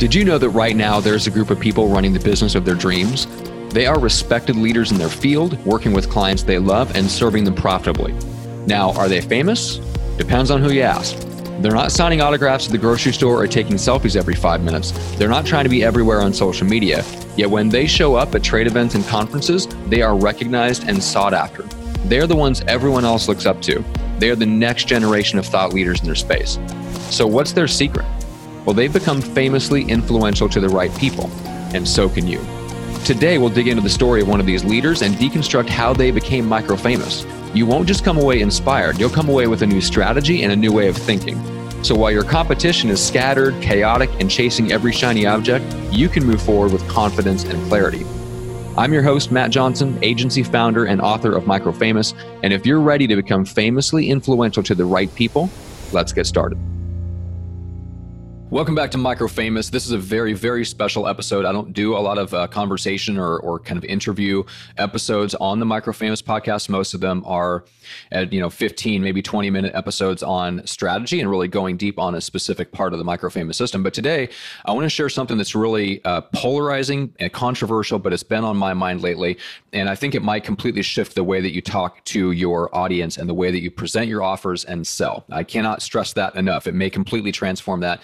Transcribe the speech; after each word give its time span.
Did 0.00 0.14
you 0.14 0.24
know 0.24 0.38
that 0.38 0.48
right 0.48 0.74
now 0.74 0.98
there's 0.98 1.26
a 1.26 1.30
group 1.30 1.50
of 1.50 1.60
people 1.60 1.90
running 1.90 2.14
the 2.14 2.20
business 2.20 2.54
of 2.54 2.64
their 2.64 2.74
dreams? 2.74 3.26
They 3.68 3.84
are 3.84 4.00
respected 4.00 4.56
leaders 4.56 4.92
in 4.92 4.96
their 4.96 5.10
field, 5.10 5.62
working 5.66 5.92
with 5.92 6.08
clients 6.08 6.42
they 6.42 6.56
love 6.56 6.96
and 6.96 7.06
serving 7.06 7.44
them 7.44 7.54
profitably. 7.54 8.14
Now, 8.66 8.92
are 8.92 9.10
they 9.10 9.20
famous? 9.20 9.76
Depends 10.16 10.50
on 10.50 10.62
who 10.62 10.72
you 10.72 10.80
ask. 10.80 11.18
They're 11.60 11.74
not 11.74 11.92
signing 11.92 12.22
autographs 12.22 12.64
at 12.64 12.72
the 12.72 12.78
grocery 12.78 13.12
store 13.12 13.42
or 13.42 13.46
taking 13.46 13.74
selfies 13.74 14.16
every 14.16 14.34
five 14.34 14.62
minutes. 14.62 14.92
They're 15.18 15.28
not 15.28 15.44
trying 15.44 15.64
to 15.64 15.70
be 15.70 15.84
everywhere 15.84 16.22
on 16.22 16.32
social 16.32 16.66
media. 16.66 17.04
Yet 17.36 17.50
when 17.50 17.68
they 17.68 17.86
show 17.86 18.14
up 18.14 18.34
at 18.34 18.42
trade 18.42 18.68
events 18.68 18.94
and 18.94 19.04
conferences, 19.04 19.68
they 19.88 20.00
are 20.00 20.16
recognized 20.16 20.88
and 20.88 21.04
sought 21.04 21.34
after. 21.34 21.64
They're 22.08 22.26
the 22.26 22.34
ones 22.34 22.62
everyone 22.66 23.04
else 23.04 23.28
looks 23.28 23.44
up 23.44 23.60
to. 23.62 23.84
They 24.18 24.30
are 24.30 24.36
the 24.36 24.46
next 24.46 24.88
generation 24.88 25.38
of 25.38 25.44
thought 25.44 25.74
leaders 25.74 26.00
in 26.00 26.06
their 26.06 26.14
space. 26.14 26.58
So, 27.10 27.26
what's 27.26 27.52
their 27.52 27.68
secret? 27.68 28.06
Well, 28.64 28.74
they've 28.74 28.92
become 28.92 29.20
famously 29.20 29.84
influential 29.84 30.48
to 30.50 30.60
the 30.60 30.68
right 30.68 30.94
people, 30.98 31.30
and 31.74 31.86
so 31.88 32.08
can 32.08 32.26
you. 32.26 32.40
Today, 33.04 33.38
we'll 33.38 33.48
dig 33.48 33.68
into 33.68 33.82
the 33.82 33.88
story 33.88 34.20
of 34.20 34.28
one 34.28 34.40
of 34.40 34.46
these 34.46 34.64
leaders 34.64 35.02
and 35.02 35.14
deconstruct 35.14 35.68
how 35.68 35.94
they 35.94 36.10
became 36.10 36.46
micro 36.46 36.76
famous. 36.76 37.24
You 37.54 37.64
won't 37.64 37.88
just 37.88 38.04
come 38.04 38.18
away 38.18 38.40
inspired, 38.40 39.00
you'll 39.00 39.08
come 39.10 39.28
away 39.28 39.46
with 39.46 39.62
a 39.62 39.66
new 39.66 39.80
strategy 39.80 40.42
and 40.42 40.52
a 40.52 40.56
new 40.56 40.72
way 40.72 40.88
of 40.88 40.96
thinking. 40.96 41.42
So 41.82 41.94
while 41.94 42.10
your 42.10 42.24
competition 42.24 42.90
is 42.90 43.04
scattered, 43.04 43.60
chaotic, 43.62 44.10
and 44.20 44.30
chasing 44.30 44.70
every 44.70 44.92
shiny 44.92 45.24
object, 45.24 45.64
you 45.90 46.10
can 46.10 46.26
move 46.26 46.42
forward 46.42 46.72
with 46.72 46.86
confidence 46.88 47.44
and 47.44 47.66
clarity. 47.68 48.04
I'm 48.76 48.92
your 48.92 49.02
host, 49.02 49.32
Matt 49.32 49.50
Johnson, 49.50 49.98
agency 50.02 50.42
founder 50.42 50.84
and 50.84 51.00
author 51.00 51.34
of 51.34 51.46
Micro 51.46 51.72
Famous. 51.72 52.12
And 52.42 52.52
if 52.52 52.66
you're 52.66 52.80
ready 52.80 53.06
to 53.06 53.16
become 53.16 53.46
famously 53.46 54.10
influential 54.10 54.62
to 54.64 54.74
the 54.74 54.84
right 54.84 55.12
people, 55.14 55.48
let's 55.92 56.12
get 56.12 56.26
started. 56.26 56.58
Welcome 58.50 58.74
back 58.74 58.90
to 58.90 58.98
Microfamous. 58.98 59.70
This 59.70 59.86
is 59.86 59.92
a 59.92 59.98
very, 59.98 60.32
very 60.32 60.64
special 60.64 61.06
episode. 61.06 61.44
I 61.44 61.52
don't 61.52 61.72
do 61.72 61.96
a 61.96 62.00
lot 62.00 62.18
of 62.18 62.34
uh, 62.34 62.48
conversation 62.48 63.16
or, 63.16 63.38
or 63.38 63.60
kind 63.60 63.78
of 63.78 63.84
interview 63.84 64.42
episodes 64.76 65.36
on 65.36 65.60
the 65.60 65.66
Microfamous 65.66 66.20
podcast. 66.20 66.68
Most 66.68 66.92
of 66.92 67.00
them 67.00 67.22
are 67.26 67.64
at, 68.10 68.32
you 68.32 68.40
know, 68.40 68.50
15, 68.50 69.04
maybe 69.04 69.22
20 69.22 69.50
minute 69.50 69.72
episodes 69.76 70.24
on 70.24 70.66
strategy 70.66 71.20
and 71.20 71.30
really 71.30 71.46
going 71.46 71.76
deep 71.76 71.96
on 71.96 72.16
a 72.16 72.20
specific 72.20 72.72
part 72.72 72.92
of 72.92 72.98
the 72.98 73.04
Microfamous 73.04 73.54
system. 73.54 73.84
But 73.84 73.94
today, 73.94 74.28
I 74.64 74.72
want 74.72 74.82
to 74.84 74.90
share 74.90 75.08
something 75.08 75.36
that's 75.36 75.54
really 75.54 76.04
uh, 76.04 76.22
polarizing 76.32 77.14
and 77.20 77.32
controversial, 77.32 78.00
but 78.00 78.12
it's 78.12 78.24
been 78.24 78.42
on 78.42 78.56
my 78.56 78.74
mind 78.74 79.00
lately. 79.00 79.38
And 79.72 79.88
I 79.88 79.94
think 79.94 80.16
it 80.16 80.22
might 80.22 80.42
completely 80.42 80.82
shift 80.82 81.14
the 81.14 81.22
way 81.22 81.40
that 81.40 81.52
you 81.52 81.62
talk 81.62 82.02
to 82.06 82.32
your 82.32 82.74
audience 82.74 83.16
and 83.16 83.28
the 83.28 83.34
way 83.34 83.52
that 83.52 83.60
you 83.60 83.70
present 83.70 84.08
your 84.08 84.24
offers 84.24 84.64
and 84.64 84.84
sell. 84.84 85.24
I 85.30 85.44
cannot 85.44 85.82
stress 85.82 86.12
that 86.14 86.34
enough. 86.34 86.66
It 86.66 86.74
may 86.74 86.90
completely 86.90 87.30
transform 87.30 87.78
that. 87.82 88.00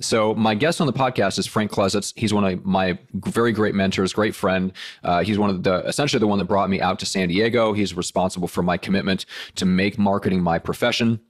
So 0.00 0.34
my 0.34 0.54
guest 0.54 0.80
on 0.80 0.86
the 0.86 0.92
podcast 0.92 1.38
is 1.38 1.46
Frank 1.46 1.70
Klesitz. 1.70 2.12
He's 2.16 2.32
one 2.32 2.44
of 2.44 2.64
my 2.64 2.98
very 3.12 3.52
great 3.52 3.74
mentors, 3.74 4.12
great 4.12 4.34
friend. 4.34 4.72
Uh, 5.04 5.22
he's 5.22 5.38
one 5.38 5.50
of 5.50 5.62
the 5.62 5.86
essentially 5.86 6.18
the 6.18 6.26
one 6.26 6.38
that 6.38 6.46
brought 6.46 6.70
me 6.70 6.80
out 6.80 6.98
to 7.00 7.06
San 7.06 7.28
Diego. 7.28 7.72
He's 7.72 7.94
responsible 7.94 8.48
for 8.48 8.62
my 8.62 8.78
commitment 8.78 9.26
to 9.56 9.66
make 9.66 9.98
marketing 9.98 10.42
my 10.42 10.58
profession. 10.58 11.20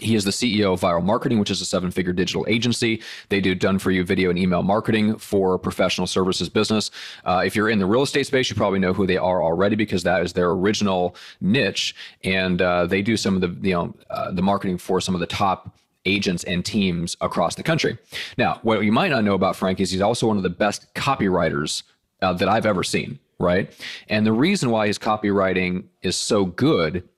He 0.00 0.14
is 0.14 0.24
the 0.24 0.30
CEO 0.30 0.74
of 0.74 0.80
Vyral 0.80 1.02
Marketing, 1.02 1.38
which 1.38 1.50
is 1.50 1.60
a 1.60 1.64
seven 1.64 1.90
figure 1.90 2.12
digital 2.12 2.44
agency. 2.48 3.02
They 3.30 3.40
do 3.40 3.54
done 3.54 3.78
for 3.78 3.90
you 3.90 4.04
video 4.04 4.30
and 4.30 4.38
email 4.38 4.62
marketing 4.62 5.16
for 5.18 5.58
professional 5.58 6.06
services 6.06 6.48
business. 6.48 6.90
Uh, 7.24 7.42
if 7.44 7.56
you're 7.56 7.70
in 7.70 7.78
the 7.78 7.86
real 7.86 8.02
estate 8.02 8.26
space, 8.26 8.50
you 8.50 8.56
probably 8.56 8.78
know 8.78 8.92
who 8.92 9.06
they 9.06 9.16
are 9.16 9.42
already 9.42 9.76
because 9.76 10.02
that 10.02 10.22
is 10.22 10.34
their 10.34 10.50
original 10.50 11.16
niche. 11.40 11.94
And 12.22 12.60
uh, 12.60 12.86
they 12.86 13.02
do 13.02 13.16
some 13.16 13.34
of 13.34 13.40
the, 13.40 13.68
you 13.68 13.74
know, 13.74 13.94
uh, 14.10 14.30
the 14.30 14.42
marketing 14.42 14.78
for 14.78 15.00
some 15.00 15.14
of 15.14 15.20
the 15.20 15.26
top 15.26 15.74
agents 16.08 16.42
and 16.44 16.64
teams 16.64 17.16
across 17.20 17.54
the 17.54 17.62
country. 17.62 17.98
Now, 18.36 18.60
what 18.62 18.82
you 18.82 18.92
might 18.92 19.10
not 19.10 19.24
know 19.24 19.34
about 19.34 19.56
Frank 19.56 19.80
is 19.80 19.90
he's 19.90 20.00
also 20.00 20.26
one 20.26 20.36
of 20.36 20.42
the 20.42 20.50
best 20.50 20.92
copywriters 20.94 21.82
uh, 22.22 22.32
that 22.34 22.48
I've 22.48 22.66
ever 22.66 22.82
seen, 22.82 23.18
right? 23.38 23.72
And 24.08 24.26
the 24.26 24.32
reason 24.32 24.70
why 24.70 24.86
his 24.86 24.98
copywriting 24.98 25.84
is 26.02 26.16
so 26.16 26.44
good 26.44 27.08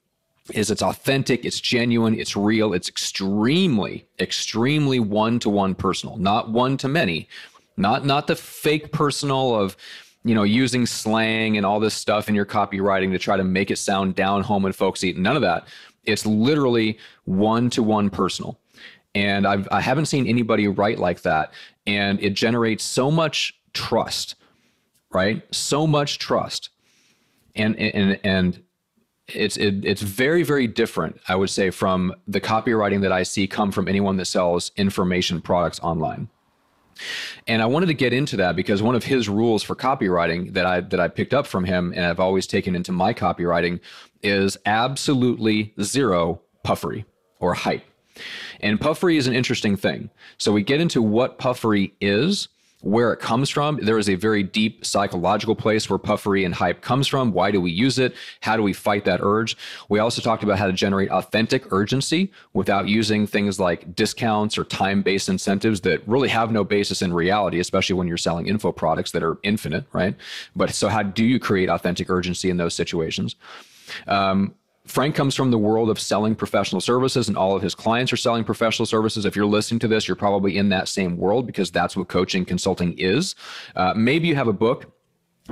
is 0.53 0.71
it's 0.71 0.83
authentic, 0.83 1.45
it's 1.45 1.61
genuine, 1.61 2.19
it's 2.19 2.37
real, 2.37 2.75
it's 2.75 2.89
extremely, 2.89 4.07
extremely 4.19 4.99
one-to-one 4.99 5.75
personal, 5.75 6.17
not 6.17 6.51
one 6.51 6.77
to 6.79 6.89
many, 6.89 7.29
not 7.77 8.05
not 8.05 8.27
the 8.27 8.37
fake 8.37 8.93
personal 8.93 9.55
of 9.55 9.77
you 10.25 10.35
know 10.35 10.43
using 10.43 10.87
slang 10.87 11.57
and 11.57 11.65
all 11.65 11.81
this 11.81 11.95
stuff 11.95 12.29
in 12.29 12.35
your 12.35 12.47
copywriting 12.47 13.11
to 13.13 13.19
try 13.19 13.37
to 13.37 13.45
make 13.45 13.71
it 13.71 13.79
sound 13.79 14.15
down 14.15 14.43
home 14.43 14.65
and 14.65 14.75
folksy. 14.75 15.13
None 15.13 15.37
of 15.37 15.43
that. 15.43 15.67
It's 16.05 16.27
literally 16.27 16.99
one-to-one 17.25 18.11
personal 18.11 18.60
and 19.15 19.47
I've, 19.47 19.69
I 19.71 19.81
haven't 19.81 20.07
seen 20.07 20.27
anybody 20.27 20.69
write 20.69 20.99
like 20.99 21.23
that. 21.23 21.53
And 21.87 22.23
it 22.23 22.31
generates 22.31 22.85
so 22.85 23.11
much 23.11 23.55
trust, 23.73 24.37
right? 25.13 25.43
So 25.55 25.87
much 25.87 26.19
trust. 26.19 26.71
And, 27.57 27.77
and, 27.79 28.21
and 28.23 28.63
it's, 29.29 29.57
it, 29.57 29.85
it's 29.85 30.03
very, 30.03 30.43
very 30.43 30.67
different, 30.67 31.21
I 31.29 31.37
would 31.37 31.51
say, 31.51 31.71
from 31.71 32.15
the 32.29 32.41
copywriting 32.41 33.01
that 33.03 33.13
I 33.13 33.23
see 33.23 33.47
come 33.47 33.73
from 33.73 33.89
anyone 33.89 34.17
that 34.17 34.27
sells 34.27 34.71
information 34.77 35.41
products 35.41 35.81
online. 35.81 36.29
And 37.47 37.63
I 37.63 37.67
wanted 37.67 37.87
to 37.87 37.95
get 37.95 38.13
into 38.13 38.37
that 38.37 38.57
because 38.57 38.83
one 38.83 38.95
of 38.95 39.05
his 39.05 39.29
rules 39.29 39.63
for 39.63 39.75
copywriting 39.75 40.53
that 40.53 40.67
I 40.67 40.81
that 40.81 41.01
I 41.01 41.09
picked 41.09 41.33
up 41.33 41.47
from 41.47 41.65
him 41.65 41.93
and 41.97 42.05
I've 42.05 42.21
always 42.21 42.47
taken 42.47 42.77
into 42.77 42.93
my 42.93 43.15
copywriting 43.15 43.81
is 44.23 44.59
absolutely 44.67 45.73
zero 45.81 46.43
puffery 46.63 47.07
or 47.39 47.55
hype. 47.55 47.85
And 48.63 48.81
puffery 48.81 49.17
is 49.17 49.27
an 49.27 49.35
interesting 49.35 49.77
thing. 49.77 50.11
So 50.39 50.53
we 50.53 50.63
get 50.63 50.81
into 50.81 51.03
what 51.03 51.39
puffery 51.39 51.95
is, 52.01 52.49
where 52.83 53.13
it 53.13 53.21
comes 53.21 53.51
from. 53.51 53.79
There 53.83 53.99
is 53.99 54.09
a 54.09 54.15
very 54.15 54.43
deep 54.43 54.85
psychological 54.85 55.55
place 55.55 55.91
where 55.91 55.99
puffery 55.99 56.45
and 56.45 56.55
hype 56.55 56.81
comes 56.81 57.07
from. 57.07 57.33
Why 57.33 57.51
do 57.51 57.61
we 57.61 57.71
use 57.71 57.99
it? 57.99 58.15
How 58.41 58.57
do 58.57 58.63
we 58.63 58.73
fight 58.73 59.05
that 59.05 59.21
urge? 59.23 59.57
We 59.89 59.99
also 59.99 60.23
talked 60.23 60.43
about 60.43 60.59
how 60.59 60.67
to 60.67 60.73
generate 60.73 61.11
authentic 61.11 61.71
urgency 61.73 62.33
without 62.55 62.89
using 62.89 63.27
things 63.27 63.61
like 63.61 63.95
discounts 63.95 64.57
or 64.57 64.65
time 64.65 65.03
based 65.03 65.29
incentives 65.29 65.83
that 65.83 66.07
really 66.09 66.29
have 66.29 66.51
no 66.51 66.65
basis 66.65 67.03
in 67.03 67.13
reality, 67.13 67.61
especially 67.61 67.97
when 67.97 68.09
you're 68.09 68.17
selling 68.17 68.47
info 68.47 68.73
products 68.73 69.11
that 69.13 69.23
are 69.23 69.39
infinite, 69.43 69.85
right? 69.93 70.17
But 70.57 70.71
so, 70.71 70.89
how 70.89 71.03
do 71.03 71.25
you 71.25 71.39
create 71.39 71.69
authentic 71.69 72.09
urgency 72.09 72.49
in 72.49 72.57
those 72.57 72.75
situations? 72.75 73.37
Um, 74.07 74.55
Frank 74.91 75.15
comes 75.15 75.37
from 75.37 75.53
the 75.53 75.59
world 75.59 75.89
of 75.89 76.01
selling 76.01 76.35
professional 76.35 76.81
services, 76.81 77.29
and 77.29 77.37
all 77.37 77.55
of 77.55 77.63
his 77.63 77.77
clients 77.77 78.13
are 78.13 78.17
selling 78.17 78.43
professional 78.43 78.87
services. 78.87 79.25
If 79.25 79.37
you're 79.37 79.47
listening 79.47 79.79
to 79.81 79.89
this, 79.89 80.09
you're 80.09 80.17
probably 80.17 80.57
in 80.57 80.69
that 80.71 80.89
same 80.89 81.17
world 81.17 81.47
because 81.47 81.71
that's 81.71 81.97
what 81.97 82.09
coaching 82.09 82.45
consulting 82.45 82.99
is. 82.99 83.37
Uh, 83.77 83.95
maybe 83.95 84.27
you 84.27 84.35
have 84.35 84.49
a 84.49 84.53
book 84.53 84.93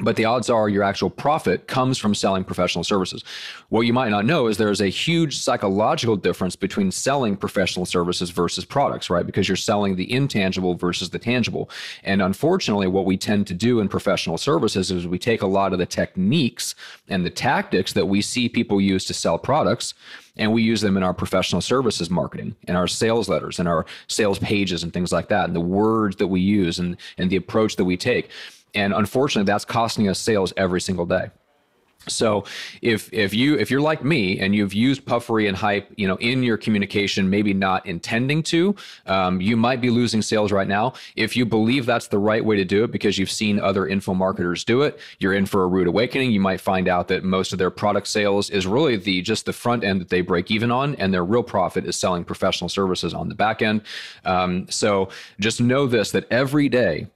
but 0.02 0.16
the 0.16 0.24
odds 0.24 0.48
are 0.50 0.68
your 0.68 0.82
actual 0.82 1.10
profit 1.10 1.66
comes 1.66 1.98
from 1.98 2.14
selling 2.14 2.44
professional 2.44 2.84
services. 2.84 3.24
What 3.68 3.82
you 3.82 3.92
might 3.92 4.10
not 4.10 4.24
know 4.24 4.46
is 4.46 4.56
there's 4.56 4.80
a 4.80 4.88
huge 4.88 5.38
psychological 5.38 6.16
difference 6.16 6.56
between 6.56 6.90
selling 6.90 7.36
professional 7.36 7.86
services 7.86 8.30
versus 8.30 8.64
products, 8.64 9.10
right? 9.10 9.26
Because 9.26 9.48
you're 9.48 9.56
selling 9.56 9.96
the 9.96 10.10
intangible 10.12 10.74
versus 10.74 11.10
the 11.10 11.18
tangible. 11.18 11.70
And 12.04 12.22
unfortunately, 12.22 12.86
what 12.86 13.06
we 13.06 13.16
tend 13.16 13.46
to 13.48 13.54
do 13.54 13.80
in 13.80 13.88
professional 13.88 14.38
services 14.38 14.90
is 14.90 15.06
we 15.06 15.18
take 15.18 15.42
a 15.42 15.46
lot 15.46 15.72
of 15.72 15.78
the 15.78 15.86
techniques 15.86 16.74
and 17.08 17.24
the 17.24 17.30
tactics 17.30 17.92
that 17.94 18.06
we 18.06 18.22
see 18.22 18.48
people 18.48 18.80
use 18.80 19.04
to 19.06 19.14
sell 19.14 19.38
products 19.38 19.94
and 20.36 20.52
we 20.52 20.62
use 20.62 20.80
them 20.80 20.96
in 20.96 21.02
our 21.02 21.12
professional 21.14 21.60
services 21.60 22.10
marketing 22.10 22.54
in 22.68 22.76
our 22.76 22.86
sales 22.86 23.28
letters 23.28 23.58
and 23.58 23.68
our 23.68 23.84
sales 24.06 24.38
pages 24.38 24.82
and 24.82 24.92
things 24.92 25.12
like 25.12 25.28
that 25.28 25.46
and 25.46 25.56
the 25.56 25.60
words 25.60 26.16
that 26.16 26.28
we 26.28 26.40
use 26.40 26.78
and, 26.78 26.96
and 27.18 27.28
the 27.30 27.36
approach 27.36 27.76
that 27.76 27.84
we 27.84 27.96
take 27.96 28.30
and 28.74 28.92
unfortunately, 28.92 29.50
that's 29.50 29.64
costing 29.64 30.08
us 30.08 30.18
sales 30.18 30.52
every 30.56 30.80
single 30.80 31.06
day. 31.06 31.30
So 32.06 32.44
if 32.80 33.12
if 33.12 33.34
you 33.34 33.56
if 33.56 33.70
you're 33.70 33.80
like 33.80 34.04
me 34.04 34.38
and 34.38 34.54
you've 34.54 34.72
used 34.72 35.04
puffery 35.04 35.46
and 35.46 35.56
hype, 35.56 35.92
you 35.96 36.06
know, 36.06 36.16
in 36.16 36.42
your 36.42 36.56
communication, 36.56 37.28
maybe 37.28 37.52
not 37.52 37.84
intending 37.86 38.42
to, 38.44 38.74
um, 39.06 39.40
you 39.40 39.56
might 39.56 39.80
be 39.80 39.90
losing 39.90 40.22
sales 40.22 40.52
right 40.52 40.68
now. 40.68 40.94
If 41.16 41.36
you 41.36 41.44
believe 41.44 41.86
that's 41.86 42.08
the 42.08 42.18
right 42.18 42.44
way 42.44 42.56
to 42.56 42.64
do 42.64 42.84
it 42.84 42.92
because 42.92 43.18
you've 43.18 43.30
seen 43.30 43.60
other 43.60 43.86
info 43.86 44.14
marketers 44.14 44.64
do 44.64 44.82
it, 44.82 44.98
you're 45.18 45.34
in 45.34 45.46
for 45.46 45.64
a 45.64 45.66
rude 45.66 45.86
awakening. 45.88 46.30
You 46.30 46.40
might 46.40 46.60
find 46.60 46.88
out 46.88 47.08
that 47.08 47.24
most 47.24 47.52
of 47.52 47.58
their 47.58 47.70
product 47.70 48.06
sales 48.06 48.48
is 48.50 48.66
really 48.66 48.96
the 48.96 49.20
just 49.22 49.44
the 49.44 49.52
front 49.52 49.84
end 49.84 50.00
that 50.00 50.08
they 50.08 50.20
break 50.20 50.50
even 50.50 50.70
on, 50.70 50.94
and 50.96 51.12
their 51.12 51.24
real 51.24 51.42
profit 51.42 51.84
is 51.84 51.96
selling 51.96 52.24
professional 52.24 52.68
services 52.68 53.12
on 53.12 53.28
the 53.28 53.34
back 53.34 53.60
end. 53.60 53.82
Um, 54.24 54.66
so 54.70 55.10
just 55.40 55.60
know 55.60 55.86
this: 55.86 56.12
that 56.12 56.26
every 56.30 56.68
day 56.68 57.08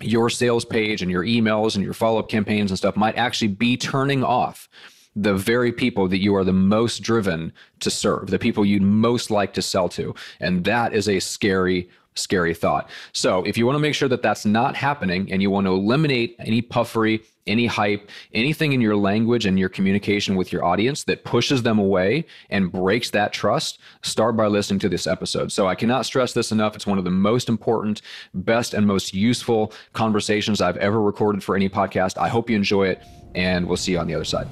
your 0.00 0.28
sales 0.28 0.64
page 0.64 1.02
and 1.02 1.10
your 1.10 1.24
emails 1.24 1.76
and 1.76 1.84
your 1.84 1.94
follow 1.94 2.18
up 2.18 2.28
campaigns 2.28 2.70
and 2.70 2.78
stuff 2.78 2.96
might 2.96 3.16
actually 3.16 3.48
be 3.48 3.76
turning 3.76 4.24
off 4.24 4.68
the 5.16 5.34
very 5.34 5.72
people 5.72 6.08
that 6.08 6.18
you 6.18 6.34
are 6.34 6.44
the 6.44 6.52
most 6.52 7.02
driven 7.02 7.52
to 7.80 7.90
serve, 7.90 8.28
the 8.28 8.38
people 8.38 8.64
you'd 8.64 8.82
most 8.82 9.30
like 9.30 9.54
to 9.54 9.62
sell 9.62 9.88
to. 9.88 10.14
And 10.40 10.64
that 10.64 10.92
is 10.92 11.08
a 11.08 11.20
scary 11.20 11.88
scary 12.14 12.54
thought. 12.54 12.88
So, 13.12 13.42
if 13.44 13.58
you 13.58 13.66
want 13.66 13.76
to 13.76 13.80
make 13.80 13.94
sure 13.94 14.08
that 14.08 14.22
that's 14.22 14.46
not 14.46 14.76
happening 14.76 15.30
and 15.32 15.42
you 15.42 15.50
want 15.50 15.66
to 15.66 15.72
eliminate 15.72 16.36
any 16.38 16.62
puffery, 16.62 17.22
any 17.46 17.66
hype, 17.66 18.08
anything 18.32 18.72
in 18.72 18.80
your 18.80 18.96
language 18.96 19.46
and 19.46 19.58
your 19.58 19.68
communication 19.68 20.36
with 20.36 20.52
your 20.52 20.64
audience 20.64 21.04
that 21.04 21.24
pushes 21.24 21.62
them 21.62 21.78
away 21.78 22.24
and 22.50 22.72
breaks 22.72 23.10
that 23.10 23.32
trust, 23.32 23.78
start 24.02 24.36
by 24.36 24.46
listening 24.46 24.78
to 24.80 24.88
this 24.88 25.06
episode. 25.06 25.52
So, 25.52 25.66
I 25.66 25.74
cannot 25.74 26.06
stress 26.06 26.32
this 26.32 26.52
enough. 26.52 26.74
It's 26.74 26.86
one 26.86 26.98
of 26.98 27.04
the 27.04 27.10
most 27.10 27.48
important, 27.48 28.02
best, 28.32 28.74
and 28.74 28.86
most 28.86 29.12
useful 29.12 29.72
conversations 29.92 30.60
I've 30.60 30.76
ever 30.78 31.00
recorded 31.00 31.42
for 31.42 31.56
any 31.56 31.68
podcast. 31.68 32.16
I 32.18 32.28
hope 32.28 32.48
you 32.48 32.56
enjoy 32.56 32.88
it, 32.88 33.02
and 33.34 33.66
we'll 33.66 33.76
see 33.76 33.92
you 33.92 33.98
on 33.98 34.06
the 34.06 34.14
other 34.14 34.24
side. 34.24 34.48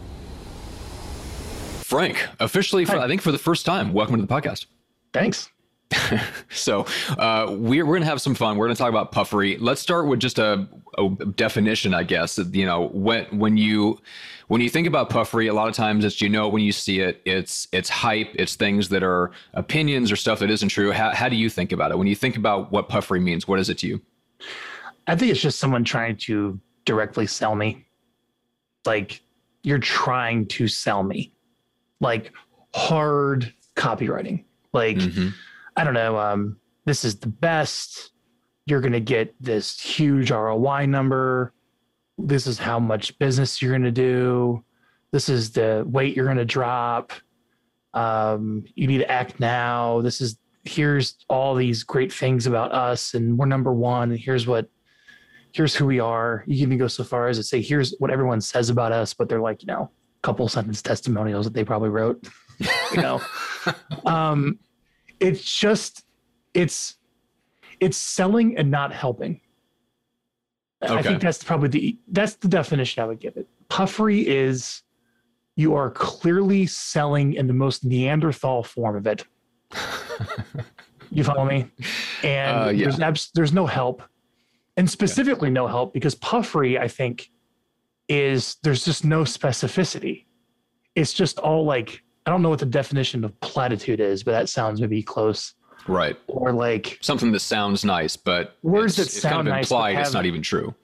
Frank, 1.85 2.27
officially, 2.41 2.85
for, 2.87 2.97
I 2.97 3.07
think 3.07 3.21
for 3.21 3.33
the 3.33 3.39
first 3.39 3.67
time, 3.67 3.93
welcome 3.93 4.17
to 4.17 4.23
the 4.23 4.33
podcast. 4.33 4.67
Thanks. 5.13 5.51
so 6.51 6.87
uh, 7.19 7.47
we're, 7.51 7.85
we're 7.85 7.95
going 7.95 8.03
to 8.03 8.09
have 8.09 8.21
some 8.21 8.35
fun. 8.35 8.57
We're 8.57 8.67
going 8.67 8.77
to 8.77 8.79
talk 8.79 8.91
about 8.91 9.13
puffery. 9.13 9.59
Let's 9.59 9.81
start 9.81 10.07
with 10.07 10.21
just 10.21 10.39
a, 10.39 10.67
a, 10.99 11.09
definition, 11.37 11.95
I 11.95 12.03
guess. 12.03 12.39
You 12.39 12.67
know, 12.67 12.89
when 12.89 13.25
when 13.39 13.57
you 13.57 14.01
when 14.49 14.61
you 14.61 14.69
think 14.69 14.87
about 14.87 15.11
puffery, 15.11 15.49
a 15.49 15.55
lot 15.55 15.69
of 15.69 15.75
times 15.75 16.05
it's 16.05 16.21
you 16.21 16.29
know 16.29 16.49
when 16.49 16.63
you 16.63 16.73
see 16.73 17.01
it, 17.01 17.21
it's 17.25 17.69
it's 17.73 17.89
hype, 17.89 18.31
it's 18.35 18.55
things 18.55 18.89
that 18.91 19.03
are 19.03 19.33
opinions 19.55 20.11
or 20.11 20.17
stuff 20.17 20.39
that 20.41 20.51
isn't 20.51 20.69
true. 20.69 20.93
How, 20.93 21.11
how 21.11 21.29
do 21.29 21.37
you 21.37 21.49
think 21.49 21.73
about 21.73 21.91
it 21.91 21.99
when 21.99 22.07
you 22.07 22.17
think 22.17 22.37
about 22.37 22.73
what 22.73 22.89
puffery 22.89 23.21
means? 23.21 23.47
What 23.47 23.59
is 23.59 23.69
it 23.69 23.79
to 23.79 23.87
you? 23.87 24.01
I 25.07 25.17
think 25.17 25.33
it's 25.33 25.41
just 25.41 25.59
someone 25.59 25.85
trying 25.85 26.17
to 26.19 26.59
directly 26.85 27.27
sell 27.27 27.55
me. 27.55 27.87
Like 28.85 29.21
you're 29.63 29.79
trying 29.79 30.47
to 30.47 30.69
sell 30.69 31.03
me, 31.03 31.33
like 32.01 32.33
hard 32.75 33.53
copywriting, 33.77 34.45
like. 34.73 34.97
Mm-hmm 34.97 35.29
I 35.77 35.85
don't 35.85 35.95
know, 35.95 36.19
um, 36.19 36.57
this 36.85 37.05
is 37.05 37.17
the 37.17 37.29
best. 37.29 38.11
You're 38.67 38.81
going 38.81 38.93
to 38.93 39.01
get 39.01 39.35
this 39.41 39.81
huge 39.81 40.31
ROI 40.31 40.87
number. 40.87 41.53
This 42.19 42.47
is 42.47 42.59
how 42.59 42.79
much 42.79 43.19
business 43.19 43.61
you're 43.61 43.73
going 43.73 43.83
to 43.83 43.91
do. 43.91 44.65
This 45.11 45.29
is 45.29 45.53
the 45.53 45.85
weight 45.87 46.17
you're 46.17 46.27
going 46.27 46.37
to 46.39 46.45
drop. 46.45 47.13
Um, 47.95 48.65
you 48.75 48.87
need 48.87 48.99
to 48.99 49.11
act 49.11 49.41
now. 49.41 50.01
This 50.01 50.21
is 50.21 50.39
here's 50.65 51.17
all 51.29 51.55
these 51.55 51.83
great 51.83 52.13
things 52.13 52.47
about 52.47 52.73
us, 52.73 53.15
and 53.15 53.37
we're 53.37 53.47
number 53.47 53.73
one. 53.73 54.11
And 54.11 54.21
here's 54.21 54.47
what 54.47 54.69
here's 55.53 55.75
who 55.75 55.87
we 55.87 56.01
are. 56.01 56.45
You 56.47 56.57
can 56.57 56.63
even 56.69 56.79
go 56.79 56.89
so 56.89 57.05
far 57.05 57.29
as 57.29 57.37
to 57.37 57.43
say 57.43 57.61
here's 57.61 57.95
what 57.99 58.11
everyone 58.11 58.41
says 58.41 58.71
about 58.71 58.93
us, 58.93 59.13
but 59.13 59.29
they're 59.29 59.41
like 59.41 59.63
you 59.63 59.67
know 59.67 59.91
a 59.91 60.27
couple 60.27 60.49
sentence 60.49 60.81
testimonials 60.83 61.45
that 61.45 61.55
they 61.55 61.65
probably 61.65 61.91
wrote. 61.91 62.27
you 62.95 63.03
know, 63.03 63.21
um, 64.07 64.59
it's 65.23 65.59
just 65.59 66.05
it's 66.55 66.97
it's 67.81 67.97
selling 67.97 68.57
and 68.59 68.71
not 68.71 68.93
helping. 68.93 69.41
Okay. 70.83 70.95
I 70.95 71.03
think 71.03 71.23
that's 71.23 71.43
probably 71.45 71.69
the 71.69 71.99
that's 72.09 72.35
the 72.35 72.49
definition 72.49 73.03
I 73.03 73.07
would 73.07 73.21
give 73.21 73.37
it. 73.37 73.49
Puffery 73.69 74.27
is 74.27 74.83
you 75.57 75.75
are 75.75 75.91
clearly 75.91 76.67
selling 76.67 77.35
in 77.35 77.47
the 77.47 77.53
most 77.53 77.85
Neanderthal 77.85 78.65
form 78.65 78.97
of 78.97 79.07
it. 79.07 79.25
you 81.11 81.25
follow 81.25 81.45
me? 81.45 81.71
And 82.23 82.57
uh, 82.57 82.69
yeah. 82.71 82.85
there's 82.85 83.01
abs- 83.01 83.31
there's 83.35 83.53
no 83.53 83.67
help, 83.67 84.03
and 84.77 84.91
specifically 84.91 85.49
yeah. 85.49 85.55
no 85.55 85.67
help 85.69 85.95
because 85.95 86.15
puffery, 86.17 86.79
I 86.79 86.89
think, 86.89 87.31
is 88.09 88.57
there's 88.63 88.85
just 88.85 89.05
no 89.05 89.23
specificity. 89.23 90.27
It's 90.95 91.13
just 91.13 91.39
all 91.39 91.65
like 91.65 92.03
I 92.27 92.31
don't 92.31 92.43
know 92.43 92.49
what 92.49 92.61
the 92.61 92.67
definition 92.67 93.25
of 93.25 93.39
platitude 93.41 94.01
is, 94.01 94.23
but 94.23 94.33
that 94.33 94.49
sounds 94.49 94.81
maybe 94.81 95.03
close. 95.03 95.55
Right. 95.89 96.17
Or 96.29 96.53
like 96.53 96.99
something 97.01 97.33
that 97.33 97.41
sounds 97.41 97.85
nice, 97.85 98.17
but 98.17 98.57
words 98.63 98.97
that 98.97 99.11
sound 99.11 99.35
kind 99.35 99.49
of 99.49 99.55
nice 99.55 99.65
implied 99.67 99.97
have, 99.97 100.07
it's 100.07 100.15
not 100.15 100.27
even 100.27 100.43
true. 100.43 100.75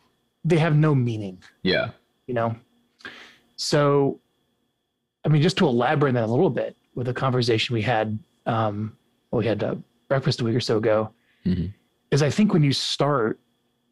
They 0.44 0.58
have 0.58 0.76
no 0.76 0.94
meaning. 0.94 1.42
Yeah. 1.62 1.90
You 2.26 2.34
know. 2.34 2.56
So, 3.56 4.20
I 5.24 5.28
mean, 5.28 5.42
just 5.42 5.56
to 5.58 5.66
elaborate 5.66 6.10
on 6.10 6.14
that 6.14 6.24
a 6.24 6.26
little 6.26 6.50
bit 6.50 6.76
with 6.94 7.08
a 7.08 7.14
conversation 7.14 7.74
we 7.74 7.82
had, 7.82 8.18
um, 8.46 8.96
well, 9.30 9.40
we 9.40 9.46
had 9.46 9.62
uh, 9.62 9.76
breakfast 10.08 10.40
a 10.40 10.44
week 10.44 10.56
or 10.56 10.60
so 10.60 10.78
ago, 10.78 11.12
mm-hmm. 11.46 11.66
is 12.10 12.22
I 12.22 12.30
think 12.30 12.52
when 12.52 12.62
you 12.64 12.72
start 12.72 13.38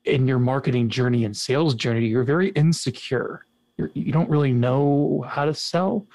in 0.05 0.27
your 0.27 0.39
marketing 0.39 0.89
journey 0.89 1.25
and 1.25 1.37
sales 1.37 1.75
journey, 1.75 2.07
you're 2.07 2.25
very 2.25 2.51
insecure 2.51 3.45
you're, 3.77 3.91
you 3.95 4.13
do 4.13 4.19
not 4.19 4.31
really 4.31 4.53
know 4.53 5.25
how 5.29 5.45
to 5.45 5.55
sell, 5.55 6.07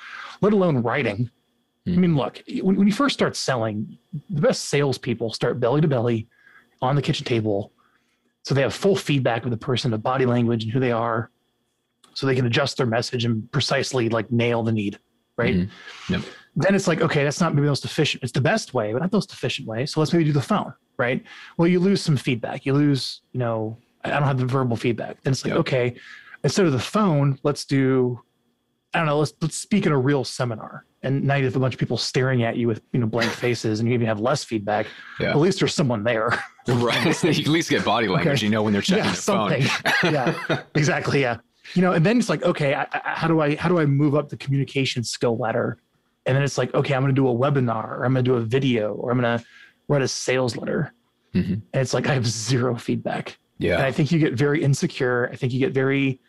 let 0.41 0.53
alone 0.53 0.81
writing. 0.81 1.29
I 1.87 1.91
hmm. 1.91 2.01
mean, 2.01 2.15
look, 2.15 2.41
when, 2.61 2.75
when 2.75 2.87
you 2.87 2.93
first 2.93 3.13
start 3.13 3.35
selling, 3.35 3.97
the 4.29 4.41
best 4.41 4.65
salespeople 4.65 5.33
start 5.33 5.59
belly 5.59 5.81
to 5.81 5.87
belly 5.87 6.27
on 6.81 6.95
the 6.95 7.01
kitchen 7.01 7.25
table. 7.25 7.71
So 8.43 8.55
they 8.55 8.61
have 8.61 8.73
full 8.73 8.95
feedback 8.95 9.45
of 9.45 9.51
the 9.51 9.57
person, 9.57 9.93
of 9.93 10.01
body 10.01 10.25
language 10.25 10.63
and 10.63 10.73
who 10.73 10.79
they 10.79 10.91
are. 10.91 11.29
So 12.13 12.25
they 12.25 12.35
can 12.35 12.45
adjust 12.45 12.77
their 12.77 12.87
message 12.87 13.23
and 13.23 13.49
precisely 13.51 14.09
like 14.09 14.31
nail 14.31 14.63
the 14.63 14.71
need. 14.71 14.99
Right. 15.37 15.55
Mm-hmm. 15.55 16.13
Yep. 16.13 16.21
Then 16.55 16.75
it's 16.75 16.87
like, 16.87 17.01
okay, 17.01 17.23
that's 17.23 17.39
not 17.39 17.53
maybe 17.53 17.65
the 17.65 17.71
most 17.71 17.85
efficient. 17.85 18.23
It's 18.23 18.33
the 18.33 18.41
best 18.41 18.73
way, 18.73 18.91
but 18.91 19.01
not 19.01 19.11
the 19.11 19.17
most 19.17 19.31
efficient 19.31 19.67
way. 19.67 19.85
So 19.85 20.01
let's 20.01 20.11
maybe 20.11 20.25
do 20.25 20.33
the 20.33 20.41
phone. 20.41 20.73
Right. 20.97 21.23
Well, 21.57 21.67
you 21.67 21.79
lose 21.79 22.01
some 22.01 22.17
feedback. 22.17 22.65
You 22.65 22.73
lose, 22.73 23.21
you 23.31 23.39
know, 23.39 23.77
I 24.03 24.09
don't 24.09 24.23
have 24.23 24.37
the 24.37 24.45
verbal 24.45 24.75
feedback. 24.75 25.21
Then 25.21 25.31
it's 25.31 25.45
like, 25.45 25.51
yep. 25.51 25.59
okay, 25.59 25.95
instead 26.43 26.65
of 26.65 26.71
the 26.71 26.79
phone, 26.79 27.39
let's 27.43 27.65
do, 27.65 28.21
I 28.93 28.99
don't 28.99 29.07
know, 29.07 29.19
let's 29.19 29.33
let's 29.41 29.55
speak 29.55 29.85
in 29.85 29.91
a 29.91 29.97
real 29.97 30.23
seminar. 30.23 30.85
And 31.03 31.23
now 31.23 31.35
you 31.35 31.45
have 31.45 31.55
a 31.55 31.59
bunch 31.59 31.73
of 31.73 31.79
people 31.79 31.97
staring 31.97 32.43
at 32.43 32.57
you 32.57 32.67
with 32.67 32.81
you 32.93 32.99
know 32.99 33.07
blank 33.07 33.31
faces, 33.31 33.79
and 33.79 33.89
you 33.89 33.95
even 33.95 34.07
have 34.07 34.19
less 34.19 34.43
feedback. 34.43 34.85
Yeah. 35.19 35.31
At 35.31 35.37
least 35.37 35.59
there's 35.59 35.73
someone 35.73 36.03
there. 36.03 36.27
right. 36.67 37.23
you 37.23 37.29
at 37.29 37.47
least 37.47 37.69
get 37.69 37.83
body 37.83 38.07
language. 38.07 38.37
Okay. 38.37 38.45
You 38.45 38.51
know 38.51 38.61
when 38.61 38.73
they're 38.73 38.83
checking 38.83 39.05
yeah, 39.05 39.11
their 39.11 39.19
something. 39.19 39.63
phone. 39.63 40.13
yeah. 40.13 40.61
Exactly. 40.75 41.21
Yeah. 41.21 41.37
You 41.73 41.81
know, 41.81 41.93
and 41.93 42.05
then 42.05 42.19
it's 42.19 42.29
like, 42.29 42.43
okay, 42.43 42.73
I, 42.73 42.83
I, 42.91 43.01
how 43.03 43.27
do 43.27 43.39
I 43.41 43.55
how 43.55 43.69
do 43.69 43.79
I 43.79 43.85
move 43.85 44.15
up 44.15 44.29
the 44.29 44.37
communication 44.37 45.03
skill 45.03 45.37
ladder? 45.37 45.77
And 46.27 46.35
then 46.35 46.43
it's 46.43 46.57
like, 46.57 46.73
okay, 46.75 46.93
I'm 46.93 47.01
going 47.01 47.15
to 47.15 47.19
do 47.19 47.27
a 47.27 47.33
webinar, 47.33 47.97
or 47.97 48.05
I'm 48.05 48.13
going 48.13 48.23
to 48.23 48.31
do 48.31 48.35
a 48.35 48.41
video, 48.41 48.93
or 48.93 49.11
I'm 49.11 49.19
going 49.19 49.39
to 49.39 49.45
write 49.87 50.03
a 50.03 50.07
sales 50.07 50.55
letter. 50.55 50.93
Mm-hmm. 51.33 51.53
And 51.53 51.65
it's 51.73 51.95
like 51.95 52.07
I 52.07 52.13
have 52.13 52.27
zero 52.27 52.75
feedback. 52.75 53.37
Yeah. 53.57 53.75
And 53.75 53.83
I 53.83 53.91
think 53.91 54.11
you 54.11 54.19
get 54.19 54.33
very 54.33 54.63
insecure. 54.63 55.29
I 55.31 55.35
think 55.35 55.53
you 55.53 55.59
get 55.59 55.73
very 55.73 56.19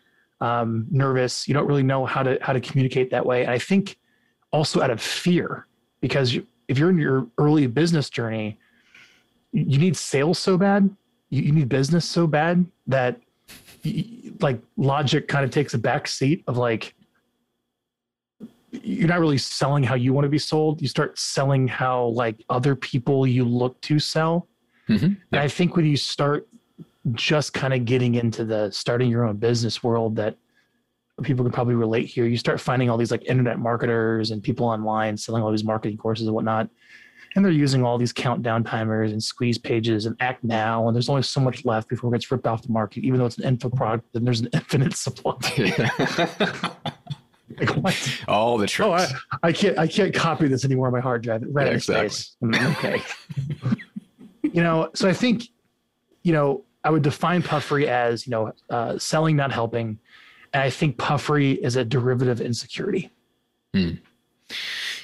um, 0.43 0.85
nervous. 0.91 1.47
You 1.47 1.53
don't 1.53 1.65
really 1.65 1.83
know 1.83 2.05
how 2.05 2.21
to 2.21 2.37
how 2.41 2.51
to 2.51 2.59
communicate 2.59 3.09
that 3.11 3.25
way. 3.25 3.43
And 3.43 3.51
I 3.51 3.57
think 3.57 3.97
also 4.51 4.81
out 4.81 4.91
of 4.91 5.01
fear, 5.01 5.67
because 6.01 6.33
you, 6.33 6.45
if 6.67 6.77
you're 6.77 6.89
in 6.89 6.97
your 6.97 7.27
early 7.37 7.65
business 7.65 8.09
journey, 8.09 8.59
you 9.53 9.77
need 9.77 9.95
sales 9.95 10.37
so 10.37 10.57
bad, 10.57 10.93
you, 11.29 11.43
you 11.43 11.51
need 11.53 11.69
business 11.69 12.03
so 12.03 12.27
bad 12.27 12.65
that 12.87 13.21
you, 13.83 14.35
like 14.41 14.59
logic 14.75 15.29
kind 15.29 15.45
of 15.45 15.51
takes 15.51 15.73
a 15.75 15.77
back 15.77 16.07
seat 16.07 16.43
of 16.47 16.57
like 16.57 16.93
you're 18.71 19.07
not 19.07 19.21
really 19.21 19.37
selling 19.37 19.83
how 19.83 19.95
you 19.95 20.11
want 20.11 20.25
to 20.25 20.29
be 20.29 20.39
sold. 20.39 20.81
You 20.81 20.89
start 20.89 21.17
selling 21.17 21.69
how 21.69 22.07
like 22.07 22.43
other 22.49 22.75
people 22.75 23.25
you 23.25 23.45
look 23.45 23.79
to 23.81 23.97
sell. 23.97 24.47
Mm-hmm. 24.89 25.05
And 25.05 25.41
I 25.41 25.47
think 25.47 25.77
when 25.77 25.85
you 25.85 25.95
start 25.95 26.47
just 27.13 27.53
kind 27.53 27.73
of 27.73 27.85
getting 27.85 28.15
into 28.15 28.45
the 28.45 28.71
starting 28.71 29.09
your 29.09 29.25
own 29.25 29.37
business 29.37 29.83
world 29.83 30.15
that 30.15 30.37
people 31.21 31.45
can 31.45 31.51
probably 31.51 31.75
relate 31.75 32.07
here. 32.07 32.25
You 32.25 32.37
start 32.37 32.59
finding 32.59 32.89
all 32.89 32.97
these 32.97 33.11
like 33.11 33.23
internet 33.25 33.59
marketers 33.59 34.31
and 34.31 34.41
people 34.41 34.65
online 34.65 35.15
selling 35.15 35.43
all 35.43 35.51
these 35.51 35.63
marketing 35.63 35.97
courses 35.97 36.25
and 36.25 36.35
whatnot. 36.35 36.69
And 37.35 37.43
they're 37.43 37.51
using 37.51 37.83
all 37.83 37.97
these 37.97 38.13
countdown 38.13 38.63
timers 38.63 39.11
and 39.11 39.21
squeeze 39.21 39.57
pages 39.57 40.05
and 40.05 40.15
act 40.19 40.43
now. 40.43 40.87
And 40.87 40.95
there's 40.95 41.09
only 41.09 41.23
so 41.23 41.39
much 41.39 41.65
left 41.65 41.89
before 41.89 42.13
it 42.13 42.19
gets 42.19 42.31
ripped 42.31 42.45
off 42.45 42.61
the 42.61 42.71
market, 42.71 43.03
even 43.03 43.19
though 43.19 43.25
it's 43.25 43.37
an 43.37 43.45
info 43.45 43.69
product, 43.69 44.07
then 44.13 44.23
there's 44.23 44.41
an 44.41 44.49
infinite 44.53 44.95
supply. 44.95 45.33
like, 47.77 48.27
all 48.27 48.57
the 48.57 48.67
tricks. 48.67 48.87
Oh, 48.89 48.91
I, 48.93 49.47
I, 49.47 49.51
can't 49.51 49.77
I 49.79 49.87
can't 49.87 50.13
copy 50.13 50.47
this 50.47 50.63
anymore 50.63 50.87
on 50.87 50.93
my 50.93 50.99
hard 50.99 51.23
drive. 51.23 51.43
Right 51.47 51.67
yeah, 51.67 51.73
exactly. 51.73 52.59
okay. 52.59 53.01
you 54.43 54.61
know, 54.61 54.89
so 54.93 55.09
I 55.09 55.13
think, 55.13 55.45
you 56.21 56.33
know, 56.33 56.63
I 56.83 56.89
would 56.89 57.01
define 57.01 57.41
puffery 57.41 57.87
as 57.87 58.27
you 58.27 58.31
know 58.31 58.51
uh, 58.69 58.97
selling, 58.97 59.35
not 59.35 59.51
helping, 59.51 59.99
and 60.53 60.63
I 60.63 60.69
think 60.69 60.97
puffery 60.97 61.53
is 61.53 61.75
a 61.75 61.83
derivative 61.83 62.39
insecurity. 62.41 63.11
Hmm. 63.73 63.95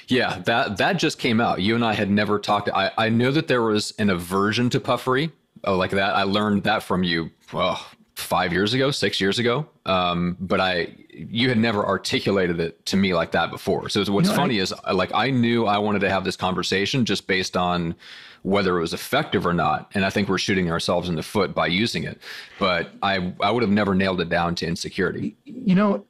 Yeah, 0.08 0.40
that 0.46 0.76
that 0.78 0.94
just 0.94 1.18
came 1.18 1.40
out. 1.40 1.60
You 1.60 1.74
and 1.74 1.84
I 1.84 1.92
had 1.92 2.10
never 2.10 2.38
talked. 2.38 2.68
I 2.74 2.90
I 2.98 3.08
know 3.08 3.30
that 3.30 3.48
there 3.48 3.62
was 3.62 3.92
an 3.98 4.10
aversion 4.10 4.70
to 4.70 4.80
puffery. 4.80 5.30
Oh, 5.64 5.76
like 5.76 5.90
that. 5.92 6.16
I 6.16 6.22
learned 6.22 6.64
that 6.64 6.82
from 6.82 7.02
you. 7.02 7.30
Well, 7.52 7.84
five 8.20 8.52
years 8.52 8.74
ago, 8.74 8.90
six 8.90 9.20
years 9.20 9.38
ago. 9.38 9.66
Um, 9.86 10.36
but 10.40 10.60
I, 10.60 10.94
you 11.10 11.48
had 11.48 11.58
never 11.58 11.84
articulated 11.84 12.60
it 12.60 12.84
to 12.86 12.96
me 12.96 13.14
like 13.14 13.32
that 13.32 13.50
before. 13.50 13.88
So 13.88 14.04
what's 14.12 14.30
funny 14.30 14.58
I, 14.58 14.62
is 14.62 14.74
like 14.92 15.10
I 15.14 15.30
knew 15.30 15.66
I 15.66 15.78
wanted 15.78 16.00
to 16.00 16.10
have 16.10 16.24
this 16.24 16.36
conversation 16.36 17.04
just 17.04 17.26
based 17.26 17.56
on 17.56 17.94
whether 18.42 18.78
it 18.78 18.80
was 18.80 18.94
effective 18.94 19.46
or 19.46 19.52
not. 19.52 19.90
And 19.94 20.04
I 20.04 20.10
think 20.10 20.28
we're 20.28 20.38
shooting 20.38 20.70
ourselves 20.70 21.08
in 21.08 21.14
the 21.14 21.22
foot 21.22 21.54
by 21.54 21.66
using 21.66 22.04
it. 22.04 22.18
But 22.58 22.90
I, 23.02 23.32
I 23.40 23.50
would 23.50 23.62
have 23.62 23.70
never 23.70 23.94
nailed 23.94 24.20
it 24.20 24.28
down 24.28 24.54
to 24.56 24.66
insecurity. 24.66 25.36
You 25.44 25.74
know, 25.74 26.06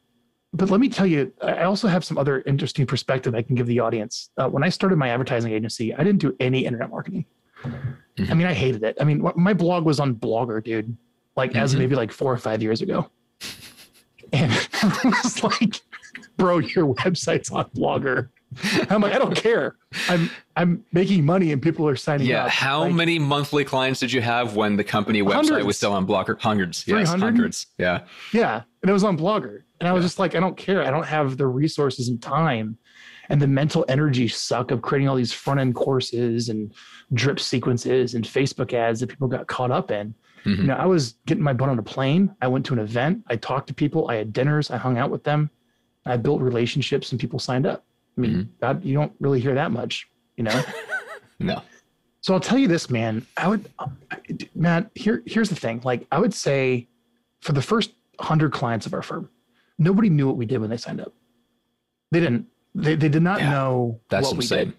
but 0.52 0.70
let 0.70 0.80
me 0.80 0.88
tell 0.88 1.06
you, 1.06 1.32
I 1.42 1.62
also 1.62 1.88
have 1.88 2.04
some 2.04 2.18
other 2.18 2.42
interesting 2.42 2.87
perspective 2.87 3.34
I 3.34 3.42
can 3.42 3.54
give 3.56 3.66
the 3.66 3.80
audience. 3.80 4.30
Uh, 4.37 4.49
when 4.49 4.62
I 4.64 4.68
started 4.68 4.96
my 4.96 5.08
advertising 5.08 5.52
agency, 5.52 5.94
I 5.94 5.99
didn't 6.04 6.20
do 6.20 6.34
any 6.40 6.64
internet 6.64 6.90
marketing. 6.90 7.25
Mhm. 7.64 8.30
I 8.30 8.34
mean, 8.34 8.46
I 8.46 8.54
hated 8.54 8.82
it. 8.82 8.96
I 9.00 9.04
mean, 9.04 9.25
my 9.37 9.52
blog 9.54 9.84
was 9.84 10.00
on 10.00 10.14
Blogger, 10.14 10.62
dude, 10.62 10.96
like 11.37 11.54
as 11.56 11.72
of 11.72 11.78
Mhm. 11.78 11.82
maybe 11.82 11.94
like 11.96 12.10
four 12.12 12.32
or 12.32 12.37
five 12.38 12.62
years 12.62 12.80
ago. 12.82 13.10
And 14.32 14.52
everyone 14.82 15.18
was 15.25 15.42
like, 15.42 15.80
bro, 16.37 16.58
your 16.58 16.94
website's 16.94 17.50
on 17.50 17.64
Blogger. 17.70 18.28
I'm 18.90 19.00
like, 19.00 19.12
I 19.14 19.19
don't 19.19 19.35
care. 19.37 19.76
I'm 20.09 20.30
I'm 20.57 20.85
making 20.92 21.25
money 21.25 21.52
and 21.52 21.62
people 21.62 21.87
are 21.87 21.97
signing 21.97 22.26
Yeah. 22.26 22.45
up. 22.47 22.50
How 22.50 22.80
Like, 22.83 22.95
many 22.95 23.19
monthly 23.19 23.64
clients 23.64 24.00
did 24.00 24.12
you 24.12 24.21
have 24.21 24.57
when 24.57 24.76
the 24.76 24.85
company 24.85 25.23
website 25.23 25.35
Hundreds. 25.35 25.66
was 25.66 25.76
still 25.76 25.92
on 25.92 26.07
Blogger? 26.07 26.40
Hundreds. 26.40 26.85
Yes, 26.87 27.09
300? 27.11 27.21
hundreds. 27.25 27.66
Yeah. 27.78 28.00
Yeah. 28.33 28.62
And 28.83 28.90
it 28.90 28.92
was 28.92 29.04
on 29.04 29.16
Blogger. 29.16 29.62
And 29.80 29.88
I 29.88 29.92
was 29.92 30.02
Yeah. 30.02 30.07
just 30.07 30.19
like, 30.19 30.35
I 30.35 30.40
don't 30.40 30.57
care. 30.57 30.83
I 30.83 30.90
don't 30.90 31.07
have 31.07 31.37
the 31.37 31.47
resources 31.47 32.09
and 32.09 32.21
time 32.21 32.76
and 33.28 33.40
the 33.40 33.47
mental 33.47 33.85
energy 33.88 34.26
suck 34.26 34.73
of 34.73 34.83
creating 34.83 35.09
all 35.09 35.14
these 35.16 35.33
front 35.33 35.61
end 35.61 35.75
courses 35.76 36.49
and 36.49 36.73
drip 37.14 37.38
sequences 37.38 38.14
and 38.14 38.25
Facebook 38.25 38.73
ads 38.75 38.99
that 39.00 39.09
people 39.09 39.28
got 39.28 39.47
caught 39.47 39.71
up 39.71 39.90
in. 39.92 40.12
Mhm. 40.45 40.57
You 40.59 40.64
know, 40.64 40.75
I 40.75 40.87
was 40.87 41.14
getting 41.26 41.45
my 41.45 41.52
butt 41.52 41.69
on 41.69 41.78
a 41.78 41.83
plane. 41.83 42.35
I 42.42 42.49
went 42.49 42.66
to 42.66 42.73
an 42.73 42.80
event. 42.80 43.23
I 43.28 43.37
talked 43.37 43.69
to 43.69 43.75
people. 43.75 44.09
I 44.11 44.16
had 44.16 44.33
dinners. 44.33 44.71
I 44.71 44.76
hung 44.76 44.99
out 44.99 45.11
with 45.11 45.23
them. 45.23 45.50
I 46.07 46.16
built 46.16 46.40
relationships 46.42 47.12
and 47.12 47.21
people 47.21 47.38
signed 47.38 47.66
up. 47.66 47.85
I 48.21 48.29
mean, 48.29 48.33
Mm-hmm. 48.33 48.50
that, 48.61 48.85
you 48.85 48.95
don't 48.95 49.12
really 49.19 49.41
hear 49.41 49.55
that 49.55 49.71
much, 49.71 50.09
you 50.37 50.45
know? 50.45 50.62
No. 51.43 51.62
So 52.21 52.35
I'll 52.35 52.41
tell 52.41 52.59
you 52.59 52.69
this, 52.69 52.91
man. 52.91 53.27
I 53.39 53.49
would, 53.49 53.67
Matt. 54.55 54.91
Here, 54.95 55.23
here's 55.25 55.49
the 55.49 55.55
thing. 55.57 55.81
Like, 55.85 56.07
I 56.12 56.19
would 56.19 56.35
say, 56.35 56.87
for 57.41 57.53
the 57.53 57.62
first 57.62 57.93
hundred 58.21 58.53
clients 58.53 58.85
of 58.85 58.93
our 58.93 59.00
firm, 59.00 59.31
nobody 59.79 60.11
knew 60.11 60.27
what 60.27 60.37
we 60.37 60.45
did 60.45 60.59
when 60.61 60.69
they 60.69 60.77
signed 60.77 61.00
up. 61.00 61.15
They 62.11 62.21
didn't. 62.21 62.47
They, 62.75 62.95
they 62.95 63.09
did 63.09 63.23
not 63.23 63.41
Yeah, 63.41 63.53
know 63.53 64.00
That's 64.11 64.27
what 64.27 64.37
we 64.37 64.45
insane. 64.45 64.67
did. 64.67 64.77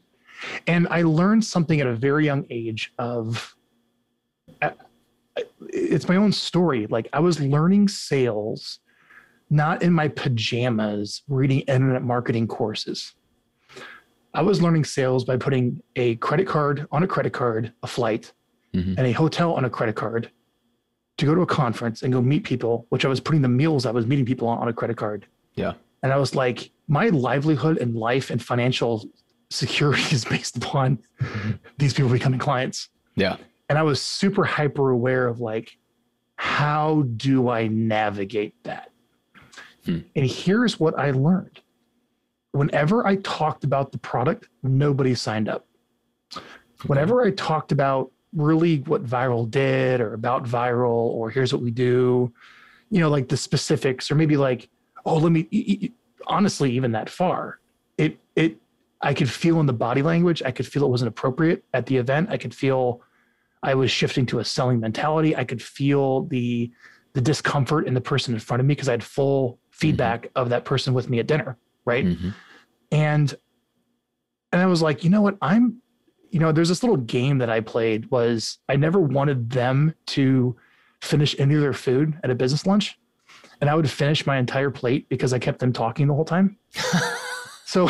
And 0.68 0.88
I 0.92 1.02
learned 1.02 1.44
something 1.44 1.82
at 1.82 1.88
a 1.88 1.96
very 1.96 2.26
young 2.26 2.46
age. 2.52 2.94
Of, 3.00 3.56
I- 4.62 4.74
it's 5.68 6.08
my 6.08 6.18
own 6.18 6.32
story. 6.32 6.86
Like 6.86 7.08
I 7.12 7.20
was 7.22 7.40
learning 7.40 7.88
sales, 7.88 8.78
not 9.50 9.82
in 9.82 9.94
my 9.94 10.10
pajamas, 10.10 11.24
reading 11.28 11.62
internet 11.62 12.04
marketing 12.04 12.48
courses. 12.48 13.16
I 14.34 14.42
was 14.42 14.62
learning 14.62 14.86
sales 14.86 15.26
by 15.26 15.38
putting 15.38 15.82
a 15.96 16.16
credit 16.18 16.48
card 16.48 16.88
on 16.92 17.04
a 17.04 17.08
credit 17.08 17.34
card, 17.34 17.74
a 17.84 17.88
flight, 17.88 18.32
Mhm. 18.74 18.96
and 18.98 19.06
a 19.08 19.12
hotel 19.12 19.54
on 19.54 19.66
a 19.66 19.70
credit 19.70 19.96
card 19.96 20.32
to 21.18 21.26
go 21.26 21.36
to 21.36 21.42
a 21.42 21.46
conference 21.46 22.02
and 22.04 22.14
go 22.14 22.22
meet 22.22 22.44
people, 22.46 22.86
which 22.90 23.04
I 23.06 23.10
was 23.10 23.20
putting 23.20 23.42
the 23.42 23.50
meals 23.50 23.86
I 23.86 23.92
was 23.92 24.08
meeting 24.08 24.26
people 24.26 24.48
on 24.48 24.58
on 24.60 24.68
a 24.70 24.74
credit 24.74 24.96
card. 24.98 25.26
Yeah. 25.56 25.74
And 26.04 26.12
I 26.14 26.18
was 26.18 26.34
like, 26.36 26.72
my 26.88 27.10
livelihood 27.10 27.78
and 27.78 27.96
life 27.96 28.30
and 28.32 28.42
financial 28.42 29.04
security 29.50 30.02
is 30.16 30.24
based 30.26 30.56
upon 30.58 31.00
these 31.78 31.94
people 31.94 32.10
becoming 32.10 32.40
clients. 32.40 32.90
Yeah. 33.16 33.36
And 33.70 33.78
I 33.78 33.84
was 33.84 34.02
super 34.02 34.44
hyper 34.46 34.90
aware 34.90 35.28
of 35.28 35.40
like, 35.42 35.78
how 36.38 37.04
do 37.18 37.50
I 37.50 37.68
navigate 37.68 38.56
that? 38.64 38.92
Hmm. 39.86 40.00
And 40.16 40.26
here's 40.26 40.80
what 40.80 40.98
I 40.98 41.12
learned. 41.12 41.60
Whenever 42.52 43.08
I 43.08 43.16
talked 43.18 43.64
about 43.64 43.92
the 43.92 43.98
product, 43.98 44.50
nobody 44.64 45.16
signed 45.16 45.48
up. 45.48 45.68
Whenever 46.88 47.24
I 47.24 47.32
talked 47.32 47.72
about 47.72 48.12
really 48.34 48.80
what 48.80 49.06
Vyral 49.06 49.50
did 49.50 50.02
or 50.02 50.14
about 50.14 50.44
Vyral 50.44 50.90
or 50.90 51.30
here's 51.30 51.54
what 51.54 51.62
we 51.62 51.72
do, 51.72 52.32
you 52.90 53.00
know, 53.00 53.10
like 53.10 53.30
the 53.30 53.38
specifics 53.38 54.12
or 54.12 54.16
maybe 54.16 54.38
like, 54.38 54.70
oh, 55.06 55.18
let 55.18 55.32
me 55.32 55.94
honestly, 56.28 56.72
even 56.72 56.92
that 56.92 57.10
far, 57.10 57.60
it, 57.98 58.18
it, 58.36 58.58
I 59.02 59.14
could 59.14 59.30
feel 59.30 59.60
in 59.60 59.66
the 59.66 59.74
body 59.74 60.02
language, 60.02 60.42
I 60.44 60.52
could 60.52 60.68
feel 60.68 60.84
it 60.84 60.90
wasn't 60.90 61.10
appropriate 61.10 61.64
at 61.74 61.86
the 61.86 61.98
event. 61.98 62.30
I 62.30 62.38
could 62.38 62.54
feel 62.54 63.02
I 63.64 63.76
was 63.76 63.92
shifting 63.92 64.26
to 64.28 64.40
a 64.40 64.46
selling 64.46 64.80
mentality. 64.80 65.36
I 65.36 65.44
could 65.44 65.62
feel 65.62 66.24
the, 66.26 66.72
the 67.14 67.22
discomfort 67.22 67.88
in 67.88 67.94
the 67.94 68.02
person 68.02 68.34
in 68.34 68.40
front 68.40 68.60
of 68.60 68.66
me 68.66 68.76
because 68.76 68.90
I 68.90 68.94
had 68.94 69.04
full 69.04 69.54
mm-hmm. 69.54 69.58
feedback 69.72 70.30
of 70.36 70.50
that 70.50 70.66
person 70.66 70.94
with 70.94 71.10
me 71.10 71.20
at 71.20 71.28
dinner. 71.28 71.58
Right 71.86 72.06
Mhm. 72.06 72.34
and 72.92 73.36
and 74.52 74.62
i 74.62 74.66
was 74.66 74.82
like 74.82 75.04
you 75.04 75.10
know 75.10 75.22
what 75.22 75.38
i'm 75.42 75.82
you 76.30 76.40
know 76.40 76.52
there's 76.52 76.70
this 76.70 76.84
little 76.84 76.98
game 76.98 77.38
that 77.40 77.50
i 77.50 77.60
played 77.60 78.10
was 78.12 78.60
i 78.70 78.76
never 78.76 79.00
wanted 79.00 79.50
them 79.50 79.94
to 80.08 80.56
finish 81.02 81.36
any 81.40 81.56
of 81.56 81.62
their 81.62 81.74
food 81.74 82.18
at 82.24 82.30
a 82.30 82.36
business 82.36 82.66
lunch 82.68 82.98
and 83.62 83.70
i 83.70 83.76
would 83.76 83.90
finish 83.90 84.26
my 84.26 84.38
entire 84.38 84.70
plate 84.70 85.08
because 85.10 85.34
i 85.34 85.40
kept 85.40 85.60
them 85.60 85.72
talking 85.74 86.08
the 86.08 86.14
whole 86.14 86.26
time 86.26 86.58
so 87.66 87.90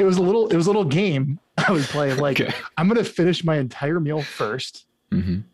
it 0.00 0.04
was 0.04 0.16
a 0.16 0.22
little 0.22 0.48
it 0.48 0.56
was 0.56 0.66
a 0.66 0.70
little 0.70 0.84
game 0.84 1.38
i 1.58 1.70
would 1.72 1.82
play 1.84 2.14
like 2.14 2.40
Okay. 2.40 2.54
i'm 2.76 2.88
going 2.88 3.02
to 3.02 3.08
finish 3.10 3.44
my 3.44 3.56
entire 3.58 4.00
meal 4.00 4.22
first 4.22 4.86
Mhm. 5.12 5.44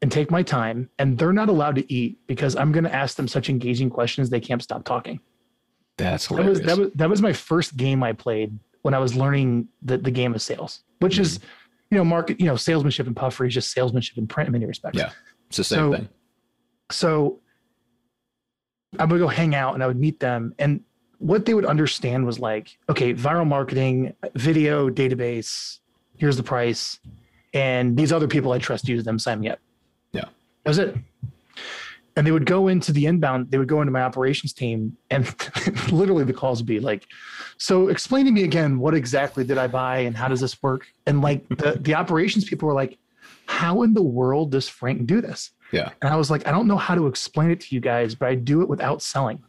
and 0.00 0.10
take 0.12 0.30
my 0.30 0.42
time 0.42 0.88
and 0.98 1.18
they're 1.18 1.32
not 1.34 1.48
allowed 1.48 1.74
to 1.76 1.92
eat 1.92 2.18
because 2.26 2.54
i'm 2.56 2.70
going 2.72 2.84
to 2.84 2.94
ask 2.94 3.16
them 3.16 3.28
such 3.28 3.48
engaging 3.50 3.90
questions 3.90 4.30
they 4.30 4.40
can't 4.40 4.62
stop 4.62 4.84
talking 4.84 5.20
That's 6.02 6.26
that 6.28 6.44
was 6.44 6.60
that 6.62 6.78
was 6.78 6.90
that 6.94 7.08
was 7.10 7.22
my 7.22 7.32
first 7.32 7.76
game 7.76 8.02
I 8.02 8.12
played 8.12 8.58
when 8.82 8.94
I 8.94 8.98
was 8.98 9.14
learning 9.14 9.68
the, 9.82 9.96
the 9.98 10.10
game 10.10 10.34
of 10.34 10.42
sales, 10.42 10.82
which 11.00 11.18
is 11.18 11.38
Mm-hmm. 11.38 11.46
you 11.94 11.98
know 11.98 12.04
market 12.04 12.40
you 12.40 12.46
know 12.46 12.56
salesmanship 12.56 13.06
and 13.06 13.14
puffery 13.16 13.48
is 13.48 13.54
just 13.54 13.70
salesmanship 13.72 14.18
in 14.18 14.26
print 14.26 14.48
in 14.48 14.52
many 14.52 14.66
respects. 14.66 14.98
Yeah. 14.98 15.10
it's 15.48 15.56
the 15.58 15.64
same 15.64 15.78
so- 15.78 15.92
thing. 15.94 16.08
So 16.90 17.40
I 18.98 19.04
would 19.06 19.18
go 19.18 19.28
hang 19.28 19.54
out 19.54 19.74
and 19.74 19.82
I 19.82 19.86
would 19.86 19.98
meet 19.98 20.20
them 20.20 20.54
and 20.58 20.80
what 21.18 21.46
they 21.46 21.54
would 21.54 21.64
understand 21.66 22.26
was 22.26 22.40
like, 22.40 22.76
okay, 22.90 23.14
Vyral 23.14 23.46
Marketing, 23.46 24.12
video, 24.34 24.90
database, 24.90 25.78
here's 26.16 26.36
the 26.36 26.42
price, 26.42 26.98
and 27.54 27.96
these 27.96 28.12
other 28.12 28.26
people 28.26 28.50
I 28.50 28.58
trust 28.58 28.88
use 28.88 29.04
them, 29.04 29.20
sign 29.20 29.38
me 29.38 29.48
up. 29.50 29.60
Yeah. 30.12 30.24
That 30.64 30.70
was 30.70 30.78
it. 30.78 30.96
And 32.14 32.26
they 32.26 32.30
would 32.30 32.44
go 32.44 32.68
into 32.68 32.92
the 32.92 33.06
inbound, 33.06 33.50
they 33.50 33.56
would 33.56 33.68
go 33.68 33.80
into 33.80 33.90
my 33.90 34.02
operations 34.02 34.52
team, 34.52 34.96
and 35.10 35.34
literally 35.92 36.24
the 36.24 36.32
calls 36.34 36.60
would 36.60 36.66
be 36.66 36.78
like, 36.78 37.06
so 37.56 37.88
explain 37.88 38.26
to 38.26 38.30
me 38.30 38.44
again 38.44 38.78
what 38.78 38.94
exactly 38.94 39.44
did 39.44 39.56
I 39.56 39.66
buy 39.66 39.98
and 40.00 40.14
how 40.16 40.28
does 40.28 40.40
this 40.40 40.62
work? 40.62 40.86
And 41.06 41.22
like 41.22 41.48
the, 41.48 41.78
the 41.80 41.94
operations 41.94 42.44
people 42.44 42.68
were 42.68 42.74
like, 42.74 42.98
how 43.46 43.82
in 43.82 43.94
the 43.94 44.02
world 44.02 44.50
does 44.52 44.68
Frank 44.68 45.06
do 45.06 45.20
this? 45.22 45.52
Yeah. 45.72 45.90
And 46.02 46.12
I 46.12 46.16
was 46.16 46.30
like, 46.30 46.46
I 46.46 46.50
don't 46.50 46.66
know 46.66 46.76
how 46.76 46.94
to 46.94 47.06
explain 47.06 47.50
it 47.50 47.60
to 47.60 47.74
you 47.74 47.80
guys, 47.80 48.14
but 48.14 48.28
I 48.28 48.34
do 48.34 48.60
it 48.60 48.68
without 48.68 49.00
selling 49.00 49.42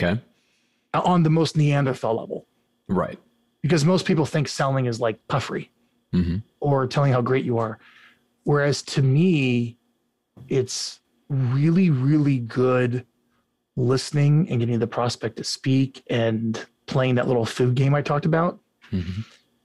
Okay. 0.00 0.20
on 0.94 1.22
the 1.22 1.30
most 1.30 1.56
Neanderthal 1.56 2.16
level. 2.16 2.46
Right. 2.88 3.18
Because 3.62 3.84
most 3.84 4.06
people 4.06 4.24
think 4.24 4.48
selling 4.48 4.86
is 4.86 5.00
like 5.00 5.18
puffery 5.28 5.70
hmm 6.12 6.36
or 6.60 6.86
telling 6.86 7.12
how 7.12 7.20
great 7.20 7.44
you 7.44 7.58
are. 7.58 7.78
Whereas 8.44 8.80
to 8.82 9.02
me, 9.02 9.76
it's 10.48 11.00
really, 11.28 11.90
really 11.90 12.38
good 12.38 13.04
listening 13.76 14.48
and 14.50 14.60
getting 14.60 14.78
the 14.78 14.86
prospect 14.86 15.36
to 15.36 15.44
speak 15.44 16.02
and 16.08 16.64
playing 16.86 17.14
that 17.16 17.26
little 17.28 17.44
food 17.44 17.74
game 17.74 17.94
I 17.94 18.02
talked 18.02 18.24
about. 18.26 18.60
hmm 18.90 19.20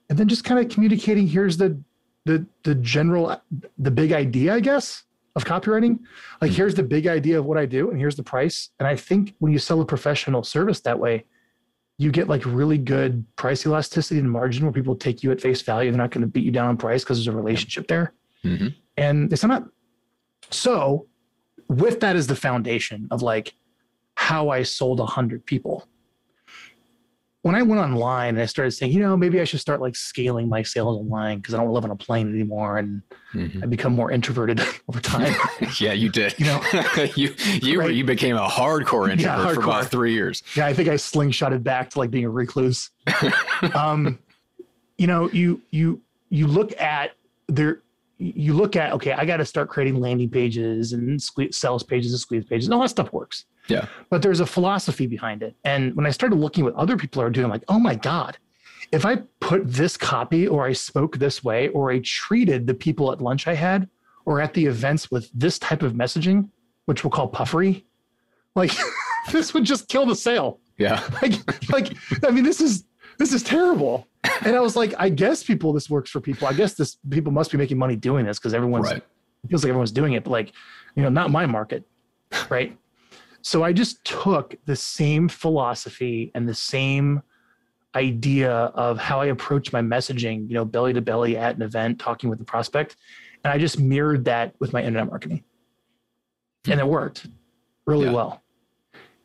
And 0.09 0.17
then 0.19 0.27
just 0.27 0.43
kind 0.43 0.59
of 0.59 0.69
communicating 0.71 1.27
here's 1.27 1.57
the 1.57 1.79
the 2.25 2.45
the 2.63 2.75
general 2.75 3.41
the 3.77 3.91
big 3.91 4.11
idea, 4.11 4.53
I 4.53 4.59
guess, 4.59 5.03
of 5.35 5.45
copywriting. 5.45 5.99
Like 6.41 6.51
Mhm. 6.51 6.55
here's 6.55 6.75
the 6.75 6.83
big 6.83 7.07
idea 7.07 7.39
of 7.39 7.45
what 7.45 7.57
I 7.57 7.65
do 7.65 7.89
and 7.89 7.97
here's 7.99 8.15
the 8.15 8.23
price. 8.23 8.69
And 8.79 8.87
I 8.87 8.95
think 8.95 9.33
when 9.39 9.51
you 9.53 9.59
sell 9.59 9.79
a 9.81 9.85
professional 9.85 10.43
service 10.43 10.81
that 10.81 10.99
way, 10.99 11.25
you 11.97 12.11
get 12.11 12.27
like 12.27 12.43
really 12.45 12.77
good 12.77 13.23
price 13.37 13.65
elasticity 13.65 14.19
and 14.19 14.29
margin 14.29 14.65
where 14.65 14.73
people 14.73 14.95
take 14.95 15.23
you 15.23 15.31
at 15.31 15.39
face 15.39 15.61
value. 15.61 15.89
They're 15.91 15.97
not 15.97 16.11
going 16.11 16.21
to 16.21 16.27
beat 16.27 16.43
you 16.43 16.51
down 16.51 16.67
on 16.67 16.77
price 16.77 17.03
because 17.03 17.17
there's 17.17 17.27
a 17.27 17.31
relationship 17.43 17.87
there. 17.87 18.13
hmm 18.43 18.67
And 18.97 19.31
it's 19.31 19.43
not 19.43 19.63
so 20.49 21.07
with 21.71 22.01
that 22.01 22.15
as 22.17 22.27
the 22.27 22.35
foundation 22.35 23.07
of 23.11 23.21
like 23.21 23.53
how 24.15 24.49
I 24.49 24.63
sold 24.63 24.99
a 24.99 25.05
hundred 25.05 25.45
people. 25.45 25.87
When 27.43 27.55
I 27.55 27.63
went 27.63 27.81
online 27.81 28.35
and 28.35 28.39
I 28.41 28.45
started 28.45 28.71
saying, 28.71 28.91
you 28.91 28.99
know, 28.99 29.17
maybe 29.17 29.41
I 29.41 29.45
should 29.45 29.61
start 29.61 29.81
like 29.81 29.95
scaling 29.95 30.47
my 30.47 30.61
sales 30.61 30.97
online 30.99 31.37
because 31.39 31.55
I 31.55 31.57
don't 31.57 31.71
live 31.71 31.83
on 31.85 31.89
a 31.91 31.95
plane 31.95 32.29
anymore 32.29 32.77
and 32.77 33.01
hmm 33.31 33.63
I 33.63 33.67
become 33.67 33.93
more 33.93 34.11
introverted 34.11 34.59
over 34.89 34.99
time. 34.99 35.33
yeah, 35.79 35.93
you 35.93 36.09
did. 36.09 36.37
You 36.37 36.45
know, 36.45 36.61
you 37.15 37.33
you 37.61 37.79
Right. 37.79 37.95
you 37.95 38.03
became 38.03 38.35
a 38.35 38.47
hardcore 38.47 39.09
introvert 39.09 39.47
Yeah, 39.47 39.53
for 39.53 39.59
about 39.61 39.89
three 39.89 40.13
years. 40.13 40.43
yeah, 40.55 40.65
I 40.67 40.73
think 40.73 40.89
I 40.89 40.95
slingshotted 40.95 41.63
back 41.63 41.89
to 41.91 41.99
like 41.99 42.11
being 42.11 42.25
a 42.25 42.29
recluse. 42.29 42.89
um, 43.73 44.19
you 44.97 45.07
know, 45.07 45.29
you 45.31 45.61
you 45.71 46.01
you 46.29 46.47
look 46.47 46.79
at 46.79 47.11
there, 47.47 47.81
you 48.21 48.53
look 48.53 48.75
at 48.75 48.93
okay, 48.93 49.13
I 49.13 49.25
got 49.25 49.37
to 49.37 49.45
start 49.45 49.69
creating 49.69 49.99
landing 49.99 50.29
pages 50.29 50.93
and 50.93 51.21
squeeze, 51.21 51.57
sales 51.57 51.83
pages 51.83 52.11
and 52.11 52.19
squeeze 52.19 52.45
pages, 52.45 52.67
and 52.67 52.73
all 52.73 52.81
that 52.81 52.89
stuff 52.89 53.11
works. 53.11 53.45
Yeah. 53.67 53.87
But 54.09 54.21
there's 54.21 54.39
a 54.39 54.45
philosophy 54.45 55.07
behind 55.07 55.43
it, 55.43 55.55
and 55.63 55.95
when 55.95 56.05
I 56.05 56.11
started 56.11 56.35
looking 56.35 56.63
what 56.63 56.75
other 56.75 56.97
people 56.97 57.21
are 57.21 57.29
doing, 57.29 57.45
I'm 57.45 57.51
like, 57.51 57.63
oh 57.67 57.79
my 57.79 57.95
god, 57.95 58.37
if 58.91 59.05
I 59.05 59.17
put 59.39 59.65
this 59.65 59.97
copy 59.97 60.47
or 60.47 60.65
I 60.65 60.73
spoke 60.73 61.17
this 61.17 61.43
way 61.43 61.69
or 61.69 61.91
I 61.91 61.99
treated 62.03 62.67
the 62.67 62.73
people 62.73 63.11
at 63.11 63.21
lunch 63.21 63.47
I 63.47 63.55
had 63.55 63.89
or 64.25 64.39
at 64.39 64.53
the 64.53 64.65
events 64.65 65.09
with 65.09 65.29
this 65.33 65.57
type 65.57 65.81
of 65.81 65.93
messaging, 65.93 66.49
which 66.85 67.03
we'll 67.03 67.11
call 67.11 67.27
puffery, 67.27 67.85
like 68.55 68.71
this 69.31 69.53
would 69.53 69.63
just 69.63 69.87
kill 69.87 70.05
the 70.05 70.15
sale. 70.15 70.59
Yeah. 70.77 71.07
like, 71.21 71.33
like, 71.71 71.93
I 72.25 72.31
mean, 72.31 72.43
this 72.43 72.59
is 72.59 72.85
this 73.21 73.33
is 73.33 73.43
terrible. 73.43 74.07
And 74.43 74.55
I 74.55 74.59
was 74.59 74.75
like, 74.75 74.95
I 74.97 75.09
guess 75.09 75.43
people, 75.43 75.73
this 75.73 75.89
works 75.91 76.09
for 76.09 76.19
people. 76.19 76.47
I 76.47 76.53
guess 76.53 76.73
this 76.73 76.97
people 77.11 77.31
must 77.31 77.51
be 77.51 77.57
making 77.57 77.77
money 77.77 77.95
doing 77.95 78.25
this 78.25 78.39
because 78.39 78.55
everyone's 78.55 78.91
Right. 78.91 79.03
feels 79.47 79.63
like 79.63 79.69
everyone's 79.69 79.91
doing 79.91 80.13
it, 80.13 80.23
but 80.23 80.31
like, 80.31 80.51
you 80.95 81.03
know, 81.03 81.09
not 81.09 81.29
my 81.29 81.45
market, 81.45 81.83
right? 82.49 82.75
So 83.43 83.63
I 83.63 83.73
just 83.73 84.03
took 84.05 84.55
the 84.65 84.75
same 84.75 85.29
philosophy 85.29 86.31
and 86.33 86.49
the 86.49 86.55
same 86.55 87.21
idea 87.93 88.51
of 88.51 88.97
how 88.97 89.21
I 89.21 89.27
approach 89.27 89.71
my 89.71 89.81
messaging, 89.81 90.47
you 90.47 90.55
know, 90.55 90.65
belly 90.65 90.93
to 90.93 91.01
belly 91.01 91.37
at 91.37 91.55
an 91.55 91.61
event, 91.61 91.99
talking 91.99 92.27
with 92.29 92.39
the 92.39 92.45
prospect, 92.45 92.95
and 93.43 93.53
I 93.53 93.59
just 93.59 93.79
mirrored 93.79 94.25
that 94.25 94.55
with 94.59 94.73
my 94.73 94.81
internet 94.81 95.07
marketing, 95.07 95.43
and 96.67 96.79
it 96.79 96.87
worked 96.87 97.27
really 97.85 98.07
Yeah. 98.07 98.13
well. 98.13 98.41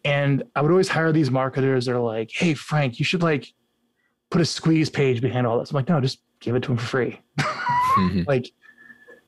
And 0.05 0.43
I 0.55 0.61
would 0.63 0.71
always 0.71 0.89
hire 0.89 1.13
these 1.13 1.31
marketers 1.31 1.87
that 1.87 1.95
are 1.95 2.01
like, 2.01 2.31
"Hey, 2.33 2.55
Frank, 2.55 2.99
you 2.99 3.05
should 3.05 3.23
like 3.23 3.53
put 4.31 4.41
a 4.41 4.45
squeeze 4.45 4.91
page 4.91 5.21
behind 5.21 5.47
all 5.47 5.59
this." 5.59 5.71
I'm 5.71 5.75
like, 5.77 5.89
"No, 5.89 6.01
just 6.01 6.21
give 6.41 6.55
it 6.57 6.63
to 6.65 6.73
him 6.73 6.79
for 6.79 6.87
free." 6.87 7.21
Mhm. 7.99 8.27
like 8.29 8.51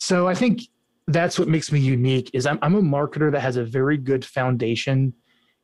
so 0.00 0.28
i 0.28 0.34
think 0.34 0.60
that's 1.08 1.38
what 1.38 1.48
makes 1.48 1.72
me 1.72 1.80
unique 1.80 2.30
is 2.34 2.46
I'm, 2.46 2.58
I'm 2.62 2.74
a 2.76 2.82
marketer 2.82 3.32
that 3.32 3.40
has 3.40 3.56
a 3.56 3.64
very 3.64 3.96
good 3.96 4.24
foundation 4.24 5.12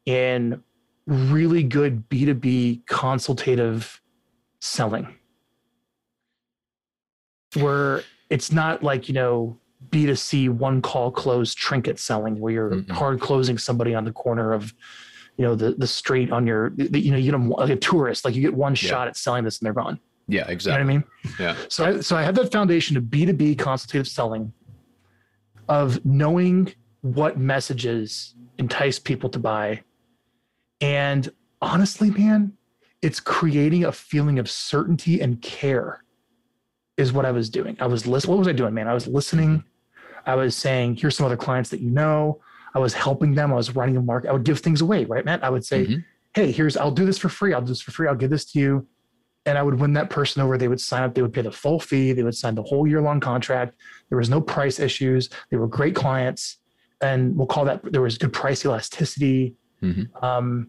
in 0.06 0.60
really 1.06 1.62
good 1.62 2.08
b2b 2.08 2.86
consultative 2.86 4.00
selling 4.60 5.06
where 7.54 8.02
it's 8.30 8.50
not 8.50 8.82
like 8.82 9.06
you 9.08 9.14
know 9.14 9.58
b2c 9.90 10.48
one 10.48 10.80
call 10.82 11.10
close 11.12 11.54
trinket 11.54 11.98
selling 12.00 12.40
where 12.40 12.52
you're 12.52 12.70
Mhm. 12.70 12.90
hard 12.90 13.20
closing 13.20 13.58
somebody 13.58 13.94
on 13.94 14.04
the 14.04 14.12
corner 14.12 14.52
of 14.52 14.72
you 15.36 15.44
know 15.44 15.54
the 15.54 15.72
the 15.72 15.86
street 15.86 16.30
on 16.30 16.46
your 16.46 16.70
the, 16.76 16.98
you 17.00 17.10
know 17.10 17.16
you 17.18 17.32
know 17.32 17.38
like 17.38 17.70
a 17.70 17.76
tourist 17.76 18.24
like 18.24 18.34
you 18.34 18.40
get 18.42 18.54
one 18.54 18.72
Yeah. 18.72 18.76
shot 18.88 19.08
at 19.08 19.16
selling 19.16 19.44
this 19.44 19.58
and 19.58 19.66
they're 19.66 19.72
gone 19.72 19.98
Yeah, 20.28 20.34
you 20.34 20.40
know 20.40 20.44
what 20.46 20.52
exactly. 20.52 20.80
I 20.80 20.84
mean? 20.84 21.04
Yeah. 21.40 21.56
So 21.68 21.84
I 21.84 22.00
so 22.00 22.16
I 22.16 22.22
had 22.22 22.34
that 22.36 22.52
foundation 22.52 22.96
of 22.96 23.04
B2B 23.04 23.58
consultative 23.58 24.06
selling 24.08 24.52
of 25.68 26.04
knowing 26.04 26.72
what 27.00 27.38
messages 27.38 28.34
entice 28.58 28.98
people 28.98 29.28
to 29.30 29.38
buy. 29.38 29.82
And 30.80 31.30
honestly, 31.60 32.10
man, 32.10 32.52
it's 33.02 33.20
creating 33.20 33.84
a 33.84 33.92
feeling 33.92 34.38
of 34.38 34.48
certainty 34.50 35.20
and 35.20 35.40
care 35.42 36.04
is 36.96 37.12
what 37.12 37.24
I 37.26 37.30
was 37.32 37.50
doing. 37.50 37.76
I 37.80 37.86
was 37.86 38.06
listening. 38.06 38.30
What 38.32 38.38
was 38.38 38.48
I 38.48 38.52
doing, 38.52 38.72
man? 38.74 38.88
I 38.88 38.94
was 38.94 39.06
listening. 39.06 39.58
Mm-hmm. 39.58 40.30
I 40.30 40.34
was 40.36 40.54
saying, 40.56 40.96
here's 40.96 41.16
some 41.16 41.26
other 41.26 41.36
clients 41.36 41.70
that 41.70 41.80
you 41.80 41.90
know. 41.90 42.40
I 42.74 42.78
was 42.78 42.92
helping 42.92 43.34
them. 43.34 43.52
I 43.52 43.56
was 43.56 43.74
running 43.76 43.96
a 43.96 44.02
market. 44.02 44.30
I 44.30 44.32
would 44.32 44.44
give 44.44 44.58
things 44.60 44.80
away, 44.80 45.04
right, 45.04 45.24
Matt? 45.24 45.44
I 45.44 45.50
would 45.50 45.64
say, 45.64 45.86
Mhm. 45.86 46.04
hey, 46.34 46.50
here's, 46.50 46.76
I'll 46.76 46.90
do 46.90 47.06
this 47.06 47.18
for 47.18 47.28
free. 47.28 47.54
I'll 47.54 47.60
do 47.62 47.68
this 47.68 47.80
for 47.80 47.92
free. 47.92 48.08
I'll 48.08 48.16
give 48.16 48.30
this 48.30 48.44
to 48.52 48.58
you. 48.58 48.86
And 49.46 49.56
I 49.58 49.62
would 49.62 49.78
win 49.78 49.92
that 49.92 50.10
person 50.10 50.42
over. 50.42 50.56
They 50.58 50.68
would 50.68 50.80
sign 50.80 51.02
up. 51.02 51.14
They 51.14 51.22
would 51.22 51.32
pay 51.32 51.42
the 51.42 51.52
full 51.52 51.78
fee. 51.78 52.12
They 52.12 52.22
would 52.22 52.34
sign 52.34 52.54
the 52.54 52.62
whole 52.62 52.86
year 52.86 53.00
long 53.02 53.20
contract. 53.20 53.76
There 54.08 54.18
was 54.18 54.30
no 54.30 54.40
price 54.40 54.80
issues. 54.80 55.28
They 55.50 55.56
were 55.56 55.68
great 55.68 55.94
clients. 55.94 56.58
And 57.00 57.36
we'll 57.36 57.46
call 57.46 57.64
that, 57.66 57.80
there 57.92 58.00
was 58.00 58.16
good 58.18 58.32
price 58.32 58.64
elasticity. 58.64 59.54
Mhm. 59.82 60.08
Um, 60.22 60.68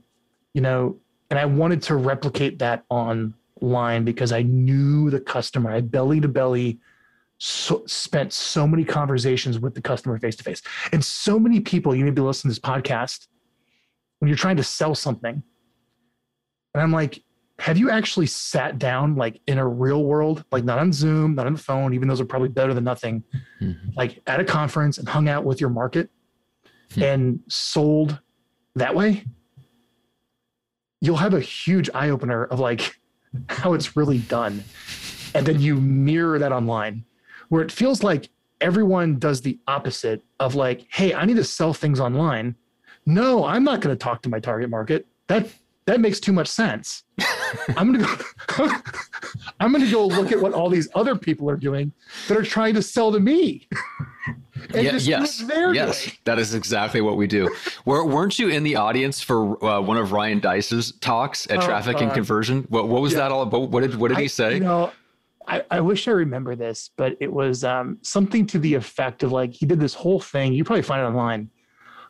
you 0.53 0.61
know, 0.61 0.97
and 1.29 1.39
I 1.39 1.45
wanted 1.45 1.81
to 1.83 1.95
replicate 1.95 2.59
that 2.59 2.83
online 2.89 4.03
because 4.03 4.31
I 4.31 4.41
knew 4.43 5.09
the 5.09 5.21
customer. 5.21 5.71
I 5.71 5.81
belly 5.81 6.19
to 6.19 6.27
belly 6.27 6.79
so, 7.37 7.83
spent 7.85 8.31
so 8.33 8.65
many 8.65 8.83
conversations 8.85 9.59
with 9.59 9.73
the 9.75 9.81
customer 9.81 10.17
face 10.19 10.35
to 10.37 10.43
face. 10.43 10.61
And 10.91 11.03
so 11.03 11.37
many 11.39 11.59
people, 11.59 11.93
you 11.95 12.05
may 12.05 12.11
be 12.11 12.21
listening 12.21 12.53
to 12.53 12.59
this 12.61 12.67
podcast 12.69 13.27
when 14.19 14.29
you're 14.29 14.37
trying 14.37 14.57
to 14.57 14.63
sell 14.63 14.95
something. 14.95 15.43
And 16.73 16.83
I'm 16.83 16.91
like, 16.91 17.21
have 17.59 17.77
you 17.77 17.89
actually 17.89 18.25
sat 18.27 18.77
down 18.79 19.15
like 19.15 19.39
in 19.47 19.57
a 19.57 19.67
real 19.67 20.03
world, 20.03 20.43
like 20.51 20.63
not 20.65 20.77
on 20.79 20.91
Zoom, 20.91 21.35
not 21.35 21.45
on 21.47 21.53
the 21.53 21.59
phone, 21.59 21.93
even 21.93 22.07
those 22.07 22.19
are 22.19 22.25
probably 22.25 22.49
better 22.49 22.73
than 22.73 22.83
nothing, 22.83 23.23
Mhm. 23.61 23.95
like 23.95 24.21
at 24.27 24.39
a 24.39 24.43
conference 24.43 24.97
and 24.97 25.07
hung 25.07 25.29
out 25.29 25.45
with 25.45 25.61
your 25.61 25.69
market 25.69 26.09
Hmm. 26.93 27.03
and 27.03 27.39
sold 27.47 28.19
that 28.75 28.93
way? 28.95 29.25
You'll 31.01 31.17
have 31.17 31.33
a 31.33 31.39
huge 31.39 31.89
eye 31.93 32.09
opener 32.09 32.43
of 32.45 32.59
like 32.59 32.95
how 33.49 33.73
it's 33.73 33.95
really 33.97 34.19
done. 34.19 34.63
And 35.33 35.45
then 35.45 35.59
you 35.59 35.75
mirror 35.75 36.39
that 36.39 36.51
online 36.51 37.03
where 37.49 37.61
it 37.61 37.71
feels 37.71 38.03
like 38.03 38.29
everyone 38.61 39.19
does 39.19 39.41
the 39.41 39.59
opposite 39.67 40.23
of 40.39 40.55
like, 40.55 40.85
hey, 40.89 41.13
I 41.13 41.25
need 41.25 41.35
to 41.37 41.43
sell 41.43 41.73
things 41.73 41.99
online. 41.99 42.55
No, 43.05 43.45
I'm 43.45 43.63
not 43.63 43.81
going 43.81 43.95
to 43.95 43.99
talk 44.01 44.21
to 44.23 44.29
my 44.29 44.39
target 44.39 44.69
market. 44.69 45.05
That 45.27 45.47
that 45.85 45.99
makes 45.99 46.19
too 46.19 46.33
much 46.33 46.47
sense. 46.47 47.03
I'm 47.77 47.93
going 47.93 48.03
to 48.05 48.25
go 48.57 48.71
I'm 49.59 49.71
going 49.71 49.83
to 49.85 49.91
go 49.91 50.07
look 50.07 50.31
at 50.31 50.41
what 50.41 50.53
all 50.53 50.69
these 50.69 50.87
other 50.95 51.15
people 51.15 51.49
are 51.49 51.55
doing 51.57 51.91
that 52.27 52.37
are 52.37 52.43
trying 52.43 52.73
to 52.73 52.81
sell 52.81 53.11
to 53.11 53.19
me. 53.19 53.67
And 54.73 54.83
Yeah, 54.83 54.91
just 54.91 55.05
do 55.05 55.13
it 55.13 55.75
yes, 55.75 56.05
yes, 56.07 56.17
that 56.23 56.39
is 56.39 56.55
exactly 56.55 57.01
what 57.01 57.15
we 57.17 57.27
do. 57.27 57.53
Were, 57.85 58.03
weren't 58.03 58.39
you 58.39 58.49
in 58.49 58.63
the 58.63 58.75
audience 58.77 59.21
for 59.21 59.63
uh, 59.63 59.79
one 59.79 59.97
of 59.97 60.11
Ryan 60.11 60.39
Deiss's 60.39 60.93
talks 61.01 61.45
at 61.51 61.59
Oh, 61.59 61.65
Traffic 61.65 62.01
and 62.01 62.11
Conversion? 62.11 62.65
What, 62.69 62.87
what 62.87 63.01
was 63.03 63.13
Yeah. 63.13 63.19
that 63.19 63.31
all 63.31 63.43
about? 63.43 63.69
What 63.69 63.81
did 63.81 63.95
what 63.95 64.07
did 64.07 64.17
I- 64.17 64.21
he 64.21 64.27
say? 64.27 64.55
You 64.55 64.61
know, 64.61 64.91
I, 65.47 65.63
I 65.71 65.79
wish 65.79 66.07
I 66.07 66.11
remember 66.11 66.55
this, 66.55 66.91
but 66.95 67.15
it 67.19 67.31
was 67.31 67.63
um, 67.63 67.97
something 68.01 68.45
to 68.47 68.59
the 68.59 68.73
effect 68.73 69.23
of 69.23 69.31
like 69.31 69.53
he 69.53 69.65
did 69.65 69.79
this 69.79 69.93
whole 69.93 70.19
thing. 70.19 70.53
You 70.53 70.63
probably 70.63 70.81
find 70.81 71.01
it 71.01 71.05
online 71.05 71.49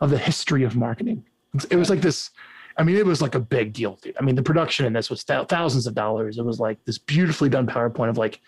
of 0.01 0.09
the 0.09 0.17
history 0.17 0.63
of 0.63 0.75
marketing. 0.75 1.23
It 1.69 1.75
was 1.75 1.89
like 1.89 2.01
this. 2.01 2.31
I 2.77 2.83
mean, 2.83 2.97
it 2.97 3.05
was 3.05 3.21
like 3.21 3.35
a 3.35 3.39
big 3.39 3.71
deal, 3.73 3.97
dude. 4.01 4.15
I 4.19 4.23
mean, 4.23 4.35
the 4.35 4.43
production 4.43 4.85
in 4.85 4.93
this 4.93 5.09
was 5.09 5.23
thou- 5.23 5.45
thousands 5.45 5.87
of 5.87 5.95
dollars. 5.95 6.37
It 6.37 6.43
was 6.45 6.59
like 6.59 6.83
this 6.85 6.97
beautifully 6.97 7.47
done 7.49 7.65
PowerPoint 7.65 8.09
of 8.09 8.17
like 8.17 8.41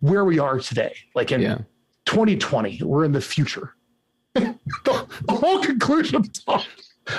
where 0.00 0.24
we 0.24 0.38
are 0.38 0.58
today, 0.60 0.94
like 1.14 1.32
in 1.32 1.40
Yeah. 1.40 1.58
2020. 2.06 2.82
We're 2.84 3.04
in 3.04 3.12
the 3.12 3.20
future. 3.20 3.74
the, 4.34 4.56
the 4.84 5.32
whole 5.32 5.60
conclusion 5.62 6.16
of 6.16 6.22
the 6.22 6.40
talk. 6.46 6.64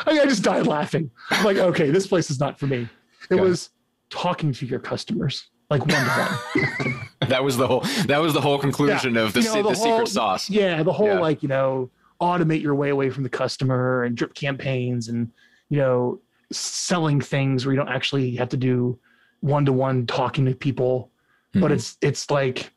I, 0.06 0.14
mean, 0.14 0.22
I 0.22 0.26
just 0.26 0.44
died 0.44 0.68
laughing. 0.68 1.12
I'm 1.30 1.44
like, 1.44 1.58
okay, 1.58 1.92
this 1.92 2.08
place 2.08 2.32
is 2.32 2.40
not 2.40 2.58
for 2.58 2.68
me. 2.68 2.88
It 3.30 3.36
was 3.36 3.70
talking 4.10 4.54
to 4.54 4.66
your 4.66 4.80
customers, 4.80 5.50
like 5.72 5.82
one 5.88 5.90
to 5.90 6.86
one. 6.86 7.08
That 7.30 7.44
was 7.44 7.58
the 7.58 7.66
whole 7.66 7.82
that 8.06 8.20
was 8.20 8.34
the 8.34 8.42
whole 8.42 8.60
conclusion 8.60 9.18
of 9.18 9.34
the, 9.34 9.40
You 9.42 9.46
know, 9.48 9.54
se- 9.54 9.62
the 9.64 9.70
the 9.70 9.76
whole- 9.76 9.86
secret 9.96 10.08
sauce. 10.10 10.50
Yeah, 10.50 10.84
the 10.84 10.92
whole 10.94 11.08
Yeah. 11.08 11.20
like, 11.20 11.42
you 11.42 11.50
know, 11.50 11.90
automate 12.22 12.62
your 12.62 12.76
way 12.76 12.90
away 12.90 13.10
from 13.10 13.24
the 13.24 13.30
customer 13.30 14.04
and 14.04 14.16
drip 14.16 14.34
campaigns 14.36 15.08
and, 15.08 15.32
you 15.70 15.78
know, 15.78 16.20
selling 16.52 17.20
things 17.22 17.66
where 17.66 17.74
you 17.74 17.78
don't 17.80 17.90
actually 17.90 18.36
have 18.36 18.50
to 18.50 18.58
do 18.58 19.00
one 19.40 19.66
to 19.66 19.72
one 19.74 20.06
talking 20.06 20.46
to 20.46 20.54
people. 20.54 21.10
But 21.54 21.72
Mhm. 21.72 21.76
it's 21.76 21.98
it's 22.02 22.30
like 22.30 22.72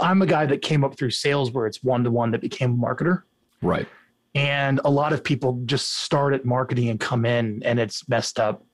I'm 0.00 0.22
a 0.22 0.26
guy 0.26 0.46
that 0.46 0.62
came 0.62 0.84
up 0.84 0.96
through 0.96 1.10
sales 1.10 1.50
where 1.52 1.66
it's 1.66 1.82
one 1.82 2.04
to 2.04 2.10
one 2.10 2.30
that 2.32 2.40
became 2.40 2.72
a 2.74 2.76
marketer. 2.76 3.22
right. 3.62 3.88
And 4.34 4.80
a 4.86 4.90
lot 4.90 5.12
of 5.12 5.22
people 5.22 5.60
just 5.66 5.92
start 5.98 6.32
at 6.32 6.44
marketing 6.46 6.88
and 6.88 6.98
come 6.98 7.26
in 7.26 7.62
and 7.64 7.78
it's 7.78 8.08
messed 8.08 8.40
up. 8.40 8.64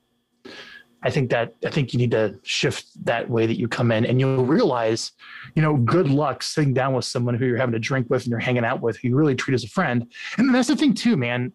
I 1.01 1.09
think 1.09 1.29
that 1.29 1.55
I 1.65 1.69
think 1.69 1.93
you 1.93 1.99
need 1.99 2.11
to 2.11 2.37
shift 2.43 2.87
that 3.05 3.29
way 3.29 3.45
that 3.45 3.57
you 3.57 3.67
come 3.69 3.91
in 3.91 4.05
and 4.05 4.19
you'll 4.19 4.45
realize, 4.45 5.13
you 5.55 5.61
know, 5.61 5.77
good 5.77 6.09
luck 6.09 6.43
sitting 6.43 6.73
down 6.73 6.93
with 6.93 7.05
someone 7.05 7.35
who 7.35 7.45
you're 7.45 7.57
having 7.57 7.75
a 7.75 7.79
drink 7.79 8.09
with 8.09 8.23
and 8.23 8.31
you're 8.31 8.39
hanging 8.39 8.65
out 8.65 8.81
with, 8.81 8.97
who 8.97 9.07
you 9.09 9.15
really 9.15 9.35
treat 9.35 9.53
as 9.53 9.63
a 9.63 9.69
friend. 9.69 10.11
And 10.37 10.53
that's 10.53 10.67
the 10.67 10.75
thing 10.75 10.93
too, 10.93 11.15
man. 11.15 11.53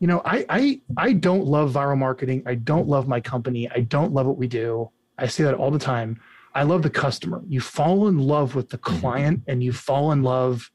You 0.00 0.08
know, 0.08 0.20
I 0.24 0.44
I 0.48 0.80
I 0.96 1.12
don't 1.12 1.44
love 1.46 1.72
Vyral 1.72 1.96
Marketing. 1.96 2.42
I 2.44 2.56
don't 2.56 2.88
love 2.88 3.06
my 3.06 3.20
company. 3.20 3.70
I 3.70 3.80
don't 3.80 4.12
love 4.12 4.26
what 4.26 4.36
we 4.36 4.48
do. 4.48 4.90
I 5.16 5.26
say 5.28 5.44
that 5.44 5.54
all 5.54 5.70
the 5.70 5.78
time. 5.78 6.20
I 6.54 6.64
love 6.64 6.82
the 6.82 6.90
customer. 6.90 7.42
You 7.48 7.60
fall 7.60 8.08
in 8.08 8.18
love 8.18 8.54
with 8.54 8.68
the 8.70 8.78
Mhm. 8.78 9.00
client 9.00 9.42
and 9.46 9.62
you 9.62 9.72
fall 9.72 10.10
in 10.12 10.22
love 10.22 10.70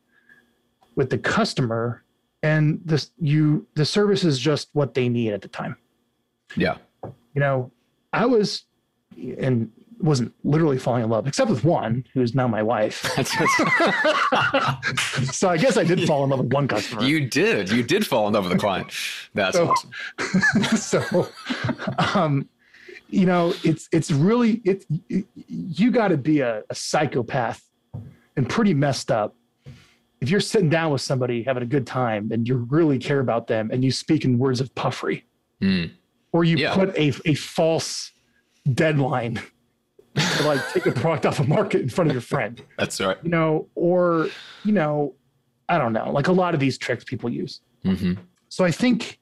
with 0.96 1.10
the 1.10 1.18
customer 1.18 2.04
and 2.44 2.80
this 2.86 3.12
you 3.20 3.68
the 3.76 3.86
service 3.86 4.24
is 4.24 4.40
just 4.40 4.70
what 4.74 4.94
they 4.94 5.08
need 5.10 5.32
at 5.34 5.42
the 5.42 5.48
time 5.48 5.76
Yeah. 6.56 6.78
you 7.04 7.40
know 7.40 7.72
i 8.14 8.26
was 8.26 8.64
and 9.40 9.72
wasn't 10.00 10.34
literally 10.44 10.80
falling 10.80 11.04
in 11.04 11.10
love 11.10 11.28
except 11.28 11.50
with 11.50 11.64
one 11.64 12.04
who's 12.14 12.34
now 12.34 12.48
my 12.48 12.64
wife 12.64 13.02
so 15.32 15.50
i 15.50 15.58
guess 15.58 15.78
i 15.78 15.84
did 15.84 16.06
fall 16.08 16.24
in 16.24 16.30
love 16.32 16.40
with 16.40 16.52
one 16.54 16.68
customer 16.68 17.04
you 17.04 17.28
did. 17.30 17.70
You 17.70 17.84
did 17.84 18.06
fall 18.08 18.28
in 18.28 18.34
love 18.34 18.46
with 18.46 18.54
the 18.54 18.60
client. 18.60 18.92
That's 19.34 19.58
So- 19.58 19.74
awesome. 20.20 20.64
so 20.78 21.28
um 22.16 22.48
you 23.10 23.26
know 23.26 23.54
it's 23.64 23.88
it's 23.92 24.10
really 24.12 24.62
it 24.66 24.86
you 25.48 25.92
got 25.92 26.08
to 26.10 26.18
be 26.18 26.40
a, 26.40 26.64
a 26.70 26.76
psychopath 26.76 27.62
and 28.38 28.50
pretty 28.50 28.74
messed 28.74 29.12
up 29.12 29.36
if 30.22 30.30
you're 30.30 30.40
sitting 30.40 30.70
down 30.70 30.92
with 30.92 31.02
somebody 31.02 31.44
having 31.44 31.62
a 31.64 31.68
good 31.68 31.86
time 31.86 32.30
and 32.32 32.48
you 32.48 32.56
really 32.70 32.98
care 32.98 33.20
about 33.20 33.48
them 33.48 33.70
and 33.72 33.84
you 33.84 33.92
speak 33.92 34.24
in 34.26 34.38
words 34.40 34.62
of 34.62 34.74
puffery 34.76 35.26
Mm. 35.62 35.92
Or 36.34 36.44
you 36.44 36.58
Yeah. 36.58 36.74
put 36.74 36.96
a, 36.98 37.14
a 37.26 37.34
false 37.36 38.12
deadline 38.74 39.42
to 40.16 40.44
like 40.44 40.62
take 40.74 40.86
a 40.86 40.92
product 40.92 41.26
off 41.26 41.40
a 41.40 41.44
market 41.44 41.82
in 41.82 41.90
front 41.90 42.10
of 42.10 42.14
your 42.14 42.22
friend 42.22 42.62
That's 42.78 43.00
right. 43.00 43.18
you 43.24 43.30
know 43.30 43.68
or 43.76 44.28
you 44.64 44.72
know 44.74 45.16
i 45.70 45.78
don't 45.78 45.94
know 45.94 46.12
like 46.12 46.28
a 46.28 46.32
lot 46.32 46.54
of 46.54 46.60
these 46.60 46.78
tricks 46.78 47.04
people 47.04 47.30
use 47.30 47.62
hmm 47.84 48.14
so 48.50 48.66
I 48.66 48.72
think 48.72 49.18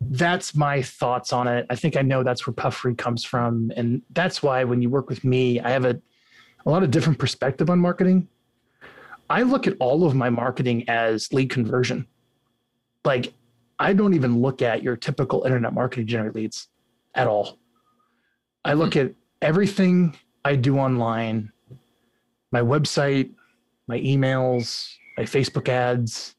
that's 0.00 0.54
my 0.54 0.80
thoughts 0.80 1.32
on 1.32 1.48
it. 1.48 1.66
I 1.70 1.74
think 1.74 1.96
I 1.96 2.02
know 2.02 2.22
that's 2.22 2.46
where 2.46 2.54
puffery 2.54 2.94
comes 2.94 3.24
from. 3.24 3.72
And 3.76 4.00
that's 4.10 4.44
why 4.44 4.62
when 4.62 4.80
you 4.80 4.88
work 4.88 5.08
with 5.08 5.24
me, 5.24 5.58
I 5.58 5.70
have 5.70 5.84
a, 5.84 6.00
a 6.64 6.70
lot 6.70 6.84
of 6.84 6.92
different 6.92 7.18
perspective 7.18 7.68
on 7.68 7.80
marketing. 7.80 8.28
I 9.28 9.42
look 9.42 9.66
at 9.66 9.74
all 9.80 10.04
of 10.06 10.14
my 10.14 10.30
marketing 10.30 10.88
as 10.88 11.32
lead 11.32 11.50
conversion. 11.50 12.06
Like 13.04 13.32
I 13.78 13.92
don't 13.92 14.14
even 14.14 14.40
look 14.40 14.62
at 14.62 14.82
your 14.82 14.96
typical 14.96 15.44
internet 15.44 15.72
marketing 15.72 16.06
generate 16.06 16.34
leads 16.34 16.68
at 17.14 17.26
all. 17.26 17.58
I 18.64 18.74
look 18.74 18.94
hmm. 18.94 19.00
at 19.00 19.12
everything 19.42 20.16
I 20.44 20.56
do 20.56 20.78
online, 20.78 21.52
my 22.52 22.60
website, 22.60 23.30
my 23.86 23.98
emails, 23.98 24.94
my 25.16 25.24
Facebook 25.24 25.68
ads, 25.68 26.34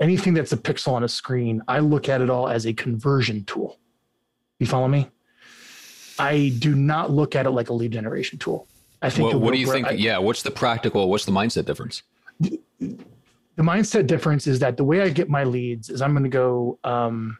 anything 0.00 0.34
that's 0.34 0.52
a 0.52 0.56
pixel 0.56 0.92
on 0.92 1.04
a 1.04 1.08
screen, 1.08 1.62
I 1.68 1.78
look 1.78 2.08
at 2.08 2.20
it 2.20 2.28
all 2.28 2.48
as 2.48 2.66
a 2.66 2.72
conversion 2.72 3.44
tool. 3.44 3.78
You 4.58 4.66
follow 4.66 4.88
me? 4.88 5.08
I 6.18 6.52
do 6.58 6.74
not 6.74 7.10
look 7.10 7.34
at 7.34 7.46
it 7.46 7.50
like 7.50 7.70
a 7.70 7.72
lead 7.72 7.92
generation 7.92 8.38
tool. 8.38 8.68
I 9.00 9.10
think. 9.10 9.32
What, 9.32 9.40
what 9.40 9.54
do 9.54 9.58
you 9.58 9.70
think? 9.70 9.88
I- 9.88 9.92
yeah. 9.92 10.18
What's 10.18 10.42
the 10.42 10.50
practical? 10.50 11.08
What's 11.08 11.24
the 11.24 11.32
mindset 11.32 11.64
difference? 11.64 12.02
The 13.56 13.62
mindset 13.62 14.06
difference 14.06 14.46
is 14.46 14.58
that 14.60 14.76
the 14.76 14.84
way 14.84 15.02
I 15.02 15.10
get 15.10 15.28
my 15.28 15.44
leads 15.44 15.90
is 15.90 16.00
I'm 16.00 16.12
going 16.12 16.24
to 16.24 16.30
go 16.30 16.78
um, 16.84 17.38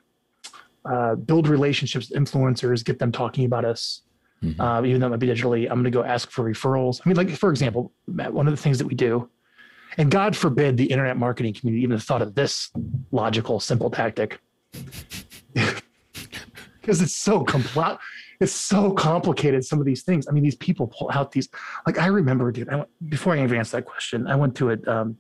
uh, 0.85 1.15
build 1.15 1.49
relationships 1.49 2.11
with 2.11 2.19
influencers, 2.19 2.85
get 2.85 2.99
them 2.99 3.13
talking 3.13 3.45
about 3.45 3.65
us. 3.65 4.03
Mhm. 4.43 4.59
Uh, 4.59 4.85
even 4.85 5.01
though 5.01 5.07
it 5.07 5.11
might 5.11 5.21
be 5.21 5.29
digitally, 5.29 5.69
I'm 5.71 5.75
going 5.75 5.85
to 5.85 5.91
go 5.91 6.03
ask 6.03 6.31
for 6.31 6.45
referrals. 6.45 7.01
I 7.05 7.09
mean, 7.09 7.17
like 7.17 7.31
for 7.31 7.51
example, 7.51 7.93
Matt, 8.09 8.33
one 8.33 8.49
of 8.49 8.53
the 8.53 8.61
things 8.61 8.79
that 8.79 8.87
we 8.87 8.95
do, 8.95 9.29
and 9.99 10.11
God 10.11 10.35
forbid 10.35 10.77
the 10.77 10.87
internet 10.87 11.17
marketing 11.17 11.55
community 11.55 11.85
even 11.85 11.99
thought 11.99 12.23
of 12.23 12.35
this 12.35 12.71
logical, 13.13 13.61
simple 13.61 13.91
tactic, 13.91 14.41
because 15.55 17.01
it's 17.01 17.15
so 17.15 17.45
complex. 17.45 18.05
It's 18.41 18.53
so 18.53 18.93
complicated. 18.93 19.65
Some 19.65 19.79
of 19.79 19.87
these 19.87 20.03
things. 20.03 20.27
I 20.27 20.33
mean, 20.33 20.43
these 20.43 20.57
people 20.57 20.89
pull 20.89 21.09
out 21.13 21.31
these. 21.31 21.49
Like 21.87 21.99
I 21.99 22.07
remember, 22.07 22.51
dude. 22.51 22.69
I 22.69 22.77
went, 22.77 22.89
before 23.09 23.35
I 23.35 23.43
even 23.45 23.57
answer 23.57 23.77
that 23.77 23.85
question, 23.85 24.27
I 24.27 24.35
went 24.35 24.57
to 24.57 24.71
a 24.71 24.79
um, 24.89 25.17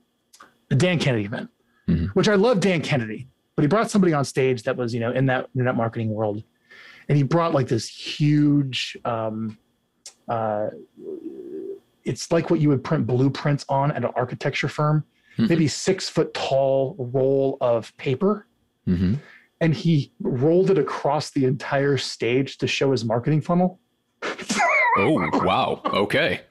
the 0.72 0.78
Dan 0.78 0.98
Kennedy 0.98 1.26
event, 1.26 1.50
Mhm. 1.86 2.08
which 2.14 2.28
I 2.30 2.34
love 2.34 2.60
Dan 2.60 2.80
Kennedy, 2.80 3.28
but 3.56 3.62
he 3.62 3.68
brought 3.68 3.90
somebody 3.90 4.14
on 4.14 4.24
stage 4.24 4.62
that 4.62 4.74
was, 4.74 4.94
you 4.94 5.00
know, 5.00 5.12
in 5.12 5.26
that 5.26 5.48
internet 5.54 5.76
marketing 5.76 6.08
world. 6.08 6.42
And 7.10 7.18
he 7.18 7.24
brought 7.24 7.52
like 7.52 7.68
this 7.68 7.86
huge, 7.86 8.96
um, 9.04 9.58
uh, 10.28 10.68
it's 12.04 12.32
like 12.32 12.48
what 12.48 12.60
you 12.60 12.70
would 12.70 12.82
print 12.82 13.06
blueprints 13.06 13.66
on 13.68 13.90
at 13.90 13.98
an 14.02 14.10
architecture 14.16 14.68
firm, 14.68 15.04
Mhm. 15.36 15.48
maybe 15.50 15.68
six 15.68 16.08
foot 16.08 16.32
tall 16.32 16.96
roll 16.98 17.58
of 17.60 17.94
paper. 17.98 18.46
hmm 18.86 19.14
And 19.60 19.74
he 19.74 20.10
rolled 20.20 20.70
it 20.70 20.78
across 20.78 21.30
the 21.30 21.44
entire 21.44 21.96
stage 21.98 22.56
to 22.58 22.66
show 22.66 22.90
his 22.92 23.04
marketing 23.04 23.42
funnel. 23.42 23.78
Oh 24.96 25.28
wow. 25.44 25.82
Okay. 25.84 26.40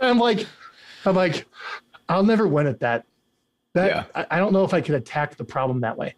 And 0.00 0.10
I'm 0.10 0.18
like, 0.20 0.46
I'm 1.04 1.16
like, 1.16 1.44
I'll 2.08 2.24
never 2.24 2.46
win 2.48 2.66
at 2.66 2.80
that. 2.80 3.04
That 3.74 3.88
Yeah. 3.88 4.04
I, 4.14 4.26
I 4.32 4.38
don't 4.38 4.52
know 4.52 4.64
if 4.64 4.72
I 4.74 4.80
could 4.80 4.94
attack 4.94 5.36
the 5.36 5.44
problem 5.44 5.80
that 5.82 5.96
way. 5.96 6.14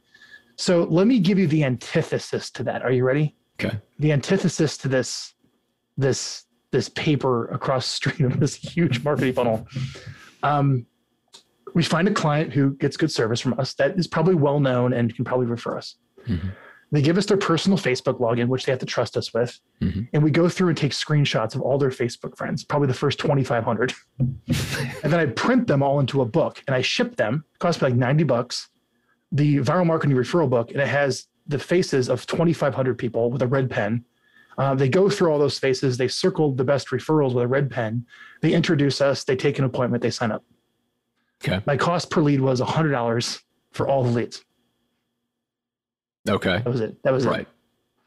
So 0.57 0.85
let 0.85 1.07
me 1.07 1.18
give 1.18 1.38
you 1.38 1.46
the 1.46 1.64
antithesis 1.64 2.50
to 2.53 2.62
that. 2.64 2.83
Are 2.83 2.92
you 2.92 3.05
ready? 3.05 3.35
Okay. 3.61 3.79
The 3.98 4.12
antithesis 4.12 4.76
to 4.79 4.88
this, 4.88 5.35
this, 5.96 6.44
this 6.70 6.88
paper 6.90 7.46
across 7.48 7.87
the 7.87 7.94
street 8.11 8.20
of 8.20 8.40
this 8.40 8.55
huge 8.57 9.03
marketing 9.03 9.33
funnel. 9.35 9.66
Um, 10.42 10.87
we 11.74 11.83
find 11.83 12.09
a 12.09 12.12
client 12.12 12.53
who 12.53 12.74
gets 12.76 12.96
good 12.96 13.11
service 13.11 13.40
from 13.40 13.59
us 13.59 13.74
that 13.74 13.98
is 13.98 14.07
probably 14.07 14.35
well 14.35 14.61
known 14.61 14.92
and 14.92 15.14
can 15.14 15.24
probably 15.24 15.46
refer 15.46 15.76
us. 15.76 15.96
Mhm. 16.26 16.53
They 16.92 17.03
give 17.03 17.16
us 17.18 17.26
their 17.26 17.37
personal 17.37 17.79
Facebook 17.79 18.18
login, 18.18 18.48
which 18.48 18.66
they 18.66 18.72
have 18.72 18.81
to 18.81 18.87
trust 18.87 19.16
us 19.16 19.33
with. 19.33 19.59
Mhm. 19.81 20.09
And 20.12 20.22
we 20.24 20.31
go 20.31 20.48
through 20.48 20.68
and 20.68 20.76
take 20.76 20.92
screenshots 20.92 21.55
of 21.55 21.61
all 21.61 21.79
their 21.79 21.90
Facebook 21.90 22.37
friends, 22.37 22.64
probably 22.64 22.88
the 22.88 22.94
first 22.94 23.20
2,500. 23.20 23.94
and 24.18 25.12
then 25.12 25.14
I 25.20 25.26
print 25.26 25.66
them 25.68 25.83
all 25.83 26.00
into 26.00 26.20
a 26.20 26.24
book 26.24 26.62
and 26.66 26.74
I 26.74 26.81
ship 26.83 27.16
them. 27.16 27.44
It 27.55 27.59
costs 27.61 27.81
me 27.81 27.88
like 27.88 27.96
90 27.96 28.24
bucks. 28.24 28.68
The 29.33 29.59
Vyral 29.59 29.87
Marketing 29.87 30.16
referral 30.16 30.50
book, 30.50 30.72
and 30.72 30.81
it 30.81 30.88
has 30.88 31.29
the 31.46 31.59
faces 31.59 32.09
of 32.09 32.26
2,500 32.26 32.98
people 32.98 33.31
with 33.31 33.42
a 33.42 33.46
red 33.46 33.70
pen. 33.70 34.05
Uh, 34.59 34.74
they 34.74 34.88
go 34.88 35.09
through 35.09 35.31
all 35.31 35.38
those 35.38 35.59
faces. 35.59 35.96
They 35.96 36.09
circled 36.09 36.57
the 36.59 36.64
best 36.64 36.88
referrals 36.88 37.35
with 37.35 37.44
a 37.44 37.48
red 37.48 37.70
pen. 37.70 38.05
They 38.40 38.53
introduce 38.53 39.00
us. 39.00 39.22
They 39.22 39.37
take 39.37 39.59
an 39.61 39.64
appointment. 39.64 40.03
They 40.03 40.11
sign 40.11 40.33
up. 40.33 40.44
Okay. 41.42 41.62
My 41.66 41.76
cost 41.76 42.11
per 42.11 42.20
lead 42.20 42.40
was 42.40 42.61
$100 42.61 43.40
for 43.70 43.88
all 43.88 44.03
the 44.03 44.11
leads. 44.11 44.44
Okay. 46.28 46.59
That 46.59 46.66
was 46.70 46.80
it. 46.80 47.02
That 47.02 47.12
was 47.12 47.24
Right. 47.26 47.40
it. 47.40 47.48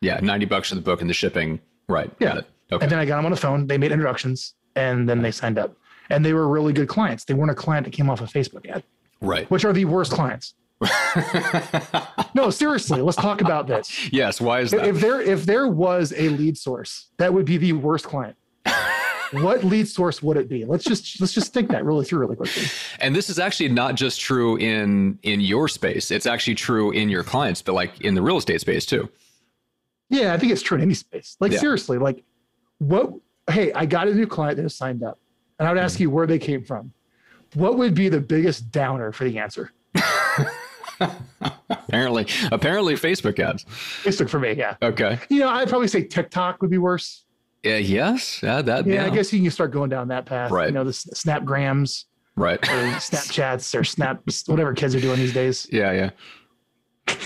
Yeah. 0.02 0.19
Ninety 0.21 0.45
bucks 0.45 0.69
for 0.69 0.76
the 0.76 0.82
book 0.82 1.02
and 1.02 1.10
the 1.10 1.13
shipping. 1.13 1.60
Right. 1.88 2.12
Yeah. 2.19 2.41
Okay. 2.71 2.84
And 2.84 2.91
then 2.91 2.99
I 2.99 3.06
got 3.06 3.17
them 3.17 3.26
on 3.26 3.32
the 3.32 3.38
phone. 3.38 3.67
They 3.67 3.78
made 3.78 3.91
introductions 3.91 4.54
and 4.76 5.08
then 5.08 5.21
they 5.21 5.32
signed 5.32 5.58
up. 5.58 5.76
And 6.10 6.23
they 6.26 6.34
were 6.34 6.47
really 6.47 6.73
good 6.73 6.88
clients. 6.89 7.23
They 7.23 7.34
weren't 7.34 7.52
a 7.52 7.56
client 7.56 7.86
that 7.86 7.91
came 7.91 8.10
off 8.10 8.19
a 8.21 8.26
Facebook 8.26 8.67
ad, 8.69 8.84
Right. 9.21 9.49
which 9.49 9.63
are 9.65 9.71
the 9.73 9.86
worst 9.86 10.12
clients. 10.12 10.54
No, 12.36 12.49
seriously, 12.49 12.99
let's 13.02 13.15
talk 13.17 13.41
about 13.41 13.67
this. 13.67 14.12
yes. 14.12 14.41
Why 14.41 14.62
is 14.62 14.71
that? 14.71 14.86
If 14.88 14.99
there 14.99 15.21
if 15.21 15.45
there 15.45 15.67
was 15.67 16.12
a 16.17 16.30
lead 16.30 16.58
source, 16.58 17.10
that 17.17 17.34
would 17.34 17.45
be 17.45 17.58
the 17.58 17.73
worst 17.73 18.06
client. 18.06 18.36
What 19.34 19.63
lead 19.63 19.88
source 19.88 20.22
would 20.22 20.38
it 20.38 20.48
be? 20.50 20.65
Let's 20.65 20.84
just 20.84 21.19
let's 21.19 21.34
just 21.34 21.54
think 21.54 21.69
that 21.69 21.84
really 21.84 22.06
through 22.06 22.19
really 22.19 22.36
quickly. 22.36 22.63
And 23.00 23.15
this 23.15 23.30
is 23.30 23.39
actually 23.39 23.69
not 23.69 23.96
just 23.96 24.19
true 24.19 24.58
in 24.58 25.19
in 25.24 25.41
your 25.41 25.67
space. 25.67 26.12
It's 26.12 26.26
actually 26.26 26.56
true 26.56 26.91
in 26.91 27.10
your 27.10 27.24
clients, 27.24 27.62
but 27.62 27.74
like 27.74 28.02
in 28.02 28.15
the 28.15 28.22
real 28.22 28.38
estate 28.38 28.62
space 28.62 28.86
too. 28.86 29.10
Yeah, 30.10 30.34
I 30.34 30.38
think 30.38 30.52
it's 30.52 30.62
true 30.62 30.78
in 30.78 30.84
any 30.84 30.93
space. 30.93 31.38
Like 31.39 31.52
Yeah. 31.52 31.60
seriously, 31.60 31.98
like 31.98 32.24
what 32.80 33.13
hey, 33.50 33.74
I 33.74 33.86
got 33.86 34.08
a 34.08 34.13
new 34.13 34.28
client 34.28 34.58
that 34.58 34.63
has 34.63 34.76
signed 34.76 35.04
up. 35.04 35.19
And 35.60 35.67
I 35.67 35.72
would 35.72 35.82
ask 35.82 35.96
mm-hmm. 35.96 36.04
you 36.04 36.10
where 36.12 36.28
they 36.28 36.39
came 36.39 36.63
from. 36.63 36.93
What 37.54 37.78
would 37.78 37.93
be 37.93 38.10
the 38.10 38.19
biggest 38.19 38.72
downer 38.72 39.12
for 39.12 39.26
the 39.26 39.38
answer? 39.38 39.72
Apparently, 41.69 42.26
apparently 42.52 42.96
Facebook 42.96 43.38
ads. 43.39 43.65
Facebook 44.04 44.30
for 44.30 44.39
me, 44.39 44.54
yeah. 44.54 44.76
Okay. 44.82 45.19
You 45.30 45.39
know, 45.39 45.50
I'd 45.50 45.69
probably 45.69 45.88
say 45.88 46.04
TikTok 46.04 46.62
would 46.62 46.72
be 46.72 46.78
worse. 46.78 47.22
Yeah. 47.63 47.78
Yes. 47.78 48.41
Yeah. 48.43 48.62
That. 48.62 48.86
Yeah, 48.86 48.93
Yeah. 48.95 49.06
I 49.06 49.10
guess 49.10 49.32
you 49.34 49.41
can 49.41 49.52
start 49.52 49.71
going 49.71 49.89
down 49.89 50.10
that 50.10 50.26
path. 50.26 50.52
Right. 50.52 50.67
You 50.67 50.73
know, 50.73 50.84
the 50.84 50.91
Snapgrams 50.91 52.06
Right. 52.36 52.58
or 52.67 52.82
Snapchats 52.97 53.78
or 53.80 53.84
Snap 53.84 54.21
whatever 54.47 54.73
kids 54.73 54.95
are 54.95 54.99
doing 55.02 55.17
these 55.17 55.34
days. 55.34 55.67
Yeah. 55.71 55.91
Yeah. 57.08 57.17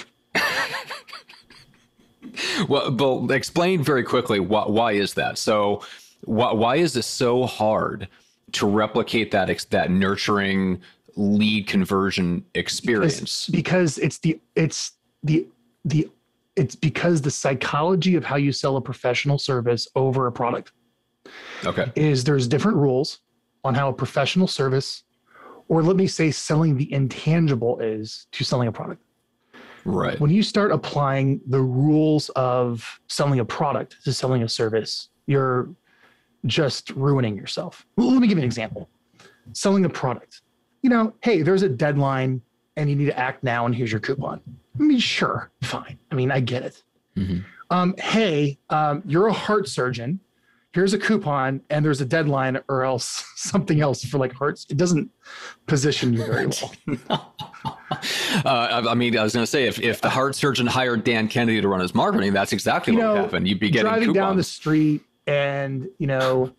well, 2.67 2.91
but 2.91 3.33
explain 3.33 3.83
very 3.83 4.03
quickly 4.03 4.39
why, 4.39 4.65
why 4.67 4.91
is 4.93 5.13
that? 5.15 5.37
So, 5.37 5.81
why, 6.23 6.51
why 6.53 6.75
is 6.77 6.93
this 6.93 7.07
so 7.07 7.45
hard 7.45 8.07
to 8.53 8.65
replicate 8.67 9.31
that 9.31 9.65
that 9.69 9.91
nurturing 9.91 10.81
lead 11.15 11.67
conversion 11.67 12.43
experience? 12.53 13.47
Because 13.47 13.97
it's 13.97 14.17
the 14.19 14.39
it's 14.55 14.93
the 15.23 15.47
the 15.85 16.09
it's 16.57 16.75
because 16.75 17.21
the 17.21 17.31
psychology 17.31 18.15
of 18.15 18.25
how 18.25 18.35
you 18.35 18.51
sell 18.51 18.75
a 18.77 18.81
professional 18.81 19.37
service 19.37 19.87
over 19.95 20.27
a 20.27 20.31
product 20.31 20.71
Okay. 21.65 21.91
is 21.95 22.23
there's 22.23 22.47
different 22.47 22.77
rules 22.77 23.19
on 23.63 23.73
how 23.75 23.89
a 23.89 23.93
professional 23.93 24.47
service 24.47 25.03
or 25.69 25.83
let 25.83 25.97
me 25.97 26.07
say 26.07 26.31
selling 26.31 26.77
the 26.77 26.91
intangible 26.93 27.79
is 27.79 28.27
to 28.31 28.43
selling 28.43 28.67
a 28.67 28.71
product. 28.71 29.01
Right. 29.85 30.19
when 30.19 30.31
you 30.31 30.43
start 30.43 30.71
applying 30.73 31.39
the 31.47 31.61
rules 31.61 32.27
of 32.29 32.99
selling 33.07 33.39
a 33.39 33.45
product 33.45 33.95
to 34.03 34.11
selling 34.11 34.43
a 34.43 34.49
service, 34.49 35.07
you're 35.27 35.69
just 36.45 36.89
ruining 36.91 37.37
yourself. 37.37 37.85
Well, 37.95 38.11
let 38.11 38.19
me 38.19 38.27
give 38.27 38.37
you 38.37 38.41
an 38.41 38.45
example. 38.45 38.89
Selling 39.53 39.85
a 39.85 39.89
product. 39.89 40.41
You 40.81 40.89
know, 40.89 41.13
hey, 41.21 41.41
there's 41.41 41.61
a 41.63 41.69
deadline 41.69 42.41
and 42.75 42.89
you 42.89 42.95
need 42.97 43.05
to 43.05 43.17
act 43.17 43.43
now, 43.43 43.65
and 43.65 43.73
here's 43.73 43.91
your 43.91 44.01
coupon. 44.01 44.41
I 44.79 44.83
mean, 44.83 44.99
sure, 44.99 45.49
fine. 45.61 45.97
I 46.11 46.15
mean, 46.15 46.31
I 46.31 46.39
get 46.39 46.63
it. 46.63 46.83
Mhm. 47.15 47.43
Um, 47.69 47.95
hey, 47.97 48.57
um, 48.69 49.01
you're 49.05 49.27
a 49.27 49.33
heart 49.33 49.67
surgeon. 49.67 50.19
Here's 50.73 50.93
a 50.93 50.99
coupon, 50.99 51.61
and 51.69 51.83
there's 51.83 52.01
a 52.01 52.05
deadline, 52.05 52.59
or 52.69 52.83
else 52.83 53.25
something 53.35 53.81
else 53.81 54.03
for 54.05 54.17
like 54.19 54.33
hearts. 54.33 54.65
It 54.69 54.77
doesn't 54.77 55.09
position 55.65 56.13
you 56.13 56.25
very 56.25 56.47
well. 56.47 57.33
Uh, 58.45 58.81
I, 58.85 58.91
I 58.91 58.93
mean, 58.93 59.17
I 59.17 59.23
was 59.23 59.33
going 59.33 59.43
to 59.43 59.49
say, 59.49 59.65
if, 59.65 59.79
if 59.79 60.01
the 60.01 60.09
heart 60.09 60.35
surgeon 60.35 60.67
hired 60.67 61.03
Dan 61.03 61.27
Kennedy 61.27 61.59
to 61.61 61.67
run 61.67 61.79
his 61.79 61.95
marketing, 61.95 62.33
that's 62.33 62.51
exactly 62.53 62.93
You 62.93 62.99
what 62.99 63.13
would 63.13 63.17
happen. 63.23 63.45
You'd 63.45 63.59
be 63.59 63.69
getting 63.69 63.87
driving 63.89 64.09
coupons. 64.09 64.15
down 64.15 64.37
the 64.37 64.43
street 64.43 65.01
and 65.25 65.87
you 65.97 66.05
know 66.07 66.53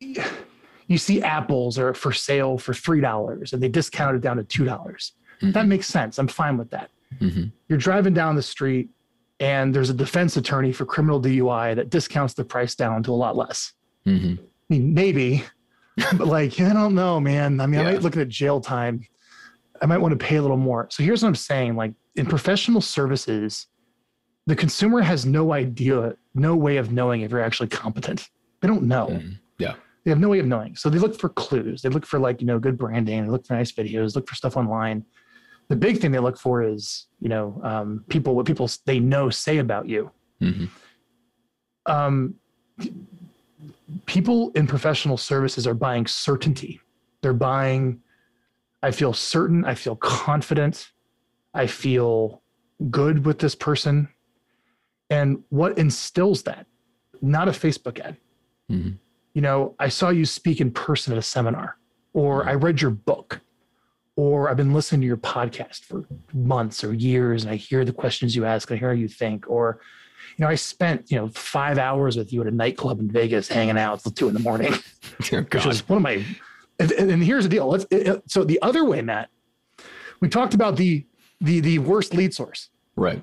you 0.00 0.98
see 0.98 1.22
apples 1.22 1.78
are 1.78 1.94
for 1.94 2.12
sale 2.12 2.58
for 2.58 2.74
three 2.74 3.00
dollars 3.00 3.52
and 3.52 3.62
they 3.62 3.68
discount 3.68 4.16
it 4.16 4.20
down 4.22 4.36
to 4.36 4.44
two 4.44 4.64
dollars 4.64 5.12
that 5.42 5.64
Mhm. 5.64 5.68
makes 5.68 5.86
sense 5.86 6.18
i'm 6.18 6.28
fine 6.28 6.56
with 6.56 6.70
that 6.70 6.90
Mhm. 7.20 7.52
you're 7.68 7.78
driving 7.78 8.14
down 8.14 8.34
the 8.36 8.42
street 8.42 8.90
and 9.40 9.74
there's 9.74 9.90
a 9.90 9.94
defense 9.94 10.36
attorney 10.36 10.72
for 10.72 10.84
criminal 10.86 11.20
dui 11.20 11.74
that 11.74 11.90
discounts 11.90 12.34
the 12.34 12.44
price 12.44 12.74
down 12.74 13.02
to 13.02 13.10
a 13.10 13.14
lot 13.24 13.36
less 13.36 13.72
Mhm. 14.06 14.38
i 14.38 14.42
mean 14.68 14.94
maybe 14.94 15.44
but 16.16 16.26
like 16.28 16.60
i 16.60 16.72
don't 16.72 16.94
know 16.94 17.18
man 17.20 17.60
i 17.60 17.66
mean 17.66 17.80
i 17.80 17.84
might 17.84 18.02
look 18.02 18.16
at 18.16 18.28
jail 18.28 18.60
time 18.60 19.00
i 19.82 19.86
might 19.86 19.98
want 19.98 20.12
to 20.18 20.24
pay 20.26 20.36
a 20.36 20.42
little 20.42 20.56
more 20.56 20.86
so 20.90 21.02
here's 21.02 21.22
what 21.22 21.28
i'm 21.28 21.34
saying 21.34 21.76
like 21.76 21.92
in 22.16 22.26
professional 22.26 22.80
services, 22.80 23.66
the 24.46 24.54
consumer 24.54 25.00
has 25.00 25.26
no 25.26 25.52
idea, 25.52 26.14
no 26.34 26.54
way 26.54 26.76
of 26.76 26.92
knowing 26.92 27.22
if 27.22 27.32
you're 27.32 27.40
actually 27.40 27.66
competent. 27.68 28.28
They 28.60 28.68
don't 28.68 28.84
know. 28.84 29.08
Mhm. 29.08 29.38
Yeah. 29.58 29.74
They 30.04 30.12
have 30.12 30.20
no 30.20 30.28
way 30.28 30.38
of 30.38 30.46
knowing. 30.46 30.76
So 30.76 30.88
they 30.88 31.00
look 31.00 31.18
for 31.18 31.28
clues. 31.30 31.82
They 31.82 31.88
look 31.88 32.06
for 32.06 32.20
like, 32.20 32.40
you 32.40 32.46
know, 32.46 32.60
good 32.60 32.78
branding, 32.78 33.24
they 33.24 33.30
look 33.30 33.44
for 33.48 33.54
nice 33.54 33.72
videos, 33.72 34.14
look 34.14 34.28
for 34.28 34.36
stuff 34.36 34.56
online. 34.56 35.04
The 35.68 35.76
big 35.76 35.98
thing 35.98 36.12
they 36.12 36.18
look 36.18 36.38
for 36.38 36.62
is, 36.62 37.06
you 37.20 37.28
know, 37.28 37.60
um, 37.64 38.04
people, 38.08 38.34
what 38.34 38.46
people 38.46 38.68
they 38.84 39.00
know 39.00 39.30
say 39.30 39.58
about 39.58 39.88
you. 39.88 40.10
Mhm. 40.40 40.68
Um, 41.86 42.34
people 44.06 44.50
in 44.54 44.66
professional 44.66 45.16
services 45.16 45.66
are 45.66 45.74
buying 45.74 46.06
certainty. 46.06 46.80
They're 47.22 47.32
buying, 47.32 48.02
I 48.82 48.90
feel 48.90 49.12
certain, 49.12 49.64
I 49.64 49.74
feel 49.74 49.96
confident, 49.96 50.90
I 51.54 51.66
feel 51.66 52.42
good 52.90 53.24
with 53.24 53.38
this 53.38 53.54
person. 53.54 54.08
And 55.10 55.42
what 55.48 55.78
instills 55.78 56.42
that? 56.44 56.66
Not 57.22 57.48
a 57.48 57.52
Facebook 57.52 58.00
ad. 58.00 58.16
Mhm. 58.70 58.98
You 59.34 59.42
know, 59.42 59.74
I 59.78 59.88
saw 59.88 60.10
you 60.10 60.24
speak 60.24 60.60
in 60.60 60.70
person 60.70 61.12
at 61.12 61.18
a 61.18 61.22
seminar, 61.22 61.78
or 62.12 62.48
I 62.48 62.54
read 62.54 62.80
your 62.80 62.90
book, 62.90 63.40
or 64.16 64.48
I've 64.48 64.56
been 64.56 64.72
listening 64.72 65.00
to 65.02 65.06
your 65.06 65.16
podcast 65.16 65.84
for 65.84 66.04
months 66.32 66.84
or 66.84 66.92
years, 66.94 67.44
and 67.44 67.52
I 67.52 67.56
hear 67.56 67.84
the 67.84 67.92
questions 67.92 68.34
you 68.36 68.44
ask, 68.44 68.70
I 68.70 68.76
hear 68.76 68.88
how 68.88 68.94
you 68.94 69.08
think, 69.08 69.48
or 69.48 69.80
you 70.36 70.44
know, 70.44 70.48
I 70.50 70.54
spent 70.54 71.10
you 71.10 71.16
know 71.18 71.28
five 71.28 71.78
hours 71.78 72.16
with 72.16 72.32
you 72.32 72.40
at 72.40 72.46
a 72.46 72.50
nightclub 72.50 73.00
in 73.00 73.10
Vegas 73.10 73.48
hanging 73.48 73.78
out 73.78 74.00
till 74.02 74.12
two 74.12 74.28
in 74.28 74.34
the 74.34 74.40
morning 74.40 74.72
Dear 75.22 75.40
which 75.42 75.50
God. 75.50 75.66
was 75.66 75.88
one 75.88 75.96
of 75.98 76.02
my 76.02 76.24
and, 76.80 76.92
and 76.92 77.10
and 77.10 77.22
here's 77.22 77.44
the 77.44 77.48
deal 77.50 77.68
let's 77.68 77.84
it- 77.90 78.06
it- 78.08 78.22
so 78.30 78.42
the 78.44 78.60
other 78.62 78.84
way 78.84 79.00
matt 79.00 79.28
we 80.20 80.28
talked 80.28 80.54
about 80.54 80.76
the 80.76 81.04
the 81.40 81.60
the 81.60 81.78
worst 81.78 82.14
lead 82.14 82.34
source 82.34 82.70
right. 82.96 83.22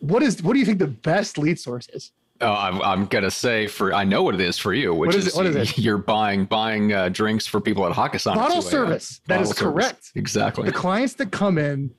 what 0.00 0.22
is 0.22 0.40
what 0.42 0.52
do 0.52 0.60
you 0.60 0.64
think 0.66 0.78
the 0.78 0.86
best 0.86 1.36
lead 1.38 1.58
source 1.58 1.88
is 1.92 2.12
Oh, 2.42 2.52
I'm, 2.54 2.80
I'm 2.80 3.06
gonna 3.06 3.30
say 3.30 3.66
for 3.66 3.92
I 3.92 4.04
know 4.04 4.22
what 4.22 4.34
it 4.34 4.40
is 4.40 4.56
for 4.58 4.72
you, 4.72 4.94
which 4.94 5.08
What 5.08 5.16
is 5.16 5.26
it? 5.26 5.34
What 5.34 5.46
is 5.46 5.56
it? 5.56 5.78
You're 5.78 5.98
buying 5.98 6.46
buying 6.46 6.92
uh, 6.92 7.10
drinks 7.10 7.46
for 7.46 7.60
people 7.60 7.86
at 7.86 7.92
Hakkasan. 7.92 8.34
Bottle 8.34 8.62
2 8.62 8.66
a.m. 8.68 8.70
service. 8.70 9.20
That 9.28 9.40
is 9.42 9.48
Bottle 9.48 9.52
service. 9.72 9.84
correct. 9.84 10.12
Exactly. 10.14 10.64
the 10.64 10.72
clients 10.72 11.14
that 11.14 11.30
come 11.32 11.58
in 11.58 11.90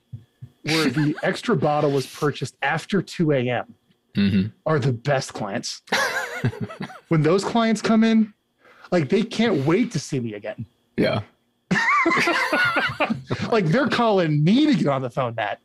where 0.64 0.90
the 0.90 1.16
extra 1.24 1.56
bottle 1.56 1.92
was 1.92 2.06
purchased 2.08 2.56
after 2.62 3.02
2 3.02 3.32
a.m 3.34 3.74
hmm 4.16 4.42
are 4.66 4.78
the 4.78 4.92
best 4.92 5.34
clients 5.34 5.82
when 7.08 7.22
those 7.24 7.44
clients 7.46 7.82
come 7.82 8.04
in 8.04 8.34
like 8.92 9.08
they 9.10 9.24
can't 9.24 9.66
wait 9.66 9.90
to 9.92 10.00
see 10.00 10.20
me 10.20 10.34
again 10.34 10.66
Yeah. 10.98 11.22
like 13.52 13.66
they're 13.66 13.88
calling 13.88 14.44
me 14.44 14.66
to 14.66 14.76
get 14.76 14.88
on 14.88 15.02
the 15.02 15.10
phone 15.10 15.34
matt 15.36 15.60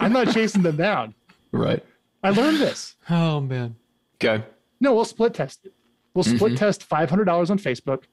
i'm 0.00 0.12
not 0.12 0.30
chasing 0.32 0.62
them 0.62 0.76
down 0.76 1.14
Right. 1.50 1.82
i 2.22 2.28
learned 2.30 2.58
this 2.58 2.94
Oh 3.08 3.40
man. 3.40 3.74
Okay. 4.22 4.44
No, 4.80 4.94
we'll 4.94 5.04
split 5.04 5.34
test 5.34 5.66
it. 5.66 5.72
We'll 6.14 6.24
split 6.24 6.52
mm-hmm. 6.52 6.54
test 6.56 6.82
five 6.82 7.10
hundred 7.10 7.24
dollars 7.24 7.50
on 7.50 7.58
Facebook 7.58 8.04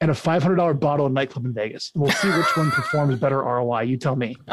and 0.00 0.10
a 0.10 0.14
five 0.14 0.42
hundred 0.42 0.56
dollar 0.56 0.74
bottle 0.74 1.06
of 1.06 1.12
nightclub 1.12 1.44
in 1.44 1.54
Vegas. 1.54 1.92
We'll 1.94 2.10
see 2.10 2.28
which 2.28 2.56
one 2.56 2.70
performs 2.70 3.18
better 3.18 3.38
ROI. 3.38 3.82
You 3.82 3.96
tell 3.96 4.16
me. 4.16 4.36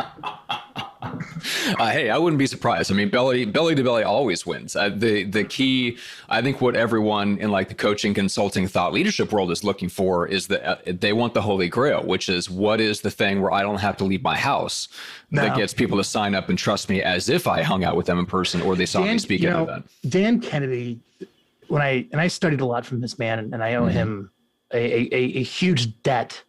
Uh, 1.80 1.92
hey, 1.92 2.10
I 2.10 2.18
wouldn't 2.18 2.40
be 2.40 2.48
surprised. 2.48 2.92
I 2.92 2.96
mean, 2.96 3.10
belly 3.10 3.46
belly 3.46 3.74
to 3.76 3.84
belly 3.84 4.04
always 4.04 4.46
wins. 4.46 4.76
Uh, 4.76 4.90
the 4.90 5.24
the 5.24 5.44
key, 5.46 5.98
I 6.28 6.42
think, 6.42 6.60
what 6.62 6.76
everyone 6.76 7.38
in 7.38 7.52
like 7.52 7.70
the 7.70 7.76
coaching, 7.76 8.14
consulting, 8.14 8.68
thought 8.68 8.92
leadership 8.92 9.32
world 9.32 9.52
is 9.52 9.64
looking 9.64 9.88
for 9.88 10.28
is 10.28 10.48
that 10.48 10.66
uh, 10.66 10.76
they 10.86 11.14
want 11.14 11.34
the 11.34 11.42
holy 11.42 11.70
grail, 11.70 12.04
which 12.04 12.28
is 12.28 12.50
what 12.50 12.82
is 12.82 13.02
the 13.02 13.12
thing 13.12 13.42
where 13.42 13.52
I 13.52 13.62
don't 13.62 13.80
have 13.80 13.96
to 13.98 14.04
leave 14.04 14.24
my 14.24 14.36
house 14.36 14.90
that 15.32 15.56
gets 15.56 15.74
people 15.74 15.98
to 16.00 16.04
sign 16.04 16.34
up 16.36 16.50
and 16.50 16.58
trust 16.58 16.90
me 16.90 17.02
as 17.02 17.30
if 17.30 17.48
I 17.48 17.62
hung 17.62 17.84
out 17.84 17.96
with 17.96 18.08
them 18.08 18.20
in 18.20 18.26
person 18.26 18.62
or 18.62 18.76
they 18.76 18.86
saw 18.88 19.02
me 19.04 19.18
speak 19.20 19.44
at 19.44 19.56
an 19.56 19.62
event. 19.64 19.90
Dan 20.10 20.42
Kennedy, 20.42 21.00
when 21.68 21.82
I 21.82 22.08
and 22.12 22.20
I 22.20 22.28
studied 22.28 22.62
a 22.62 22.66
lot 22.66 22.86
from 22.86 23.00
this 23.00 23.18
man, 23.20 23.40
and 23.54 23.64
I 23.64 23.76
owe 23.76 23.86
Mhm. 23.86 23.92
him 23.92 24.32
a, 24.74 24.78
a- 25.16 25.38
a 25.40 25.44
huge 25.44 26.02
debt 26.04 26.42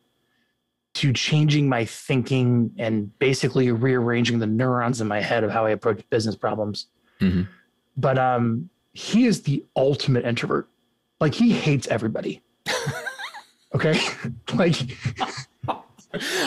to 1.01 1.13
changing 1.15 1.67
my 1.67 1.83
thinking 1.85 2.71
and 2.79 3.17
basically 3.19 3.71
rearranging 3.73 4.39
the 4.39 4.47
neurons 4.47 5.01
in 5.01 5.09
my 5.09 5.21
head 5.21 5.43
of 5.45 5.51
how 5.51 5.65
I 5.65 5.71
approach 5.71 6.03
business 6.11 6.37
problems. 6.37 6.89
Mhm. 7.21 7.49
But 7.97 8.19
um, 8.19 8.69
he 8.93 9.25
is 9.25 9.43
the 9.43 9.65
ultimate 9.77 10.27
introvert. 10.27 10.69
Like 11.19 11.33
he 11.35 11.53
hates 11.53 11.87
everybody. 11.89 12.43
okay, 13.75 13.99
like 14.55 14.77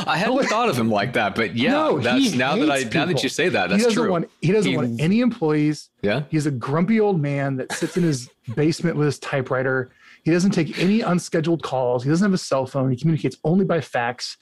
I 0.06 0.18
hadn't 0.18 0.44
thought 0.48 0.70
of 0.70 0.78
him 0.78 0.90
like 0.92 1.14
that, 1.14 1.34
but 1.36 1.56
yeah, 1.56 1.72
No, 1.72 2.00
that's 2.00 2.34
now 2.36 2.56
that 2.58 2.70
I 2.70 2.80
hates 2.80 2.94
now 2.94 3.06
that 3.06 3.24
you 3.24 3.30
say 3.30 3.50
that, 3.50 3.70
he 3.70 3.78
that's 3.78 3.86
doesn't 3.86 4.04
true. 4.04 4.12
want 4.12 4.30
he 4.42 4.52
doesn't 4.52 4.70
He- 4.70 4.78
want 4.78 5.02
any 5.02 5.22
employees. 5.22 5.90
yeah. 6.04 6.24
He's 6.30 6.46
a 6.46 6.52
grumpy 6.52 7.00
old 7.00 7.20
man 7.22 7.56
that 7.58 7.72
sits 7.72 7.98
in 7.98 8.04
his 8.04 8.30
basement 8.56 8.98
with 8.98 9.06
his 9.06 9.18
typewriter. 9.20 9.90
He 10.24 10.32
doesn't 10.32 10.52
take 10.52 10.80
any 10.80 11.02
unscheduled 11.02 11.64
calls. 11.64 12.04
He 12.04 12.10
doesn't 12.10 12.24
have 12.26 12.34
a 12.34 12.38
cell 12.38 12.66
phone. 12.66 12.90
He 12.92 12.98
communicates 12.98 13.38
only 13.44 13.66
by 13.66 13.82
fax. 13.82 14.38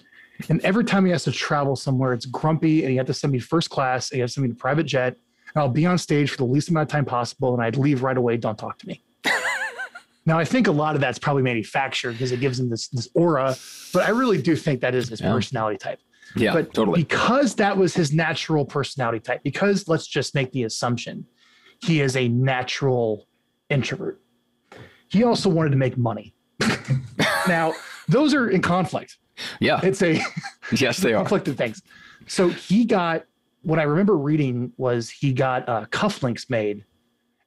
And 0.50 0.62
every 0.62 0.84
time 0.84 1.06
he 1.06 1.12
has 1.12 1.24
to 1.26 1.32
travel 1.32 1.76
somewhere, 1.76 2.13
it's 2.13 2.26
grumpy 2.26 2.82
and 2.84 2.91
he 2.91 2.98
have 2.98 3.08
to 3.08 3.13
send 3.13 3.34
me 3.34 3.39
first 3.39 3.70
class 3.70 4.12
and 4.12 4.17
you 4.17 4.24
have 4.24 4.30
to 4.30 4.34
send 4.36 4.44
me 4.44 4.50
to 4.50 4.56
private 4.56 4.84
jet. 4.86 5.15
And 5.54 5.62
I'll 5.62 5.70
be 5.70 5.86
on 5.86 5.98
stage 5.98 6.30
for 6.32 6.38
the 6.38 6.46
least 6.46 6.70
amount 6.70 6.84
of 6.89 6.91
time 6.91 7.06
possible 7.06 7.54
and 7.54 7.63
I'd 7.63 7.78
leave 7.78 8.04
right 8.04 8.17
away. 8.17 8.38
Don't 8.38 8.58
talk 8.58 8.78
to 8.80 8.88
me. 8.88 9.04
now, 10.26 10.38
I 10.39 10.46
think 10.46 10.67
a 10.67 10.72
lot 10.72 10.94
of 10.96 11.02
that's 11.02 11.17
probably 11.20 11.44
manufactured 11.44 12.13
because 12.13 12.32
it 12.32 12.39
gives 12.39 12.60
him 12.60 12.70
this, 12.70 12.88
this 12.89 13.10
aura, 13.15 13.56
but 13.94 14.04
I 14.06 14.10
really 14.10 14.41
do 14.41 14.56
think 14.56 14.82
that 14.82 14.94
is 14.96 15.10
his 15.10 15.20
Yeah. 15.22 15.32
personality 15.34 15.78
type 15.78 16.00
Yeah, 16.36 16.54
but 16.54 16.74
totally. 16.76 17.04
because 17.04 17.56
that 17.56 17.76
was 17.76 17.94
his 17.96 18.13
natural 18.13 18.65
personality 18.65 19.20
type 19.20 19.41
because 19.44 19.88
let's 19.88 20.06
just 20.08 20.36
make 20.36 20.52
the 20.52 20.63
assumption 20.63 21.26
he 21.84 22.02
is 22.02 22.15
a 22.15 22.28
natural 22.30 23.28
introvert 23.70 24.21
he 25.12 25.24
also 25.24 25.50
wanted 25.50 25.69
to 25.71 25.78
make 25.78 25.97
money 25.97 26.34
now 27.47 27.74
those 28.08 28.34
are 28.34 28.50
in 28.50 28.62
conflict 28.62 29.17
Yeah. 29.60 29.80
it's 29.84 30.02
a 30.02 30.21
Yes, 30.71 30.97
they 30.97 31.13
are. 31.13 31.17
conflicted 31.21 31.58
things 31.58 31.82
so 32.28 32.50
he 32.50 32.86
got 32.86 33.26
what 33.63 33.78
i 33.80 33.84
remember 33.84 34.17
reading 34.17 34.71
was 34.78 35.10
he 35.10 35.34
got 35.34 35.67
uh, 35.67 35.86
cufflinks 35.91 36.50
made 36.50 36.84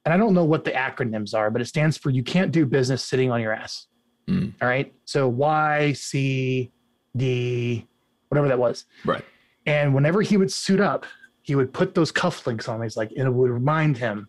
and 0.05 0.13
i 0.13 0.17
don't 0.17 0.33
know 0.33 0.43
what 0.45 0.63
the 0.63 0.71
acronyms 0.71 1.33
are 1.33 1.49
but 1.49 1.61
it 1.61 1.65
stands 1.65 1.97
for 1.97 2.09
you 2.09 2.23
can't 2.23 2.51
do 2.51 2.65
business 2.65 3.03
sitting 3.03 3.31
on 3.31 3.41
your 3.41 3.53
ass 3.53 3.87
Mm. 4.27 4.53
all 4.59 4.67
right 4.67 4.91
so 5.05 5.27
y 5.29 5.93
c 5.93 6.71
d 7.15 7.87
whatever 8.29 8.47
that 8.47 8.57
was 8.57 8.85
Right. 9.05 9.23
and 9.67 9.93
whenever 9.93 10.23
he 10.23 10.35
would 10.35 10.51
suit 10.51 10.79
up, 10.79 11.05
he 11.43 11.53
would 11.53 11.71
put 11.71 11.93
those 11.93 12.11
cufflinks 12.11 12.67
on. 12.67 12.81
He's 12.81 12.97
like, 12.97 13.11
and 13.15 13.27
it 13.27 13.31
would 13.31 13.51
remind 13.51 13.97
him, 13.99 14.27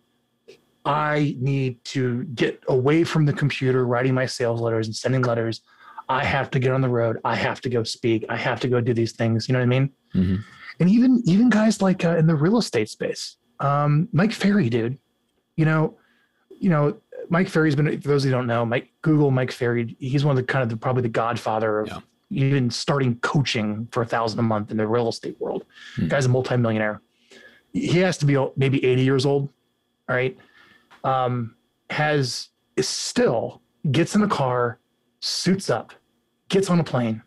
I 0.87 1.35
need 1.39 1.83
to 1.85 2.23
get 2.35 2.61
away 2.67 3.03
from 3.03 3.25
the 3.25 3.33
computer, 3.33 3.85
writing 3.85 4.13
my 4.13 4.25
sales 4.25 4.61
letters 4.61 4.87
and 4.87 4.95
sending 4.95 5.21
letters. 5.21 5.61
I 6.09 6.23
have 6.23 6.49
to 6.51 6.59
get 6.59 6.71
on 6.71 6.81
the 6.81 6.89
road. 6.89 7.19
I 7.25 7.35
have 7.35 7.59
to 7.61 7.69
go 7.69 7.83
speak. 7.83 8.25
I 8.29 8.37
have 8.37 8.59
to 8.61 8.67
go 8.67 8.79
do 8.79 8.93
these 8.93 9.11
things. 9.11 9.47
You 9.49 9.53
know 9.53 9.59
what 9.59 9.63
I 9.63 9.67
mean? 9.67 9.89
Mhm. 10.15 10.43
And 10.79 10.89
even 10.89 11.21
even 11.25 11.49
guys 11.49 11.81
like 11.81 12.05
uh, 12.05 12.15
in 12.17 12.27
the 12.27 12.35
real 12.35 12.57
estate 12.57 12.89
space, 12.89 13.37
um, 13.59 14.07
Mike 14.13 14.31
Ferry, 14.31 14.69
dude. 14.69 14.97
You 15.55 15.65
know, 15.65 15.97
you 16.49 16.69
know, 16.69 16.97
Mike 17.29 17.49
Ferry's 17.49 17.75
been. 17.75 17.99
For 17.99 18.07
those 18.07 18.23
who 18.23 18.29
don't 18.31 18.47
know, 18.47 18.65
Mike 18.65 18.89
Google 19.01 19.31
Mike 19.31 19.51
Ferry. 19.51 19.95
He's 19.99 20.23
one 20.23 20.37
of 20.37 20.45
the 20.45 20.51
kind 20.51 20.63
of 20.63 20.69
the, 20.69 20.77
probably 20.77 21.01
the 21.01 21.09
godfather 21.09 21.79
of 21.81 21.87
Yeah. 21.87 21.99
even 22.29 22.69
starting 22.69 23.15
coaching 23.19 23.87
for 23.91 24.03
a 24.03 24.05
thousand 24.05 24.39
a 24.39 24.43
month 24.43 24.71
in 24.71 24.77
the 24.77 24.87
real 24.87 25.09
estate 25.09 25.35
world. 25.41 25.65
Hmm. 25.95 26.07
Guy's 26.07 26.25
a 26.25 26.29
multimillionaire. 26.29 27.01
He 27.73 27.97
has 27.99 28.17
to 28.19 28.25
be 28.25 28.37
maybe 28.55 28.83
80 28.85 29.01
years 29.03 29.25
old. 29.25 29.49
All 30.07 30.15
right. 30.15 30.37
Um, 31.07 31.55
has 31.89 32.49
still 32.81 33.61
gets 33.91 34.13
in 34.15 34.21
the 34.21 34.27
car, 34.27 34.79
suits 35.21 35.69
up, 35.69 35.93
gets 36.49 36.69
on 36.69 36.79
a 36.79 36.83
plane, 36.83 37.21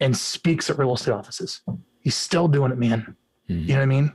and 0.00 0.16
speaks 0.16 0.68
at 0.70 0.78
real 0.78 0.94
estate 0.94 1.12
offices. 1.12 1.62
He's 2.00 2.14
still 2.14 2.46
doing 2.46 2.72
it, 2.72 2.78
man. 2.78 3.16
Mhm. 3.48 3.62
You 3.62 3.68
know 3.68 3.74
what 3.76 3.82
I 3.82 3.86
mean? 3.86 4.12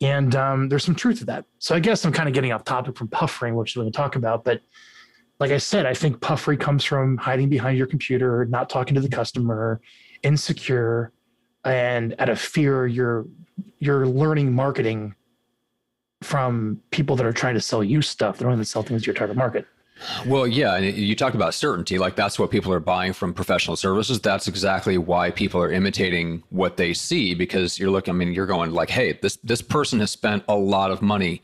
And 0.00 0.34
um, 0.34 0.68
there's 0.70 0.84
some 0.84 0.94
truth 0.94 1.18
to 1.18 1.24
that. 1.26 1.44
So 1.58 1.74
I 1.74 1.80
guess 1.80 2.04
I'm 2.04 2.12
kind 2.12 2.26
of 2.28 2.34
getting 2.34 2.52
off 2.52 2.64
topic 2.64 2.96
from 2.96 3.08
puffery, 3.08 3.52
which 3.52 3.76
we're 3.76 3.82
going 3.82 3.92
to 3.92 3.96
talk 3.96 4.16
about. 4.16 4.44
But 4.44 4.62
like 5.38 5.50
I 5.50 5.58
said, 5.58 5.84
I 5.84 5.92
think 5.92 6.20
puffery 6.20 6.56
comes 6.56 6.84
from 6.84 7.18
hiding 7.18 7.50
behind 7.50 7.76
your 7.76 7.86
computer, 7.86 8.46
not 8.46 8.70
talking 8.70 8.94
to 8.94 9.00
the 9.00 9.08
customer, 9.10 9.80
insecure, 10.22 11.12
and 11.64 12.14
out 12.18 12.30
of 12.30 12.40
fear, 12.40 12.86
you're 12.86 13.26
you're 13.78 14.06
learning 14.06 14.54
marketing 14.54 15.14
from 16.22 16.80
people 16.90 17.16
that 17.16 17.26
are 17.26 17.32
trying 17.32 17.54
to 17.54 17.60
sell 17.60 17.82
you 17.82 18.02
stuff. 18.02 18.38
They're 18.38 18.50
only 18.50 18.64
sell 18.64 18.82
things 18.82 19.02
to 19.02 19.06
your 19.06 19.14
target 19.14 19.36
market. 19.36 19.66
Well, 20.26 20.46
yeah, 20.46 20.76
and 20.76 20.96
you 20.96 21.14
talked 21.14 21.34
about 21.34 21.52
certainty. 21.54 21.98
Like 21.98 22.16
that's 22.16 22.38
what 22.38 22.50
people 22.50 22.72
are 22.72 22.80
buying 22.80 23.12
from 23.12 23.34
professional 23.34 23.76
services. 23.76 24.20
That's 24.20 24.48
exactly 24.48 24.96
why 24.98 25.30
people 25.30 25.62
are 25.62 25.70
imitating 25.70 26.42
what 26.50 26.76
they 26.76 26.94
see 26.94 27.34
because 27.34 27.78
you're 27.78 27.90
looking. 27.90 28.14
I 28.14 28.16
mean, 28.16 28.32
you're 28.32 28.46
going 28.46 28.72
like, 28.72 28.90
hey, 28.90 29.18
this 29.20 29.36
this 29.44 29.60
person 29.60 30.00
has 30.00 30.10
spent 30.10 30.44
a 30.48 30.56
lot 30.56 30.90
of 30.90 31.02
money 31.02 31.42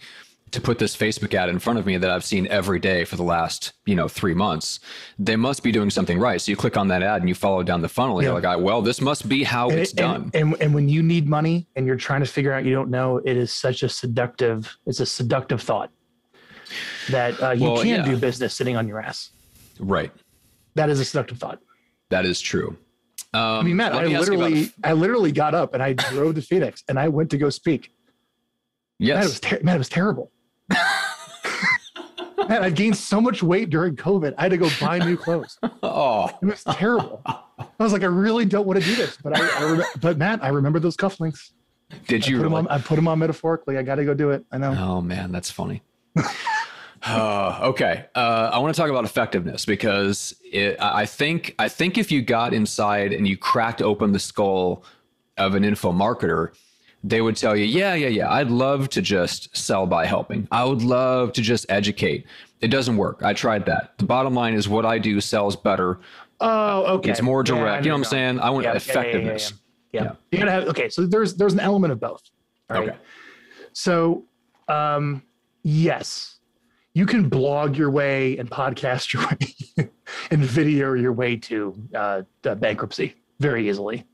to 0.53 0.61
put 0.61 0.79
this 0.79 0.97
Facebook 0.97 1.35
ad 1.35 1.49
in 1.49 1.59
front 1.59 1.79
of 1.79 1.85
me 1.87 1.97
that 1.99 2.09
I've 2.11 2.25
seen 2.25 2.47
every 2.49 2.79
day 2.79 3.05
for 3.05 3.17
the 3.17 3.23
last, 3.25 3.73
you 3.85 3.95
know, 3.97 4.07
three 4.09 4.33
months. 4.33 4.79
They 5.19 5.35
must 5.37 5.63
be 5.63 5.73
doing 5.73 5.91
something 5.91 6.19
right. 6.19 6.41
So 6.41 6.51
you 6.51 6.57
click 6.57 6.77
on 6.77 6.89
that 6.89 7.03
ad 7.03 7.21
and 7.21 7.29
you 7.29 7.35
follow 7.35 7.63
down 7.65 7.83
the 7.83 7.89
funnel. 7.89 8.23
Yeah. 8.23 8.31
You're 8.33 8.41
like, 8.41 8.61
well, 8.61 8.81
this 8.81 9.01
must 9.01 9.29
be 9.29 9.43
how 9.43 9.69
and, 9.71 9.81
it's 9.81 9.93
it- 9.93 9.97
done. 9.97 10.31
and, 10.35 10.53
and 10.53 10.63
and 10.63 10.75
when 10.75 10.89
you 10.89 11.03
need 11.03 11.29
money 11.29 11.67
and 11.77 11.85
you're 11.87 11.97
trying 11.97 12.21
to 12.21 12.27
figure 12.27 12.53
out 12.53 12.65
you 12.65 12.73
don't 12.73 12.91
know, 12.91 13.19
it 13.19 13.37
is 13.37 13.53
such 13.53 13.83
a 13.83 13.89
seductive. 13.89 14.77
It's 14.87 15.01
a 15.01 15.07
seductive 15.07 15.61
thought 15.61 15.91
that 17.11 17.41
uh, 17.43 17.51
you 17.51 17.65
Well, 17.65 17.79
can 17.79 17.87
yeah. 17.89 18.05
do 18.05 18.17
business 18.17 18.55
sitting 18.55 18.77
on 18.77 18.87
your 18.89 19.01
ass. 19.01 19.31
right. 19.81 20.13
That 20.75 20.91
is 20.91 21.01
a 21.01 21.05
seductive 21.07 21.39
thought. 21.39 21.59
That 22.11 22.25
is 22.27 22.41
true. 22.41 22.77
Um, 23.35 23.43
I 23.43 23.63
mean, 23.63 23.77
Matt, 23.77 23.95
let 23.95 24.05
I 24.05 24.09
me 24.09 24.15
ask 24.15 24.29
you 24.31 24.35
about- 24.35 24.51
literally, 24.51 24.73
I 24.85 24.93
literally 24.93 25.33
got 25.33 25.55
up 25.55 25.75
and 25.75 25.83
I 25.83 25.95
drove 25.95 26.35
to 26.37 26.43
Phoenix 26.43 26.85
and 26.89 26.99
I 26.99 27.09
went 27.09 27.31
to 27.31 27.39
go 27.39 27.51
speak. 27.51 27.93
Man, 29.01 29.09
it 29.09 29.13
yes. 29.15 29.25
was 29.25 29.41
ter- 29.41 29.61
man, 29.63 29.75
it 29.75 29.79
was 29.79 29.89
terrible. 29.89 30.31
man, 32.49 32.63
I 32.63 32.71
gained 32.71 32.97
so 32.97 33.21
much 33.21 33.43
weight 33.43 33.71
during 33.71 33.97
COVID. 33.97 34.35
I 34.39 34.43
had 34.43 34.51
to 34.51 34.57
go 34.59 34.69
buy 34.81 34.99
new 34.99 35.17
clothes. 35.17 35.59
Oh, 35.83 36.31
It 36.43 36.47
was 36.47 36.65
terrible. 36.65 37.23
I 37.27 37.67
was 37.79 37.93
like, 37.93 38.03
I 38.03 38.07
really 38.07 38.45
don't 38.45 38.67
want 38.67 38.81
to 38.81 38.85
do 38.85 38.95
this, 38.97 39.17
but 39.23 39.39
I, 39.39 39.47
I 39.67 39.71
rem- 39.73 39.87
but 40.01 40.19
Matt, 40.19 40.43
I 40.45 40.49
remember 40.49 40.79
those 40.79 40.97
cufflinks. 40.97 41.53
did 42.09 42.25
I 42.27 42.31
you 42.31 42.37
put, 42.39 42.43
them 42.43 42.53
really? 42.55 42.67
on, 42.67 42.69
I 42.69 42.79
put 42.81 42.97
them 42.97 43.09
on 43.09 43.19
metaphorically. 43.19 43.79
I 43.79 43.83
got 43.83 43.95
to 43.97 44.05
go 44.05 44.13
do 44.15 44.31
it. 44.31 44.45
I 44.53 44.59
know. 44.59 44.75
Oh 44.79 45.01
man, 45.01 45.33
that's 45.33 45.51
funny. 45.51 45.83
Uh, 47.05 47.61
okay, 47.63 48.07
uh, 48.17 48.51
I 48.53 48.59
want 48.59 48.75
to 48.75 48.81
talk 48.81 48.91
about 48.91 49.05
effectiveness 49.05 49.65
because 49.65 50.35
it, 50.43 50.77
I 50.81 51.03
I 51.03 51.07
think 51.07 51.55
I 51.59 51.69
think 51.69 51.99
if 51.99 52.11
you 52.11 52.21
got 52.21 52.53
inside 52.53 53.13
and 53.13 53.29
you 53.29 53.37
cracked 53.37 53.81
open 53.81 54.13
the 54.13 54.19
skull 54.19 54.83
of 55.37 55.55
an 55.55 55.63
info 55.63 55.93
marketer, 55.93 56.49
they 57.05 57.21
would 57.21 57.37
tell 57.37 57.57
you, 57.57 57.65
yeah, 57.65 57.95
yeah, 57.95 58.09
yeah, 58.09 58.33
I'd 58.33 58.51
love 58.51 58.89
to 58.91 59.03
just 59.03 59.57
sell 59.57 59.87
by 59.87 60.07
helping. 60.07 60.49
I 60.51 60.65
would 60.65 60.83
love 60.83 61.33
to 61.35 61.43
just 61.43 61.67
educate. 61.69 62.27
It 62.61 62.69
doesn't 62.69 62.97
work. 62.97 63.21
I 63.23 63.33
tried 63.33 63.67
that. 63.67 63.97
The 63.99 64.05
bottom 64.07 64.35
line 64.35 64.55
is 64.55 64.69
what 64.69 64.85
I 64.87 64.99
do 64.99 65.21
sells 65.21 65.55
better. 65.57 66.01
Oh, 66.41 66.97
okay. 66.97 67.11
It's 67.11 67.23
more 67.23 67.41
Yeah, 67.47 67.55
direct. 67.55 67.85
you 67.85 67.91
know 67.91 67.97
what 67.97 68.07
I'm 68.07 68.11
saying? 68.11 68.41
I 68.41 68.51
want 68.51 68.65
Yeah, 68.65 68.73
yeah, 68.73 68.79
yeah, 68.79 68.93
yeah, 68.95 68.95
yeah, 68.95 69.01
effectiveness. 69.11 69.53
Yeah, 69.93 70.03
Yeah. 70.03 70.13
You 70.33 70.39
gotta 70.39 70.51
have 70.51 70.65
okay. 70.69 70.89
So 70.89 71.07
there's 71.07 71.35
there's 71.37 71.53
an 71.55 71.61
element 71.61 71.93
of 71.93 72.01
both. 72.01 72.23
All 72.71 72.81
right. 72.81 72.89
Okay. 72.91 72.99
So 73.73 74.25
um 74.69 75.23
yes, 75.63 76.39
you 76.95 77.07
can 77.07 77.29
blog 77.29 77.77
your 77.77 77.91
way 77.91 78.37
and 78.39 78.51
podcast 78.51 79.13
your 79.15 79.27
way 79.27 79.91
and 80.31 80.43
video 80.43 80.95
your 80.95 81.13
way 81.13 81.37
to 81.37 81.75
uh, 81.95 82.23
bankruptcy 82.43 83.15
very 83.39 83.69
easily. 83.69 84.05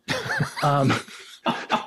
Um, 0.63 0.93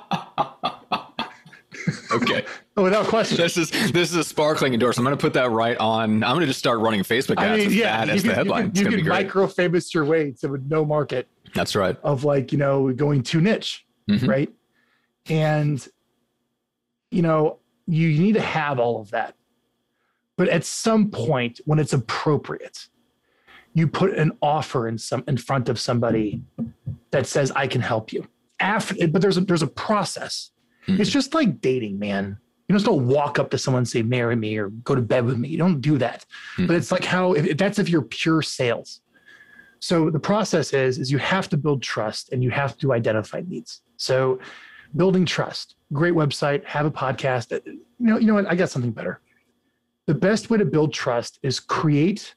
Okay. 2.12 2.46
without 2.76 3.06
question. 3.08 3.38
this 3.38 3.58
is 3.58 3.70
this 3.92 4.12
is 4.12 4.16
a 4.16 4.24
sparkling 4.24 4.74
endorsement. 4.74 5.06
I'm 5.08 5.12
going 5.12 5.18
to 5.18 5.22
put 5.22 5.34
that 5.34 5.52
right 5.52 5.78
on. 5.78 6.24
I'm 6.24 6.32
going 6.32 6.42
to 6.42 6.48
just 6.48 6.60
start 6.60 6.80
running 6.80 7.02
Facebook 7.02 7.38
ads 7.38 7.64
I 7.64 7.68
mean, 7.68 7.72
yeah, 7.78 8.04
as 8.04 8.22
can, 8.22 8.30
the 8.30 8.36
headline. 8.36 8.72
you 8.76 8.84
going 8.84 8.86
to 8.86 8.90
can 8.90 8.96
be 8.98 9.02
great. 9.04 9.26
micro 9.26 9.48
famous 9.48 9.94
your 9.94 10.06
way 10.06 10.32
to 10.42 10.58
no 10.68 10.84
market 10.86 11.28
That's 11.54 11.76
right. 11.76 11.98
of 12.04 12.24
like 12.24 12.52
you 12.52 12.58
know 12.58 12.92
going 12.94 13.24
too 13.24 13.42
niche 13.42 13.86
Mhm. 14.10 14.28
right 14.28 14.50
and 15.28 15.88
you 17.12 17.22
know 17.22 17.58
you 17.88 18.10
need 18.20 18.34
to 18.34 18.42
have 18.42 18.80
all 18.80 19.00
of 19.02 19.12
that 19.12 19.36
but 20.38 20.48
at 20.50 20.64
some 20.64 21.10
point 21.10 21.60
when 21.66 21.80
it's 21.80 21.94
appropriate 21.94 22.88
you 23.74 23.88
put 23.88 24.14
an 24.18 24.32
offer 24.42 24.88
in 24.88 24.98
some 24.98 25.24
in 25.28 25.38
front 25.38 25.70
of 25.70 25.80
somebody 25.80 26.42
that 27.12 27.26
says 27.26 27.52
i 27.56 27.66
can 27.68 27.82
help 27.82 28.14
you 28.14 28.28
after 28.60 29.08
but 29.08 29.22
there's 29.22 29.38
a 29.38 29.42
there's 29.42 29.64
a 29.64 29.68
process 29.68 30.52
Mhm. 30.88 31.00
it's 31.00 31.10
just 31.10 31.34
like 31.34 31.62
dating 31.62 31.98
man 32.00 32.38
you 32.68 32.76
just 32.76 32.86
don't 32.86 33.08
walk 33.08 33.38
up 33.40 33.50
to 33.52 33.58
someone 33.58 33.80
and 33.82 33.88
say 33.88 34.02
marry 34.02 34.36
me 34.36 34.58
or 34.58 34.70
go 34.70 34.96
to 34.96 35.02
bed 35.02 35.26
with 35.26 35.38
me 35.38 35.48
you 35.50 35.58
don't 35.58 35.82
do 35.82 35.98
that 35.98 36.26
Mhm. 36.58 36.68
but 36.68 36.76
it's 36.76 36.92
like 36.92 37.04
how 37.04 37.34
if, 37.34 37.46
if 37.46 37.58
that's 37.58 37.80
if 37.80 37.90
you're 37.90 38.02
pure 38.02 38.42
sales 38.42 39.02
so 39.80 40.10
the 40.10 40.20
process 40.20 40.74
is 40.74 40.98
is 40.98 41.12
you 41.12 41.18
have 41.20 41.48
to 41.50 41.58
build 41.58 41.82
trust 41.84 42.32
and 42.32 42.44
you 42.44 42.50
have 42.50 42.76
to 42.78 42.92
identify 42.94 43.42
needs. 43.46 43.82
So 43.98 44.40
building 44.96 45.26
trust, 45.26 45.76
great 45.94 46.14
website, 46.16 46.64
have 46.66 46.86
a 46.88 46.92
podcast. 46.92 47.52
Uh, 47.56 47.60
You 47.66 47.82
know, 48.00 48.18
you 48.18 48.26
know 48.26 48.34
what? 48.34 48.48
I 48.50 48.56
got 48.56 48.70
something 48.72 48.92
better. 48.92 49.20
The 50.08 50.16
best 50.16 50.50
way 50.50 50.58
to 50.58 50.66
build 50.66 50.92
trust 50.94 51.38
is 51.44 51.60
create 51.60 52.34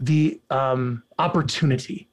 the 0.00 0.40
um, 0.48 1.02
opportunity 1.18 2.08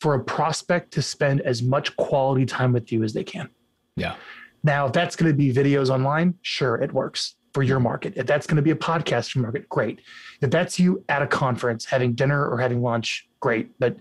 for 0.00 0.14
a 0.14 0.22
prospect 0.22 0.92
to 0.94 1.00
spend 1.02 1.40
as 1.42 1.62
much 1.62 1.96
quality 1.96 2.44
time 2.44 2.72
with 2.72 2.92
you 2.92 3.02
as 3.04 3.12
they 3.14 3.24
can. 3.24 3.48
Yeah. 3.96 4.16
Now, 4.64 4.86
if 4.86 4.92
that's 4.92 5.16
going 5.16 5.30
to 5.30 5.36
be 5.36 5.52
videos 5.52 5.90
online, 5.90 6.34
sure, 6.42 6.76
it 6.76 6.92
works 6.92 7.36
for 7.52 7.62
your 7.62 7.80
market. 7.80 8.14
If 8.16 8.26
that's 8.26 8.46
going 8.46 8.56
to 8.56 8.62
be 8.62 8.70
a 8.70 8.76
podcast 8.76 9.36
market, 9.36 9.68
great. 9.68 10.00
If 10.40 10.50
that's 10.50 10.78
you 10.78 11.04
at 11.08 11.22
a 11.22 11.26
conference 11.26 11.84
having 11.84 12.14
dinner 12.14 12.48
or 12.48 12.58
having 12.58 12.80
lunch, 12.82 13.28
great. 13.40 13.78
But 13.78 13.96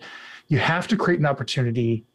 you 0.47 0.59
have 0.59 0.87
to 0.89 0.97
create 0.97 1.19
an 1.19 1.25
opportunity 1.25 2.05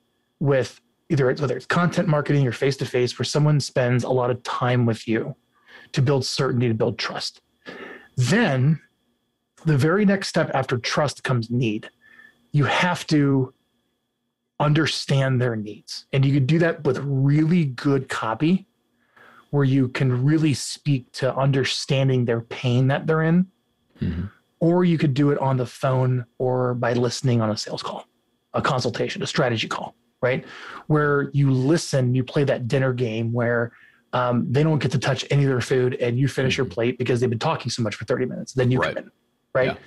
with 0.40 0.80
either 1.08 1.30
it's, 1.30 1.40
whether 1.40 1.56
it's 1.56 1.66
content 1.66 2.08
marketing 2.08 2.46
or 2.46 2.52
face 2.52 2.76
to 2.78 2.86
face 2.86 3.18
where 3.18 3.24
someone 3.24 3.60
spends 3.60 4.04
a 4.04 4.10
lot 4.10 4.30
of 4.30 4.42
time 4.42 4.86
with 4.86 5.06
you 5.06 5.34
to 5.92 6.02
build 6.02 6.24
certainty, 6.24 6.68
to 6.68 6.74
build 6.74 6.98
trust. 6.98 7.40
Then 8.16 8.80
the 9.64 9.76
very 9.76 10.04
next 10.04 10.28
step 10.28 10.50
after 10.54 10.78
trust 10.78 11.22
comes 11.22 11.50
need. 11.50 11.90
You 12.52 12.64
have 12.64 13.06
to 13.08 13.52
understand 14.60 15.40
their 15.40 15.56
needs. 15.56 16.06
And 16.12 16.24
you 16.24 16.32
can 16.32 16.46
do 16.46 16.58
that 16.60 16.84
with 16.84 16.98
really 16.98 17.64
good 17.64 18.08
copy 18.08 18.66
where 19.50 19.64
you 19.64 19.88
can 19.88 20.24
really 20.24 20.54
speak 20.54 21.10
to 21.12 21.34
understanding 21.36 22.24
their 22.24 22.40
pain 22.40 22.88
that 22.88 23.06
they're 23.06 23.22
in. 23.22 23.46
Mhm. 24.00 24.30
Or 24.60 24.84
you 24.84 24.98
could 24.98 25.14
do 25.14 25.30
it 25.30 25.38
on 25.38 25.56
the 25.56 25.66
phone 25.66 26.24
or 26.38 26.74
by 26.74 26.94
listening 26.94 27.40
on 27.40 27.50
a 27.50 27.56
sales 27.56 27.82
call, 27.82 28.06
a 28.54 28.62
consultation, 28.62 29.22
a 29.22 29.26
strategy 29.26 29.68
call, 29.68 29.94
right? 30.22 30.44
Where 30.86 31.30
you 31.32 31.50
listen, 31.52 32.14
you 32.14 32.24
play 32.24 32.44
that 32.44 32.66
dinner 32.66 32.92
game 32.92 33.32
where 33.32 33.72
um, 34.12 34.50
they 34.50 34.62
don't 34.62 34.78
get 34.78 34.90
to 34.92 34.98
touch 34.98 35.26
any 35.30 35.42
of 35.44 35.50
their 35.50 35.60
food 35.60 35.94
and 35.96 36.18
you 36.18 36.26
finish 36.26 36.56
your 36.56 36.64
Mhm. 36.64 36.70
plate 36.70 36.98
because 36.98 37.20
they've 37.20 37.28
been 37.28 37.38
talking 37.38 37.70
so 37.70 37.82
much 37.82 37.94
for 37.94 38.06
30 38.06 38.24
minutes. 38.24 38.54
Then 38.54 38.70
you 38.70 38.78
Right. 38.78 38.94
come 38.94 39.04
in, 39.04 39.10
right? 39.54 39.78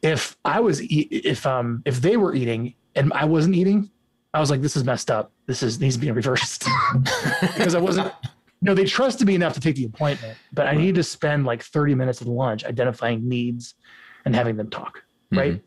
If 0.00 0.36
I 0.44 0.60
was, 0.60 0.82
e- 0.82 1.08
if 1.10 1.44
um, 1.46 1.82
if 1.84 2.00
they 2.00 2.16
were 2.16 2.34
eating 2.34 2.74
and 2.94 3.12
I 3.12 3.26
wasn't 3.26 3.56
eating, 3.56 3.90
I 4.34 4.40
was 4.40 4.50
like, 4.50 4.60
this 4.60 4.76
is 4.76 4.84
messed 4.84 5.10
up. 5.10 5.32
This 5.46 5.62
is 5.62 5.80
needs 5.80 5.94
to 5.94 6.00
be 6.00 6.10
reversed 6.10 6.64
because 7.40 7.74
I 7.74 7.80
wasn't. 7.80 8.12
You 8.60 8.70
know, 8.70 8.74
they 8.74 8.84
trusted 8.84 9.26
me 9.26 9.34
enough 9.34 9.52
to 9.54 9.60
take 9.60 9.76
the 9.76 9.84
appointment, 9.84 10.38
but 10.52 10.66
I 10.66 10.74
needed 10.74 10.94
to 10.94 11.02
spend 11.02 11.44
like 11.44 11.62
30 11.62 11.94
minutes 11.94 12.22
at 12.22 12.28
lunch 12.28 12.64
identifying 12.64 13.28
needs 13.28 13.74
and 14.24 14.34
having 14.34 14.56
them 14.56 14.70
talk, 14.70 14.98
mm-hmm. 14.98 15.38
right? 15.38 15.62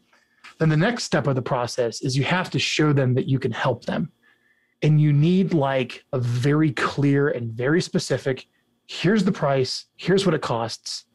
Then 0.58 0.70
the 0.70 0.78
next 0.78 1.04
step 1.04 1.28
of 1.28 1.36
the 1.36 1.42
process 1.42 2.02
is 2.02 2.18
you 2.18 2.24
have 2.24 2.50
to 2.50 2.60
show 2.60 2.94
them 2.94 3.14
that 3.14 3.28
you 3.28 3.38
can 3.38 3.52
help 3.52 3.86
them. 3.86 4.12
And 4.82 5.00
you 5.00 5.14
need 5.14 5.54
like 5.54 6.06
a 6.12 6.20
very 6.20 6.72
clear 6.72 7.30
and 7.30 7.52
very 7.52 7.82
specific 7.82 8.48
here's 8.88 9.24
the 9.24 9.32
price, 9.32 9.86
here's 9.98 10.26
what 10.26 10.34
it 10.34 10.42
costs. 10.42 11.06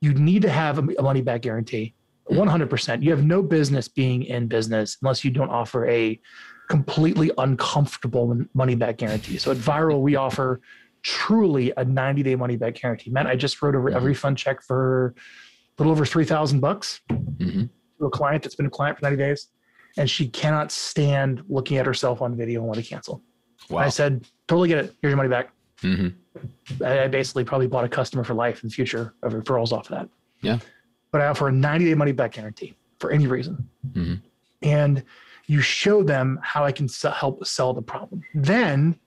You 0.00 0.12
need 0.14 0.42
to 0.42 0.50
have 0.50 0.78
a 0.78 1.02
money 1.02 1.22
back 1.22 1.42
guarantee. 1.42 1.94
Mm-hmm. 2.30 2.48
100%. 2.64 3.02
You 3.02 3.10
have 3.10 3.24
no 3.24 3.42
business 3.42 3.88
being 3.88 4.22
in 4.22 4.46
business 4.46 4.96
unless 5.02 5.24
you 5.24 5.30
don't 5.30 5.50
offer 5.50 5.86
a 5.88 6.20
completely 6.68 7.30
uncomfortable 7.38 8.38
money 8.54 8.74
back 8.74 8.98
guarantee. 8.98 9.38
So 9.38 9.50
at 9.50 9.56
Vyral, 9.56 10.00
we 10.00 10.16
offer 10.16 10.60
truly 11.02 11.72
a 11.76 11.84
90 11.84 12.22
day 12.22 12.34
money 12.36 12.56
back 12.56 12.74
guarantee. 12.76 13.10
Matt, 13.10 13.26
I 13.26 13.36
just 13.36 13.60
wrote 13.62 13.74
a, 13.74 13.78
a 13.78 14.00
Mhm. 14.00 14.04
refund 14.04 14.38
check 14.38 14.62
for 14.62 15.14
a 15.16 15.82
little 15.82 15.92
over 15.92 16.06
3,000 16.06 16.60
bucks 16.60 17.00
Mhm. 17.10 17.68
to 17.98 18.06
a 18.06 18.10
client 18.10 18.42
that's 18.42 18.54
been 18.54 18.66
a 18.66 18.70
client 18.70 18.98
for 18.98 19.04
90 19.04 19.16
days 19.22 19.48
and 19.98 20.08
she 20.08 20.28
cannot 20.28 20.72
stand 20.72 21.42
looking 21.48 21.76
at 21.76 21.86
herself 21.86 22.22
on 22.22 22.34
video 22.36 22.60
and 22.60 22.68
want 22.68 22.80
to 22.80 22.86
cancel. 22.86 23.22
Wow. 23.68 23.80
I 23.82 23.88
said, 23.90 24.26
totally 24.48 24.68
get 24.68 24.78
it. 24.78 24.94
Here's 25.02 25.10
your 25.12 25.16
money 25.16 25.28
back. 25.28 25.50
Mhm. 25.82 26.14
I 26.82 27.04
I 27.04 27.08
basically 27.08 27.44
probably 27.44 27.66
bought 27.66 27.84
a 27.84 27.88
customer 27.88 28.24
for 28.24 28.34
life 28.34 28.62
in 28.62 28.68
the 28.70 28.74
future 28.74 29.14
of 29.22 29.32
referrals 29.34 29.72
off 29.72 29.90
of 29.90 29.96
that. 29.98 30.08
Yeah. 30.40 30.58
But 31.12 31.20
I 31.20 31.26
offer 31.26 31.48
a 31.48 31.52
90 31.52 31.84
day 31.84 31.94
money 31.94 32.12
back 32.12 32.32
guarantee 32.32 32.74
for 32.98 33.10
any 33.10 33.26
reason. 33.26 33.68
Mhm. 33.92 34.20
And 34.62 35.02
you 35.46 35.60
show 35.60 36.02
them 36.02 36.38
how 36.42 36.64
I 36.64 36.72
can 36.72 36.88
se- 36.88 37.12
help 37.14 37.46
sell 37.46 37.72
the 37.72 37.82
problem. 37.82 38.22
Then 38.34 38.98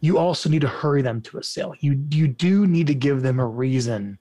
you 0.00 0.18
also 0.18 0.48
need 0.48 0.60
to 0.60 0.68
hurry 0.68 1.02
them 1.02 1.20
to 1.22 1.38
a 1.38 1.42
sale. 1.42 1.74
You, 1.80 2.04
you 2.10 2.28
do 2.28 2.66
need 2.66 2.86
to 2.88 2.94
give 2.94 3.22
them 3.22 3.40
a 3.40 3.46
reason 3.46 4.18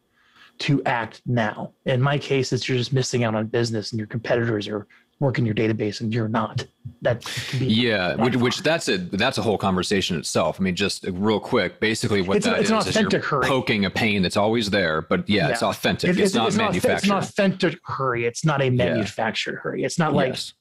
to 0.59 0.81
act 0.85 1.21
now. 1.25 1.73
In 1.85 2.01
my 2.01 2.17
case, 2.17 2.53
it's 2.53 2.67
you're 2.69 2.77
just 2.77 2.93
missing 2.93 3.23
out 3.23 3.35
on 3.35 3.47
business 3.47 3.91
and 3.91 3.99
your 3.99 4.07
competitors 4.07 4.67
are 4.67 4.87
working 5.19 5.45
your 5.45 5.55
database 5.55 6.01
and 6.01 6.13
you're 6.13 6.27
not. 6.27 6.65
That 7.01 7.23
Yeah, 7.59 8.15
which, 8.15 8.35
which 8.35 8.61
that's 8.61 8.87
a 8.87 8.97
that's 8.97 9.37
a 9.37 9.41
whole 9.41 9.57
conversation 9.57 10.17
itself. 10.17 10.59
I 10.59 10.63
mean, 10.63 10.75
just 10.75 11.05
real 11.11 11.39
quick, 11.39 11.79
basically 11.79 12.21
what 12.21 12.37
It's 12.37 12.45
that 12.45 12.59
it's 12.59 12.69
an 12.69 12.77
is 12.77 12.87
is 12.87 12.95
you're 12.95 13.01
authentic 13.07 13.25
hurry. 13.25 13.47
poking 13.47 13.85
a 13.85 13.89
pain 13.89 14.21
that's 14.21 14.37
always 14.37 14.69
there. 14.69 15.01
But 15.01 15.27
yeah, 15.29 15.49
it's 15.49 15.63
authentic. 15.63 16.11
It- 16.11 16.19
it's, 16.19 16.33
not 16.33 16.47
an 16.49 16.53
authe- 16.53 16.57
manufactured. 16.57 16.95
It's 16.97 17.05
an 17.05 17.11
authentic 17.17 17.79
hurry. 17.83 18.25
It's 18.25 18.45
not 18.45 18.61
a 18.61 18.69
manufactured 18.69 19.55
hurry. 19.57 19.83
It's 19.83 19.99
not 19.99 20.13
like 20.13 20.29
yes. 20.33 20.53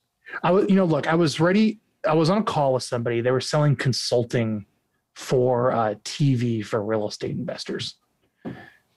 I 0.43 0.51
was, 0.51 0.66
you 0.68 0.74
know, 0.76 0.85
look, 0.85 1.07
I 1.07 1.14
was 1.14 1.41
ready. 1.41 1.80
I 2.09 2.14
was 2.14 2.30
on 2.30 2.39
a 2.39 2.43
call 2.43 2.74
with 2.74 2.83
somebody. 2.83 3.20
They 3.20 3.30
were 3.30 3.41
selling 3.41 3.76
consulting 3.76 4.66
for 5.14 5.72
uh, 5.72 5.95
TV 6.05 6.64
for 6.64 6.83
real 6.83 7.07
estate 7.07 7.33
investors. 7.33 7.97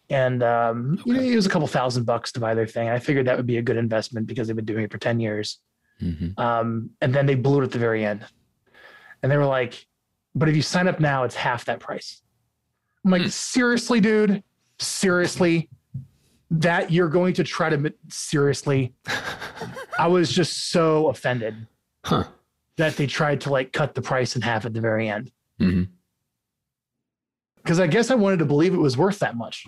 and 0.10 0.42
um, 0.44 1.00
you 1.06 1.14
know, 1.14 1.20
it 1.22 1.36
was 1.36 1.46
a 1.46 1.50
couple 1.50 1.68
thousand 1.68 2.06
bucks 2.06 2.32
to 2.34 2.40
buy 2.40 2.54
their 2.54 2.68
thing. 2.68 2.90
I 2.90 3.00
figured 3.00 3.28
that 3.28 3.38
would 3.38 3.48
be 3.48 3.58
a 3.58 3.62
good 3.62 3.78
investment 3.78 4.28
because 4.28 4.48
they've 4.48 4.56
been 4.56 4.66
doing 4.66 4.84
it 4.86 4.92
for 4.92 4.98
ten 4.98 5.20
years. 5.20 5.60
Mhm. 6.02 6.38
Um, 6.40 6.90
and 7.02 7.14
then 7.14 7.26
they 7.26 7.36
blew 7.36 7.62
it 7.62 7.64
at 7.66 7.72
the 7.72 7.80
very 7.80 8.06
end, 8.06 8.26
and 9.24 9.32
they 9.32 9.38
were 9.38 9.46
like, 9.46 9.86
"But 10.36 10.50
if 10.50 10.56
you 10.56 10.62
sign 10.62 10.88
up 10.88 11.00
now, 11.00 11.24
it's 11.24 11.36
half 11.36 11.66
that 11.66 11.80
price." 11.80 12.22
I'm 13.04 13.12
like, 13.12 13.22
Hmm. 13.24 13.28
"Seriously, 13.30 14.00
dude? 14.02 14.44
Seriously? 14.80 15.70
That 16.60 16.92
you're 16.92 17.10
going 17.10 17.34
to 17.36 17.44
try 17.44 17.70
to 17.70 17.94
seriously?" 18.10 18.94
I 20.00 20.08
was 20.08 20.32
just 20.32 20.70
so 20.72 21.08
offended 21.10 21.68
Huh. 22.04 22.26
that 22.78 22.98
they 22.98 23.08
tried 23.08 23.42
to 23.42 23.50
like 23.50 23.72
cut 23.74 23.96
the 23.96 24.02
price 24.02 24.36
in 24.36 24.42
half 24.42 24.66
at 24.66 24.74
the 24.74 24.82
very 24.82 25.08
end 25.10 25.32
Mhm. 25.60 25.88
because 27.58 27.80
I 27.80 27.88
guess 27.88 28.12
I 28.12 28.16
wanted 28.16 28.40
to 28.40 28.46
believe 28.46 28.74
it 28.74 28.78
was 28.78 28.98
worth 28.98 29.20
that 29.20 29.36
much. 29.38 29.66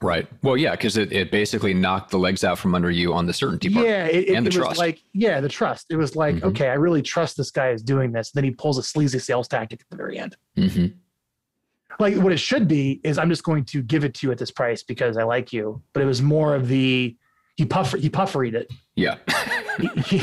Right. 0.00 0.26
Well, 0.42 0.56
yeah, 0.56 0.72
because 0.72 0.96
it, 0.96 1.12
it 1.12 1.30
basically 1.30 1.72
knocked 1.74 2.10
the 2.10 2.18
legs 2.18 2.44
out 2.44 2.58
from 2.58 2.74
under 2.74 2.90
you 2.90 3.14
on 3.14 3.26
the 3.26 3.32
certainty 3.32 3.70
part. 3.70 3.86
Yeah, 3.86 4.06
it, 4.06 4.28
it, 4.28 4.34
and 4.34 4.44
the 4.46 4.50
it 4.50 4.56
was 4.58 4.66
trust. 4.66 4.78
like 4.78 5.00
yeah, 5.12 5.40
the 5.40 5.48
trust. 5.48 5.86
It 5.90 5.96
was 5.96 6.14
like 6.16 6.36
Mhm. 6.36 6.44
okay, 6.44 6.68
I 6.68 6.74
really 6.74 7.02
trust 7.02 7.36
this 7.36 7.50
guy 7.50 7.70
is 7.70 7.82
doing 7.82 8.12
this. 8.12 8.30
Then 8.32 8.44
he 8.44 8.50
pulls 8.50 8.78
a 8.78 8.82
sleazy 8.82 9.18
sales 9.18 9.48
tactic 9.48 9.80
at 9.80 9.88
the 9.90 9.96
very 9.96 10.18
end. 10.18 10.36
hmm 10.56 10.86
Like 11.98 12.16
what 12.16 12.32
it 12.32 12.38
should 12.38 12.66
be 12.68 13.00
is 13.04 13.18
I'm 13.18 13.28
just 13.28 13.44
going 13.44 13.64
to 13.66 13.82
give 13.82 14.04
it 14.04 14.14
to 14.14 14.26
you 14.26 14.32
at 14.32 14.38
this 14.38 14.50
price 14.50 14.82
because 14.82 15.16
I 15.16 15.22
like 15.24 15.52
you. 15.52 15.82
But 15.92 16.02
it 16.02 16.06
was 16.06 16.22
more 16.22 16.54
of 16.54 16.68
the 16.68 17.16
he 17.56 17.64
puff 17.66 17.92
he 17.92 18.08
pufferied 18.08 18.54
it. 18.54 18.70
Yeah. 18.96 19.16
He- 19.78 19.88
he- 20.02 20.16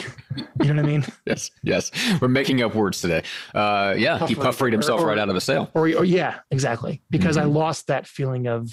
you 0.62 0.74
know 0.74 0.76
what 0.76 0.86
I 0.86 0.88
mean? 0.88 1.04
yes. 1.26 1.50
Yes. 1.64 1.92
We're 2.22 2.28
making 2.28 2.62
up 2.62 2.76
words 2.76 3.02
today. 3.02 3.24
Uh, 3.56 3.96
yeah. 3.98 4.14
He 4.28 4.36
Pufferied. 4.36 4.40
pufferied 4.46 4.74
himself 4.74 5.00
Or- 5.02 5.06
or- 5.06 5.08
right 5.08 5.18
out 5.18 5.28
of 5.28 5.34
the 5.34 5.42
sale. 5.42 5.72
Or, 5.74 5.84
or 5.90 6.06
yeah, 6.06 6.40
exactly. 6.52 7.02
Because 7.10 7.36
I 7.36 7.46
Mhm. 7.46 7.54
lost 7.56 7.88
that 7.88 8.06
feeling 8.06 8.48
of 8.48 8.70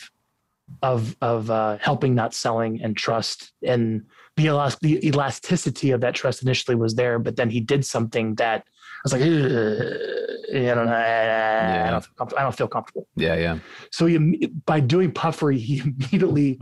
of 0.83 1.17
of 1.23 1.51
uh, 1.51 1.79
helping, 1.81 2.15
not 2.15 2.35
selling, 2.35 2.83
and 2.83 2.95
trust, 2.97 3.53
and 3.65 4.03
the 4.37 4.47
elas- 4.47 4.79
the 4.81 5.07
elasticity 5.07 5.93
of 5.93 6.01
that 6.03 6.15
trust 6.15 6.43
initially 6.43 6.75
was 6.77 6.95
there, 6.97 7.19
but 7.19 7.37
then 7.37 7.49
he 7.49 7.61
did 7.61 7.85
something 7.87 8.35
that 8.35 8.59
I 8.61 8.63
was 9.07 9.13
like, 9.13 9.23
I 9.23 10.75
don't 10.75 10.87
know, 10.87 10.93
I, 10.93 11.91
don't 11.91 12.05
feel 12.05 12.15
comfortable. 12.17 12.39
I 12.39 12.43
don't 12.43 12.57
feel 12.57 12.69
comfortable. 12.69 13.09
Yeah. 13.17 13.35
Yeah. 13.35 13.59
So 13.91 14.07
he, 14.07 14.47
by 14.65 14.81
doing 14.81 15.13
puffery, 15.13 15.59
he 15.59 15.79
immediately 15.79 16.59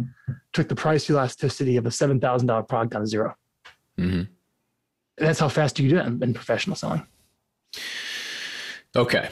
took 0.53 0.69
the 0.69 0.75
price 0.75 1.09
elasticity 1.11 1.77
of 1.77 1.87
a 1.87 1.91
seven 1.91 2.21
thousand 2.21 2.49
dollar 2.49 2.63
product 2.63 2.93
down 2.93 3.03
to 3.03 3.07
zero. 3.07 3.35
hmm 3.99 4.23
That's 5.19 5.39
how 5.39 5.49
fast 5.49 5.79
you 5.79 5.89
do 5.89 5.99
it 5.99 6.07
in, 6.07 6.35
professional 6.35 6.77
selling. 6.77 7.07
Okay. 8.97 9.29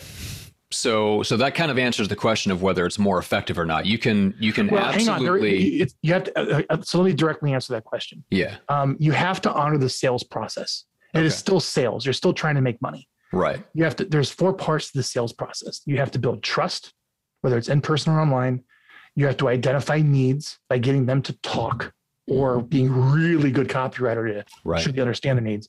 So, 0.70 1.22
so 1.22 1.36
that 1.36 1.54
kind 1.54 1.70
of 1.70 1.78
answers 1.78 2.08
the 2.08 2.16
question 2.16 2.50
of 2.50 2.62
whether 2.62 2.86
it's 2.86 2.98
more 2.98 3.18
effective 3.18 3.58
or 3.58 3.66
not. 3.66 3.84
You 3.84 3.98
can, 3.98 4.34
you 4.40 4.54
can 4.54 4.68
Well, 4.68 4.90
hang 4.90 5.06
on. 5.08 5.22
There, 5.22 5.34
absolutely, 5.34 5.80
it's, 5.82 5.94
you 6.00 6.14
have 6.14 6.24
to. 6.24 6.38
Uh, 6.38 6.62
uh, 6.70 6.80
so 6.82 6.98
let 6.98 7.04
me 7.04 7.12
directly 7.12 7.52
answer 7.52 7.74
that 7.74 7.84
question. 7.84 8.24
yeah, 8.30 8.56
um, 8.70 8.96
you 8.98 9.12
have 9.12 9.40
to 9.42 9.52
honor 9.52 9.76
the 9.76 9.90
sales 9.90 10.24
process. 10.24 10.84
It 11.14 11.24
is 11.24 11.32
Okay. 11.32 11.38
still 11.38 11.60
sales. 11.60 12.06
You're 12.06 12.12
still 12.12 12.32
trying 12.32 12.54
to 12.54 12.60
make 12.62 12.80
money. 12.80 13.08
right, 13.32 13.64
You 13.74 13.84
have 13.84 13.96
to. 13.96 14.04
There's 14.04 14.30
four 14.30 14.52
parts 14.52 14.90
to 14.92 14.98
the 14.98 15.02
sales 15.02 15.32
process. 15.32 15.80
You 15.86 15.96
have 15.98 16.10
to 16.10 16.18
build 16.18 16.42
trust, 16.42 16.92
whether 17.40 17.56
it's 17.56 17.68
in 17.68 17.80
person 17.80 18.12
or 18.12 18.20
online. 18.20 18.64
You 19.14 19.26
have 19.26 19.36
to 19.38 19.48
identify 19.48 20.00
needs 20.02 20.58
by 20.68 20.78
getting 20.78 21.06
them 21.06 21.22
to 21.22 21.32
talk 21.40 21.92
or 22.28 22.62
being 22.62 22.90
really 22.90 23.50
good 23.50 23.68
copywriter 23.68 24.26
to 24.32 24.44
right, 24.64 24.80
should 24.82 24.94
they 24.94 25.00
understand 25.02 25.38
their 25.38 25.44
needs. 25.44 25.68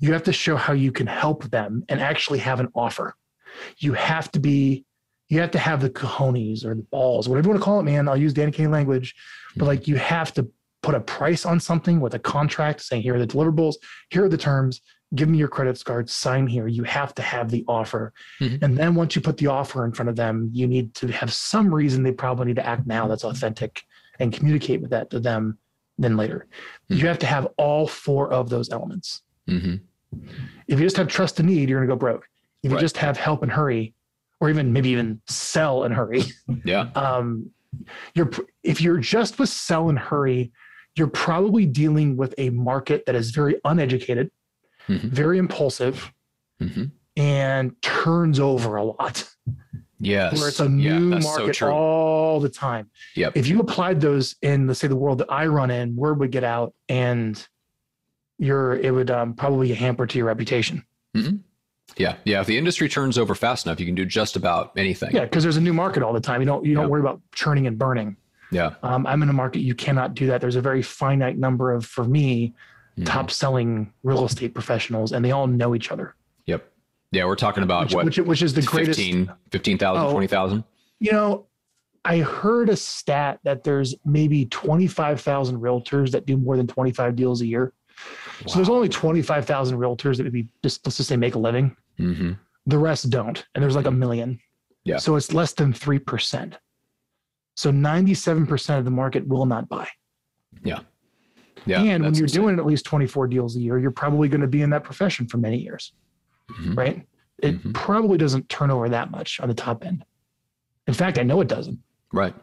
You 0.00 0.12
have 0.12 0.22
to 0.24 0.32
show 0.32 0.56
how 0.56 0.72
you 0.72 0.92
can 0.92 1.06
help 1.06 1.44
them 1.50 1.84
and 1.88 2.00
actually 2.00 2.40
have 2.40 2.58
an 2.60 2.68
offer. 2.74 3.14
You 3.78 3.92
have 3.94 4.30
to 4.32 4.40
be, 4.40 4.84
you 5.28 5.40
have 5.40 5.52
to 5.52 5.58
have 5.58 5.80
the 5.80 5.90
cojones 5.90 6.64
or 6.64 6.74
the 6.74 6.82
balls, 6.90 7.28
whatever 7.28 7.46
you 7.46 7.50
want 7.50 7.60
to 7.60 7.64
call 7.64 7.80
it, 7.80 7.84
man. 7.84 8.08
I'll 8.08 8.16
use 8.16 8.32
Danny 8.32 8.50
Kane 8.50 8.70
language, 8.70 9.14
but 9.54 9.60
mm-hmm. 9.60 9.68
like 9.68 9.88
you 9.88 9.96
have 9.96 10.32
to 10.34 10.48
put 10.84 10.94
a 10.94 11.00
price 11.00 11.46
on 11.46 11.58
something 11.58 11.98
with 11.98 12.12
a 12.12 12.18
contract 12.18 12.82
saying, 12.82 13.00
here 13.00 13.14
are 13.14 13.18
the 13.18 13.26
deliverables, 13.26 13.76
here 14.10 14.22
are 14.24 14.28
the 14.28 14.36
terms, 14.36 14.82
give 15.14 15.30
me 15.30 15.38
your 15.38 15.48
credit 15.48 15.82
card, 15.82 16.10
sign 16.10 16.46
here. 16.46 16.66
You 16.68 16.82
have 16.84 17.14
to 17.14 17.22
have 17.22 17.50
the 17.50 17.64
offer. 17.66 18.12
Mhm. 18.40 18.62
And 18.62 18.76
then 18.76 18.94
once 18.94 19.16
you 19.16 19.22
put 19.22 19.38
the 19.38 19.46
offer 19.46 19.86
in 19.86 19.92
front 19.92 20.10
of 20.10 20.16
them, 20.16 20.50
you 20.52 20.66
need 20.66 20.92
to 20.96 21.06
have 21.08 21.32
some 21.32 21.74
reason 21.74 22.02
they 22.02 22.12
probably 22.12 22.46
need 22.46 22.56
to 22.56 22.66
act 22.66 22.86
now 22.86 23.08
that's 23.08 23.24
authentic 23.24 23.82
and 24.20 24.30
communicate 24.30 24.82
with 24.82 24.90
that 24.90 25.08
to 25.10 25.20
them 25.20 25.56
then 25.96 26.16
later. 26.18 26.46
Mhm. 26.90 26.98
You 26.98 27.06
have 27.06 27.18
to 27.20 27.26
have 27.26 27.48
all 27.56 27.86
four 27.86 28.30
of 28.30 28.50
those 28.50 28.68
elements. 28.70 29.22
hmm 29.48 29.76
If 30.68 30.78
you 30.78 30.84
just 30.86 30.96
have 30.98 31.08
trust 31.08 31.40
and 31.40 31.48
need, 31.48 31.68
you're 31.68 31.78
going 31.80 31.88
to 31.88 31.94
go 31.94 31.98
broke. 31.98 32.28
If 32.62 32.70
you 32.70 32.76
Right. 32.76 32.80
just 32.82 32.98
have 32.98 33.16
help 33.16 33.42
and 33.42 33.50
hurry, 33.50 33.94
or 34.40 34.50
even 34.50 34.72
maybe 34.72 34.90
even 34.90 35.20
sell 35.26 35.84
and 35.84 35.94
hurry, 35.94 36.22
yeah, 36.64 36.90
um, 36.94 37.50
you're 38.14 38.30
if 38.62 38.80
you're 38.80 38.98
just 38.98 39.38
with 39.38 39.48
sell 39.48 39.88
and 39.88 39.98
hurry, 39.98 40.52
you're 40.96 41.06
probably 41.08 41.66
dealing 41.66 42.16
with 42.16 42.34
a 42.38 42.50
market 42.50 43.04
that 43.06 43.14
is 43.14 43.30
very 43.30 43.56
uneducated, 43.64 44.30
Mhm. 44.88 45.00
very 45.10 45.38
impulsive, 45.38 46.12
hmm 46.60 46.84
and 47.16 47.80
turns 47.80 48.40
over 48.40 48.74
a 48.74 48.82
lot. 48.82 49.28
yes, 50.00 50.36
Where 50.36 50.48
it's 50.48 50.58
a 50.58 50.68
new 50.68 51.20
so 51.20 51.28
market 51.28 51.54
true. 51.54 51.68
all 51.70 52.40
the 52.40 52.48
time. 52.48 52.90
Yep. 53.14 53.36
If 53.36 53.46
you 53.46 53.60
applied 53.60 54.00
those 54.00 54.34
in, 54.42 54.66
let's 54.66 54.80
say, 54.80 54.88
the 54.88 54.96
world 54.96 55.18
that 55.18 55.30
I 55.30 55.46
run 55.46 55.70
in, 55.70 55.94
word 55.94 56.18
would 56.18 56.32
get 56.32 56.42
out, 56.42 56.74
and 56.88 57.40
you're 58.38 58.74
it 58.74 58.92
would 58.92 59.12
um, 59.12 59.34
probably 59.34 59.72
hamper 59.74 60.06
to 60.08 60.18
your 60.18 60.26
reputation. 60.26 60.84
Yeah, 61.96 62.16
yeah. 62.24 62.40
If 62.40 62.48
the 62.48 62.58
industry 62.58 62.88
turns 62.88 63.16
over 63.16 63.36
fast 63.36 63.66
enough, 63.66 63.78
you 63.78 63.86
can 63.86 63.94
do 63.94 64.04
just 64.04 64.34
about 64.34 64.72
anything. 64.76 65.10
Yeah, 65.14 65.20
because 65.22 65.44
there's 65.44 65.56
a 65.56 65.60
new 65.60 65.72
market 65.72 66.02
all 66.02 66.12
the 66.12 66.20
time. 66.20 66.40
You 66.40 66.46
don't 66.46 66.64
you 66.64 66.74
don't 66.74 66.88
worry 66.90 67.00
about 67.00 67.20
churning 67.32 67.68
and 67.68 67.78
burning. 67.78 68.16
Yeah. 68.50 68.74
Um, 68.82 69.06
I'm 69.06 69.22
in 69.22 69.28
a 69.28 69.32
market 69.32 69.60
you 69.60 69.74
cannot 69.74 70.14
do 70.14 70.26
that. 70.26 70.40
There's 70.40 70.56
a 70.56 70.60
very 70.60 70.82
finite 70.82 71.38
number 71.38 71.72
of, 71.72 71.84
for 71.86 72.04
me, 72.04 72.54
Mhm. 72.98 73.06
top 73.06 73.30
selling 73.30 73.92
real 74.04 74.24
estate 74.24 74.54
professionals, 74.54 75.10
and 75.12 75.24
they 75.24 75.32
all 75.32 75.46
know 75.48 75.74
each 75.74 75.90
other. 75.90 76.14
Yep. 76.46 76.70
Yeah, 77.10 77.24
we're 77.24 77.34
talking 77.34 77.64
about 77.64 77.86
Which, 77.86 77.94
what 77.94 78.04
which, 78.04 78.18
which 78.18 78.42
is 78.42 78.54
the 78.54 78.62
greatest. 78.62 78.98
15, 79.00 79.32
15,000, 79.50 80.02
Oh. 80.04 80.12
20,000? 80.12 80.62
You 81.00 81.10
know, 81.12 81.46
I 82.04 82.18
heard 82.18 82.68
a 82.68 82.76
stat 82.76 83.40
that 83.44 83.64
there's 83.64 83.94
maybe 84.04 84.44
25,000 84.46 85.58
realtors 85.60 86.10
that 86.12 86.26
do 86.26 86.36
more 86.36 86.56
than 86.56 86.66
25 86.66 87.16
deals 87.16 87.40
a 87.40 87.46
year. 87.46 87.72
So 88.46 88.56
there's 88.56 88.68
only 88.68 88.88
25,000 88.88 89.78
realtors 89.78 90.16
that 90.18 90.24
maybe 90.24 90.48
just 90.62 90.86
let's 90.86 90.96
just 90.98 91.08
say 91.08 91.16
make 91.16 91.34
a 91.34 91.38
living. 91.38 91.76
hmm 91.96 92.32
The 92.66 92.78
rest 92.78 93.10
don't, 93.10 93.44
and 93.54 93.62
there's 93.62 93.76
like 93.76 93.86
a 93.86 93.90
million. 93.90 94.38
Yeah. 94.84 94.98
So 94.98 95.16
it's 95.16 95.32
less 95.32 95.52
than 95.52 95.72
three 95.72 95.98
percent. 95.98 96.58
So 97.54 97.70
97% 97.70 98.78
of 98.78 98.84
the 98.84 98.90
market 98.90 99.26
will 99.26 99.46
not 99.46 99.68
buy. 99.68 99.88
Yeah. 100.62 100.80
Yeah. 101.66 101.80
and 101.80 102.04
when 102.04 102.14
you're 102.14 102.24
insane. 102.24 102.42
doing 102.42 102.58
at 102.58 102.66
least 102.66 102.84
24 102.84 103.26
deals 103.28 103.56
a 103.56 103.60
year, 103.60 103.78
you're 103.78 103.90
probably 103.90 104.28
going 104.28 104.42
to 104.42 104.46
be 104.46 104.60
in 104.60 104.68
that 104.70 104.84
profession 104.84 105.26
for 105.26 105.38
many 105.38 105.56
years, 105.58 105.94
Mhm. 106.50 106.76
right? 106.76 107.06
It 107.38 107.62
Mhm. 107.62 107.72
probably 107.72 108.18
doesn't 108.18 108.50
turn 108.50 108.70
over 108.70 108.86
that 108.90 109.10
much 109.10 109.40
on 109.40 109.48
the 109.48 109.54
top 109.54 109.82
end. 109.86 110.04
In 110.86 110.92
fact, 110.92 111.18
I 111.18 111.22
know 111.22 111.40
it 111.40 111.48
doesn't. 111.48 111.78
Right. 112.12 112.34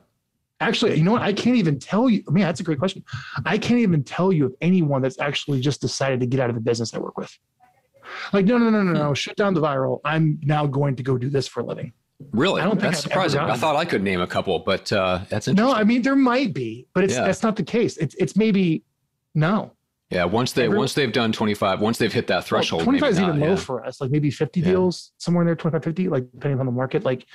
Actually, 0.59 0.97
you 0.97 1.03
know 1.03 1.11
what? 1.11 1.21
I 1.21 1.33
can't 1.33 1.55
even 1.55 1.77
tell 1.77 2.09
you. 2.09 2.23
I 2.27 2.31
mean, 2.31 2.43
that's 2.43 2.61
a 2.61 2.63
great 2.63 2.79
question. 2.79 3.03
I 3.45 3.59
can't 3.59 3.79
even 3.79 4.03
tell 4.03 4.31
you 4.31 4.47
of 4.47 4.55
anyone 4.59 5.03
that's 5.03 5.19
actually 5.19 5.59
just 5.61 5.81
decided 5.81 6.19
to 6.21 6.25
get 6.25 6.39
out 6.39 6.49
of 6.49 6.55
the 6.55 6.61
business 6.61 6.91
I 6.93 6.97
work 6.99 7.17
with. 7.17 7.31
Like, 8.33 8.45
no, 8.45 8.57
no, 8.57 8.71
no, 8.71 8.81
no, 8.81 8.91
no. 8.93 9.13
Shut 9.13 9.35
down 9.35 9.53
the 9.53 9.61
Vyral. 9.61 9.99
I'm 10.03 10.39
now 10.41 10.65
going 10.65 10.95
to 10.95 11.03
go 11.03 11.17
do 11.17 11.29
this 11.29 11.47
for 11.47 11.59
a 11.59 11.63
living. 11.63 11.93
Really? 12.31 12.61
I 12.61 12.65
don't 12.65 12.71
think 12.79 12.93
that's 12.93 13.01
surprising. 13.03 13.39
I 13.41 13.55
thought 13.55 13.75
I 13.75 13.85
could 13.85 14.03
name 14.03 14.21
a 14.21 14.27
couple, 14.27 14.59
but 14.59 14.91
uh, 14.91 15.21
that's 15.29 15.47
No. 15.47 15.71
I 15.73 15.83
mean 15.83 16.01
there 16.01 16.15
might 16.15 16.53
be, 16.53 16.87
but 16.93 17.03
it's 17.03 17.13
Yeah. 17.13 17.25
that's 17.25 17.43
not 17.43 17.55
the 17.55 17.63
case. 17.63 17.97
It's 17.97 18.15
it's 18.15 18.35
maybe 18.35 18.83
no. 19.35 19.71
yeah. 20.09 20.25
Once 20.25 20.51
they 20.51 20.65
every- 20.65 20.77
once 20.77 20.93
they've 20.93 21.11
done 21.13 21.31
25, 21.31 21.79
once 21.81 21.97
they've 21.97 22.11
hit 22.11 22.27
that 22.27 22.43
threshold, 22.45 22.81
Well, 22.81 22.85
25 22.85 23.09
is 23.11 23.19
maybe 23.19 23.27
even 23.29 23.39
not, 23.39 23.49
low 23.49 23.55
for 23.57 23.85
us. 23.85 24.01
Like 24.01 24.11
maybe 24.11 24.29
50 24.31 24.59
Yeah. 24.59 24.65
deals 24.67 25.11
somewhere 25.17 25.41
in 25.43 25.45
there, 25.47 25.55
25, 25.55 25.83
50, 25.83 26.09
like 26.09 26.29
depending 26.33 26.59
on 26.59 26.65
the 26.65 26.71
market. 26.71 27.03
Like, 27.05 27.25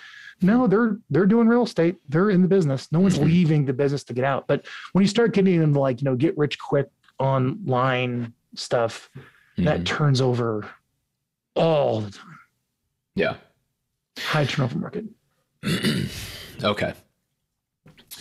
no, 0.42 0.66
they're 0.66 0.98
they're 1.08 1.24
doing 1.26 1.48
real 1.48 1.62
estate. 1.64 1.96
They're 2.08 2.28
in 2.30 2.42
the 2.42 2.48
business. 2.48 2.92
No 2.92 3.00
one's 3.00 3.18
Mhm. 3.18 3.24
leaving 3.24 3.64
the 3.64 3.72
business 3.72 4.04
to 4.04 4.12
get 4.12 4.24
out. 4.24 4.46
But 4.46 4.66
when 4.92 5.02
you 5.02 5.08
start 5.08 5.32
getting 5.32 5.62
into 5.62 5.80
like, 5.80 6.00
you 6.02 6.04
know, 6.04 6.14
get 6.16 6.36
rich 6.36 6.58
quick 6.58 6.88
online 7.18 8.34
stuff, 8.54 9.08
that 9.58 9.80
Mhm. 9.80 9.84
turns 9.86 10.20
over 10.20 10.68
all 11.54 12.02
the 12.02 12.10
time. 12.10 12.38
Yeah. 13.14 13.36
High 14.18 14.44
turnover 14.44 14.78
market. 14.78 15.04
okay. 16.62 16.94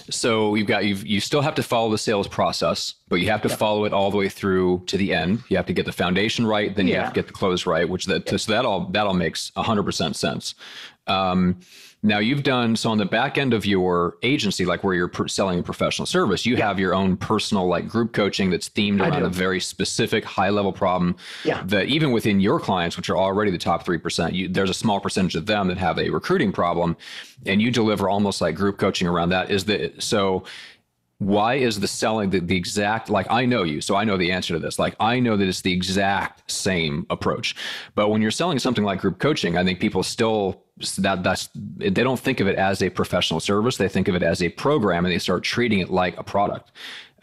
So 0.10 0.56
you've 0.56 0.68
got 0.68 0.86
you've 0.86 1.06
you 1.06 1.20
still 1.20 1.42
have 1.42 1.56
to 1.56 1.64
follow 1.64 1.90
the 1.90 1.98
sales 1.98 2.28
process, 2.28 2.96
but 3.08 3.16
you 3.18 3.30
have 3.30 3.42
to 3.44 3.48
Yeah. 3.50 3.56
follow 3.56 3.86
it 3.86 3.94
all 3.94 4.12
the 4.12 4.18
way 4.18 4.30
through 4.30 4.84
to 4.88 4.98
the 4.98 5.14
end. 5.14 5.44
You 5.50 5.58
have 5.58 5.66
to 5.68 5.74
get 5.74 5.86
the 5.86 5.92
foundation 5.94 6.46
right, 6.46 6.76
then 6.76 6.88
you 6.88 6.96
have 6.96 7.14
to 7.14 7.16
get 7.16 7.28
the 7.28 7.34
close 7.34 7.66
right, 7.66 7.88
which 7.88 8.06
that 8.06 8.28
so 8.40 8.52
that 8.52 8.66
all 8.66 8.88
that 8.90 9.08
all 9.08 9.14
makes 9.14 9.52
hundred 9.56 9.84
percent 9.84 10.16
sense. 10.16 10.54
Um, 11.08 11.60
now 12.06 12.20
you've 12.20 12.44
done 12.44 12.76
so 12.76 12.92
on 12.92 13.00
the 13.00 13.06
back 13.06 13.38
end 13.38 13.54
of 13.54 13.66
your 13.66 14.18
agency, 14.22 14.64
like 14.64 14.84
where 14.84 14.94
you're 14.94 15.08
pr- 15.08 15.28
selling 15.28 15.60
a 15.60 15.64
professional 15.64 16.06
service, 16.06 16.46
you 16.46 16.56
yeah. 16.56 16.68
have 16.68 16.80
your 16.80 16.94
own 16.94 17.18
personal 17.18 17.68
like 17.68 17.88
group 17.88 18.14
coaching 18.14 18.52
that's 18.52 18.70
themed 18.70 19.02
around 19.02 19.24
a 19.24 19.30
very 19.30 19.60
specific 19.60 20.24
high 20.24 20.50
level 20.50 20.72
problem. 20.72 21.16
Yeah. 21.44 21.64
That 21.66 21.88
even 21.88 22.12
within 22.12 22.40
your 22.40 22.60
clients, 22.60 22.96
which 22.96 23.10
are 23.10 23.18
already 23.18 23.50
the 23.50 23.58
top 23.58 23.84
three 23.84 23.98
percent, 23.98 24.54
there's 24.54 24.70
a 24.70 24.74
small 24.74 25.00
percentage 25.00 25.36
of 25.36 25.48
them 25.48 25.68
that 25.68 25.78
have 25.78 25.98
a 25.98 26.10
recruiting 26.12 26.52
problem, 26.52 26.96
and 27.46 27.62
you 27.62 27.72
deliver 27.72 28.08
almost 28.08 28.40
like 28.40 28.56
group 28.56 28.78
coaching 28.78 29.08
around 29.08 29.30
that. 29.30 29.50
Is 29.50 29.66
that 29.66 30.02
so? 30.02 30.44
why 31.20 31.56
is 31.56 31.80
the 31.80 31.88
selling 31.88 32.30
the, 32.30 32.40
the 32.40 32.58
exact 32.58 33.10
like 33.10 33.26
i 33.30 33.46
know 33.46 33.64
you 33.64 33.80
so 33.80 33.96
i 33.96 34.04
know 34.04 34.18
the 34.18 34.30
answer 34.30 34.54
to 34.54 34.60
this 34.60 34.78
like 34.78 34.94
i 35.00 35.18
know 35.18 35.38
that 35.38 35.48
it's 35.48 35.62
the 35.62 35.72
exact 35.72 36.52
same 36.52 37.06
approach 37.10 37.56
but 37.96 38.10
when 38.10 38.22
you're 38.22 38.30
selling 38.30 38.60
something 38.60 38.84
like 38.84 39.00
group 39.00 39.18
coaching 39.18 39.58
i 39.58 39.64
think 39.64 39.80
people 39.80 40.04
still 40.04 40.65
that 40.98 41.24
that's 41.24 41.50
they 41.54 41.90
don't 41.90 42.20
think 42.20 42.40
of 42.40 42.48
it 42.48 42.58
as 42.58 42.82
a 42.82 42.90
professional 42.90 43.40
service 43.40 43.78
they 43.78 43.88
think 43.88 44.08
of 44.08 44.16
it 44.16 44.24
as 44.24 44.44
a 44.44 44.50
program 44.50 45.06
and 45.06 45.14
they 45.14 45.20
start 45.20 45.44
treating 45.44 45.80
it 45.80 45.90
like 45.90 46.18
a 46.18 46.24
product 46.24 46.72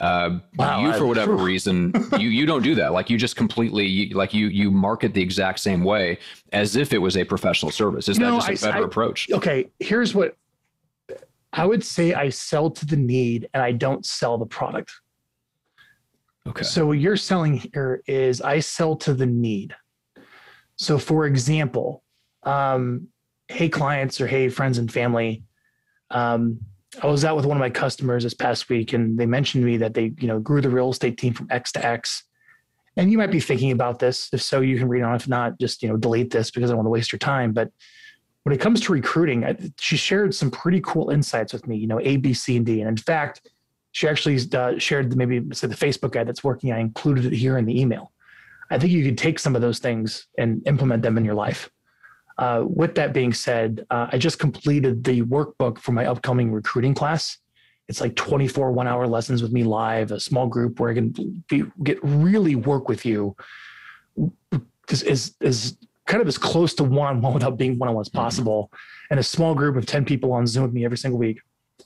uh, 0.01 0.41
wow, 0.57 0.85
you 0.85 0.93
for 0.95 1.07
whatever 1.07 1.37
reason 1.37 1.93
you 2.19 2.29
you 2.31 2.47
don't 2.47 2.63
do 2.63 2.75
that 2.75 2.93
like 2.93 3.11
you 3.11 3.19
just 3.19 3.37
completely 3.37 3.87
you, 3.87 4.17
like 4.17 4.33
you 4.33 4.49
you 4.49 4.71
market 4.71 5.13
the 5.15 5.21
exact 5.21 5.61
same 5.61 5.85
way 5.85 6.19
as 6.53 6.77
if 6.77 6.93
it 6.93 6.99
was 6.99 7.17
a 7.17 7.25
professional 7.25 7.71
service 7.71 8.09
is 8.09 8.19
that 8.19 8.31
just 8.47 8.65
a 8.65 8.67
better 8.67 8.83
I, 8.83 8.87
approach 8.87 9.31
okay 9.31 9.71
here's 9.79 10.15
what 10.15 10.37
I 11.53 11.67
would 11.67 11.85
say 11.85 12.15
I 12.15 12.31
sell 12.31 12.71
to 12.71 12.87
the 12.87 12.97
need 12.97 13.49
and 13.53 13.63
I 13.63 13.73
don't 13.73 14.07
sell 14.07 14.39
the 14.39 14.47
product. 14.47 14.93
Okay. 16.47 16.65
So 16.65 16.87
what 16.87 16.99
you're 16.99 17.17
selling 17.17 17.59
here 17.73 18.03
is 18.07 18.41
I 18.41 18.61
sell 18.61 18.97
to 18.97 19.15
the 19.15 19.27
need. 19.27 19.75
So 20.77 20.99
for 20.99 21.27
example, 21.27 22.03
um, 22.43 23.09
hey 23.53 23.69
clients 23.69 24.21
or 24.21 24.27
hey 24.27 24.49
friends 24.49 24.79
and 24.79 24.91
family, 24.91 25.43
um, 26.11 26.59
I 27.03 27.07
was 27.07 27.25
out 27.25 27.37
with 27.37 27.47
one 27.47 27.57
of 27.57 27.61
my 27.61 27.71
customers 27.71 28.25
this 28.25 28.35
past 28.35 28.69
week 28.69 28.93
and 28.93 29.19
they 29.19 29.27
mentioned 29.27 29.63
to 29.63 29.67
me 29.67 29.77
that 29.79 29.95
they, 29.95 30.13
you 30.19 30.29
know, 30.29 30.39
grew 30.39 30.61
the 30.61 30.69
real 30.69 30.91
estate 30.91 31.17
team 31.19 31.33
from 31.33 31.49
X 31.51 31.73
to 31.73 31.85
X. 31.85 32.25
And 32.97 33.11
you 33.11 33.17
might 33.17 33.31
be 33.31 33.41
thinking 33.41 33.73
about 33.73 33.99
this. 33.99 34.29
If 34.33 34.43
so, 34.43 34.61
you 34.61 34.77
can 34.77 34.89
read 34.89 35.03
on. 35.03 35.15
If 35.15 35.27
not, 35.27 35.59
just, 35.59 35.83
you 35.83 35.89
know, 35.89 35.97
delete 35.97 36.31
this 36.31 36.51
because 36.51 36.71
I 36.71 36.75
want 36.75 36.85
to 36.85 36.91
waste 36.91 37.11
your 37.11 37.19
time. 37.19 37.53
But 37.53 37.71
when 38.43 38.55
it 38.55 38.61
comes 38.61 38.81
to 38.83 38.93
recruiting, 38.93 39.45
I, 39.45 39.57
she 39.79 39.97
shared 39.97 40.35
some 40.35 40.51
pretty 40.51 40.83
cool 40.83 41.09
insights 41.09 41.55
with 41.55 41.67
me, 41.67 41.77
you 41.77 41.87
know, 41.87 42.01
A, 42.01 42.19
B, 42.19 42.35
C, 42.35 42.57
and 42.57 42.67
D. 42.67 42.81
And 42.81 42.89
in 42.89 42.99
fact, 42.99 43.49
she 43.93 44.09
actually 44.09 44.39
uh, 44.53 44.79
shared 44.79 45.17
maybe 45.17 45.43
say 45.55 45.67
the 45.69 45.75
Facebook 45.75 46.13
guide 46.13 46.29
that's 46.29 46.45
working. 46.45 46.73
I 46.73 46.81
included 46.81 47.25
it 47.27 47.33
here 47.35 47.57
in 47.57 47.65
the 47.65 47.81
email. 47.81 48.13
I 48.71 48.79
think 48.79 48.93
you 48.93 49.05
could 49.05 49.19
take 49.19 49.39
some 49.39 49.55
of 49.55 49.63
those 49.63 49.79
things 49.79 50.27
and 50.39 50.63
implement 50.67 51.03
them 51.03 51.17
in 51.17 51.25
your 51.25 51.35
life. 51.35 51.71
Uh, 52.39 52.64
with 52.66 52.95
that 52.95 53.12
being 53.12 53.33
said, 53.33 53.87
uh, 53.91 54.09
I 54.11 54.18
just 54.18 54.39
completed 54.39 55.05
the 55.05 55.22
workbook 55.22 55.78
for 55.78 55.93
my 55.93 56.07
upcoming 56.07 56.53
recruiting 56.53 56.95
class. 56.95 57.39
It's 57.89 58.01
like 58.01 58.16
24 58.16 58.72
one 58.72 58.87
hour 58.87 59.07
lessons 59.07 59.43
with 59.43 59.53
me 59.53 59.64
live, 59.64 60.12
a 60.12 60.20
small 60.20 60.47
group 60.47 60.80
where 60.80 60.91
I 60.91 60.95
can 60.95 61.45
be, 61.49 61.64
get 61.83 61.99
really 62.03 62.55
work 62.55 62.89
with 62.89 63.05
you. 63.05 63.37
Is, 64.89 65.03
is, 65.03 65.35
is 65.41 65.76
kind 66.07 66.20
of 66.20 66.28
as 66.28 66.39
close 66.39 66.74
to 66.74 66.85
one 66.85 67.09
on 67.09 67.20
one 67.20 67.35
without 67.35 67.57
being 67.59 67.78
one 67.78 67.89
on 67.89 67.95
one 67.95 68.03
as 68.03 68.09
mm-hmm. 68.09 68.18
possible, 68.18 68.70
and 69.11 69.20
a 69.20 69.22
small 69.22 69.55
group 69.55 69.76
of 69.76 69.87
10 69.87 70.05
people 70.05 70.33
on 70.33 70.47
Zoom 70.47 70.64
with 70.64 70.72
me 70.72 70.85
every 70.85 70.99
single 70.99 71.18
week 71.18 71.41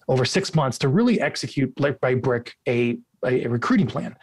over 0.08 0.24
six 0.24 0.54
months 0.54 0.78
to 0.78 0.88
really 0.88 1.20
execute 1.20 1.74
brick 1.74 2.00
by 2.00 2.14
brick 2.14 2.54
a, 2.68 2.98
a, 3.24 3.44
a 3.44 3.48
recruiting 3.48 3.86
plan. 3.86 4.16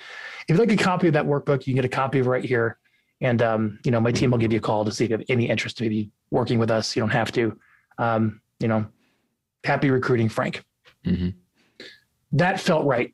If 0.48 0.58
you'd 0.58 0.60
like 0.60 0.72
a 0.72 0.82
copy 0.82 1.08
of 1.08 1.14
that 1.14 1.26
workbook, 1.26 1.66
you 1.66 1.74
can 1.74 1.76
get 1.76 1.86
a 1.86 1.90
copy 1.90 2.20
of 2.20 2.28
it 2.28 2.30
right 2.30 2.44
here. 2.44 2.78
And 3.22 3.42
um, 3.42 3.80
you 3.86 3.92
know, 3.92 4.00
my 4.00 4.12
team 4.12 4.32
will 4.32 4.38
give 4.38 4.52
you 4.52 4.60
a 4.60 4.62
call 4.62 4.84
to 4.86 4.92
see 4.92 5.06
if 5.06 5.10
you 5.10 5.18
have 5.18 5.26
any 5.30 5.50
interest 5.50 5.80
in 5.80 5.86
maybe 5.86 6.12
working 6.32 6.60
with 6.60 6.72
us. 6.72 6.96
You 6.96 7.02
don't 7.02 7.10
have 7.10 7.32
to. 7.34 7.58
Um, 7.98 8.42
you 8.60 8.68
know, 8.68 8.86
happy 9.64 9.90
recruiting, 9.90 10.30
Frank. 10.30 10.64
Mm-hmm. 11.06 11.30
That 12.34 12.60
felt 12.60 12.86
right. 12.86 13.14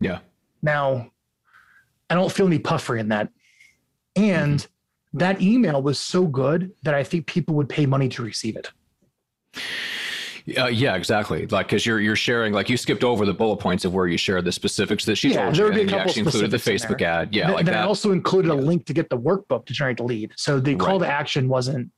Yeah. 0.00 0.18
Now, 0.62 1.10
I 2.10 2.14
don't 2.14 2.32
feel 2.32 2.46
any 2.46 2.58
puffery 2.58 3.00
in 3.00 3.08
that. 3.08 3.30
And 4.16 4.60
mm-hmm 4.60 4.72
that 5.16 5.40
email 5.40 5.82
was 5.82 5.98
so 5.98 6.26
good 6.26 6.72
that 6.82 6.94
I 6.94 7.02
think 7.02 7.26
people 7.26 7.54
would 7.54 7.68
pay 7.68 7.86
money 7.86 8.08
to 8.10 8.22
receive 8.22 8.56
it. 8.56 8.70
Uh, 10.56 10.66
yeah, 10.66 10.94
exactly. 10.94 11.46
Like, 11.46 11.66
because 11.66 11.84
you're 11.84 12.00
you're 12.00 12.14
sharing, 12.14 12.52
like 12.52 12.68
you 12.68 12.76
skipped 12.76 13.02
over 13.02 13.26
the 13.26 13.34
bullet 13.34 13.56
points 13.56 13.84
of 13.84 13.92
where 13.92 14.06
you 14.06 14.16
shared 14.16 14.44
the 14.44 14.52
specifics 14.52 15.04
that 15.06 15.16
she 15.16 15.30
yeah, 15.30 15.44
told 15.44 15.56
you, 15.56 15.66
and 15.66 15.90
you 15.90 15.96
actually 15.96 16.22
included 16.22 16.50
the 16.52 16.56
Facebook 16.56 17.02
ad. 17.02 17.34
Yeah, 17.34 17.46
Th- 17.46 17.56
like 17.56 17.64
then 17.64 17.74
that. 17.74 17.84
I 17.84 17.86
also 17.86 18.12
included 18.12 18.48
yeah. 18.48 18.54
a 18.54 18.60
link 18.60 18.86
to 18.86 18.92
get 18.92 19.10
the 19.10 19.18
workbook 19.18 19.66
to 19.66 19.72
generate 19.72 19.96
the 19.96 20.04
lead. 20.04 20.32
So 20.36 20.60
the 20.60 20.76
call 20.76 21.00
right. 21.00 21.06
to 21.06 21.12
action 21.12 21.48
wasn't, 21.48 21.90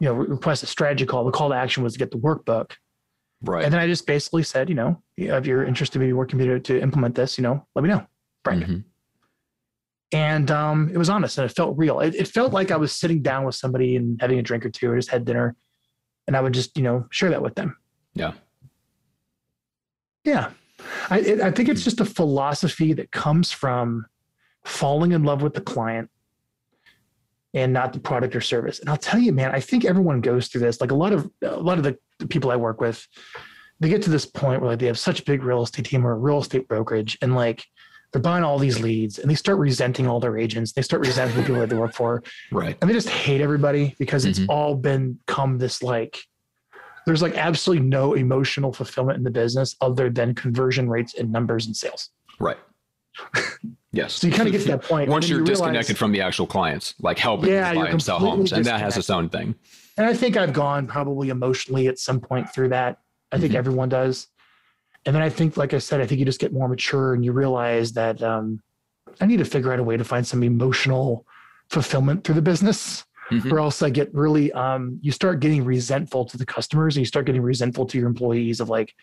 you 0.00 0.08
know, 0.08 0.14
request 0.14 0.64
a 0.64 0.66
strategy 0.66 1.06
call. 1.06 1.24
The 1.24 1.30
call 1.30 1.50
to 1.50 1.54
action 1.54 1.84
was 1.84 1.92
to 1.92 1.98
get 1.98 2.10
the 2.10 2.18
workbook. 2.18 2.72
Right. 3.42 3.64
And 3.64 3.72
then 3.72 3.80
I 3.80 3.86
just 3.86 4.06
basically 4.06 4.42
said, 4.42 4.68
you 4.68 4.74
know, 4.74 5.00
if 5.16 5.46
you're 5.46 5.64
interested, 5.64 5.98
maybe 6.00 6.12
working 6.12 6.38
to, 6.40 6.58
to 6.58 6.80
implement 6.80 7.14
this, 7.14 7.38
you 7.38 7.42
know, 7.42 7.64
let 7.74 7.82
me 7.82 7.88
know, 7.88 8.04
Brendan. 8.42 8.68
Mm-hmm 8.68 8.88
and 10.12 10.50
um, 10.50 10.90
it 10.92 10.98
was 10.98 11.10
honest 11.10 11.38
and 11.38 11.50
it 11.50 11.54
felt 11.54 11.76
real. 11.76 12.00
It, 12.00 12.14
it, 12.14 12.28
felt 12.28 12.52
like 12.52 12.70
I 12.70 12.76
was 12.76 12.92
sitting 12.92 13.22
down 13.22 13.44
with 13.44 13.54
somebody 13.54 13.96
and 13.96 14.20
having 14.20 14.38
a 14.38 14.42
drink 14.42 14.64
or 14.64 14.70
two 14.70 14.90
or 14.90 14.96
just 14.96 15.10
had 15.10 15.24
dinner, 15.24 15.56
and 16.26 16.36
I 16.36 16.40
would 16.40 16.54
just 16.54 16.76
you 16.76 16.82
know 16.82 17.06
share 17.10 17.30
that 17.30 17.42
with 17.42 17.54
them. 17.54 17.76
Yeah, 18.14 18.32
yeah. 20.24 20.50
I 21.10 21.20
it, 21.20 21.40
I 21.40 21.50
think 21.50 21.68
it's 21.68 21.84
just 21.84 22.00
a 22.00 22.04
philosophy 22.04 22.92
that 22.94 23.10
comes 23.10 23.52
from 23.52 24.06
falling 24.64 25.12
in 25.12 25.24
love 25.24 25.42
with 25.42 25.54
the 25.54 25.60
client 25.60 26.10
and 27.54 27.72
not 27.72 27.92
the 27.92 27.98
product 27.98 28.36
or 28.36 28.40
service. 28.40 28.80
And 28.80 28.90
I'll 28.90 28.96
tell 28.98 29.18
you, 29.18 29.32
man, 29.32 29.54
I 29.54 29.60
think 29.60 29.84
everyone 29.84 30.20
goes 30.20 30.48
through 30.48 30.60
this. 30.60 30.80
Like 30.80 30.90
a 30.90 30.94
lot 30.94 31.12
of 31.12 31.30
a 31.42 31.56
lot 31.56 31.78
of 31.78 31.84
the, 31.84 31.96
the 32.18 32.26
people 32.26 32.50
I 32.50 32.56
work 32.56 32.80
with, 32.80 33.06
they 33.80 33.88
get 33.88 34.02
to 34.02 34.10
this 34.10 34.26
point 34.26 34.60
where 34.60 34.70
like 34.70 34.78
they 34.78 34.86
have 34.86 34.98
such 34.98 35.20
a 35.20 35.24
big 35.24 35.42
real 35.42 35.62
estate 35.62 35.86
team 35.86 36.06
or 36.06 36.12
a 36.12 36.18
real 36.18 36.38
estate 36.38 36.68
brokerage, 36.68 37.16
and 37.22 37.34
like 37.34 37.64
they're 38.12 38.22
buying 38.22 38.44
all 38.44 38.58
these 38.58 38.80
leads 38.80 39.18
and 39.18 39.30
they 39.30 39.34
start 39.34 39.58
resenting 39.58 40.06
all 40.06 40.20
their 40.20 40.38
agents. 40.38 40.72
They 40.72 40.82
start 40.82 41.04
resenting 41.04 41.36
the 41.36 41.42
people 41.42 41.60
that 41.60 41.68
they 41.68 41.76
work 41.76 41.94
for. 41.94 42.22
Right. 42.50 42.76
And 42.80 42.88
they 42.88 42.94
just 42.94 43.08
hate 43.08 43.40
everybody 43.40 43.94
because 43.98 44.24
mm-hmm. 44.24 44.42
it's 44.42 44.48
all 44.48 44.74
been 44.74 45.18
come 45.26 45.58
this 45.58 45.82
like 45.82 46.18
there's 47.06 47.22
like 47.22 47.36
absolutely 47.36 47.86
no 47.86 48.14
emotional 48.14 48.72
fulfillment 48.72 49.16
in 49.16 49.22
the 49.22 49.30
business 49.30 49.76
other 49.80 50.10
than 50.10 50.34
conversion 50.34 50.88
rates 50.88 51.14
and 51.14 51.30
numbers 51.30 51.66
and 51.66 51.76
sales. 51.76 52.10
Right. 52.38 52.58
Yes. 53.92 54.12
so 54.12 54.26
you 54.26 54.32
kind 54.34 54.46
of 54.46 54.52
get 54.52 54.60
to 54.60 54.68
that 54.68 54.82
point. 54.82 55.08
Once 55.08 55.26
you're 55.26 55.38
you 55.38 55.46
disconnected 55.46 55.96
from 55.96 56.12
the 56.12 56.20
actual 56.20 56.46
clients, 56.46 56.94
like 57.00 57.18
helping 57.18 57.48
yeah, 57.48 57.72
buy 57.72 57.88
and 57.88 58.02
sell 58.02 58.18
homes, 58.18 58.52
and 58.52 58.62
that 58.66 58.78
has 58.78 58.98
its 58.98 59.08
own 59.08 59.30
thing. 59.30 59.54
And 59.96 60.06
I 60.06 60.12
think 60.12 60.36
I've 60.36 60.52
gone 60.52 60.86
probably 60.86 61.30
emotionally 61.30 61.86
at 61.86 61.98
some 61.98 62.20
point 62.20 62.52
through 62.52 62.68
that. 62.70 62.98
I 63.32 63.38
think 63.38 63.52
mm-hmm. 63.52 63.58
everyone 63.58 63.88
does 63.88 64.28
and 65.06 65.14
then 65.14 65.22
I 65.22 65.28
think, 65.28 65.56
like 65.56 65.72
I 65.72 65.78
said, 65.78 66.00
I 66.00 66.06
think 66.06 66.18
you 66.18 66.24
just 66.24 66.40
get 66.40 66.52
more 66.52 66.68
mature 66.68 67.14
and 67.14 67.24
you 67.24 67.32
realize 67.32 67.92
that 67.92 68.20
um, 68.22 68.60
I 69.20 69.26
need 69.26 69.38
to 69.38 69.44
figure 69.44 69.72
out 69.72 69.78
a 69.78 69.84
way 69.84 69.96
to 69.96 70.04
find 70.04 70.26
some 70.26 70.42
emotional 70.42 71.24
fulfillment 71.70 72.24
through 72.24 72.34
the 72.34 72.42
business. 72.42 73.04
Mm-hmm. 73.30 73.52
Or 73.52 73.58
else 73.58 73.82
I 73.82 73.90
get 73.90 74.12
really, 74.14 74.52
um, 74.52 75.00
you 75.02 75.10
start 75.10 75.40
getting 75.40 75.64
resentful 75.64 76.24
to 76.26 76.36
the 76.36 76.46
customers 76.46 76.96
and 76.96 77.00
you 77.00 77.06
start 77.06 77.26
getting 77.26 77.42
resentful 77.42 77.86
to 77.86 77.98
your 77.98 78.06
employees 78.06 78.60
of 78.60 78.68
like, 78.68 78.94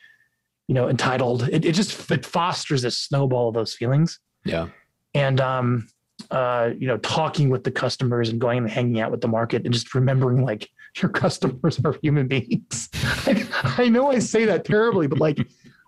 you 0.67 0.75
know, 0.75 0.87
entitled. 0.87 1.49
It, 1.49 1.65
it 1.65 1.73
just 1.73 2.09
it 2.09 2.25
fosters 2.25 2.83
this 2.83 2.97
snowball 2.97 3.49
of 3.49 3.53
those 3.53 3.73
feelings. 3.73 4.19
Yeah. 4.45 4.67
And 5.13 5.41
um, 5.41 5.87
uh, 6.31 6.71
you 6.77 6.87
know, 6.87 6.97
talking 6.97 7.49
with 7.49 7.65
the 7.65 7.71
customers 7.71 8.29
and 8.29 8.39
going 8.39 8.59
and 8.59 8.69
hanging 8.69 9.01
out 9.01 9.11
with 9.11 9.19
the 9.19 9.27
market 9.27 9.63
and 9.65 9.73
just 9.73 9.93
remembering 9.93 10.43
like 10.45 10.69
your 11.01 11.09
customers 11.09 11.79
are 11.83 11.97
human 12.01 12.27
beings. 12.27 12.89
I, 13.25 13.45
I 13.77 13.89
know 13.89 14.09
I 14.09 14.19
say 14.19 14.45
that 14.45 14.63
terribly, 14.63 15.07
but 15.07 15.19
like 15.19 15.37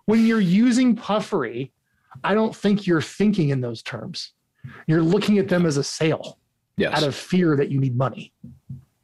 when 0.06 0.24
you're 0.24 0.40
using 0.40 0.96
puffery, 0.96 1.72
I 2.24 2.34
don't 2.34 2.54
think 2.54 2.86
you're 2.86 3.02
thinking 3.02 3.50
in 3.50 3.60
those 3.60 3.82
terms. 3.82 4.32
You're 4.86 5.02
looking 5.02 5.38
at 5.38 5.48
them 5.48 5.66
as 5.66 5.76
a 5.76 5.84
sale 5.84 6.38
yes. 6.76 6.96
out 6.96 7.02
of 7.06 7.14
fear 7.14 7.56
that 7.56 7.70
you 7.70 7.78
need 7.78 7.96
money. 7.96 8.32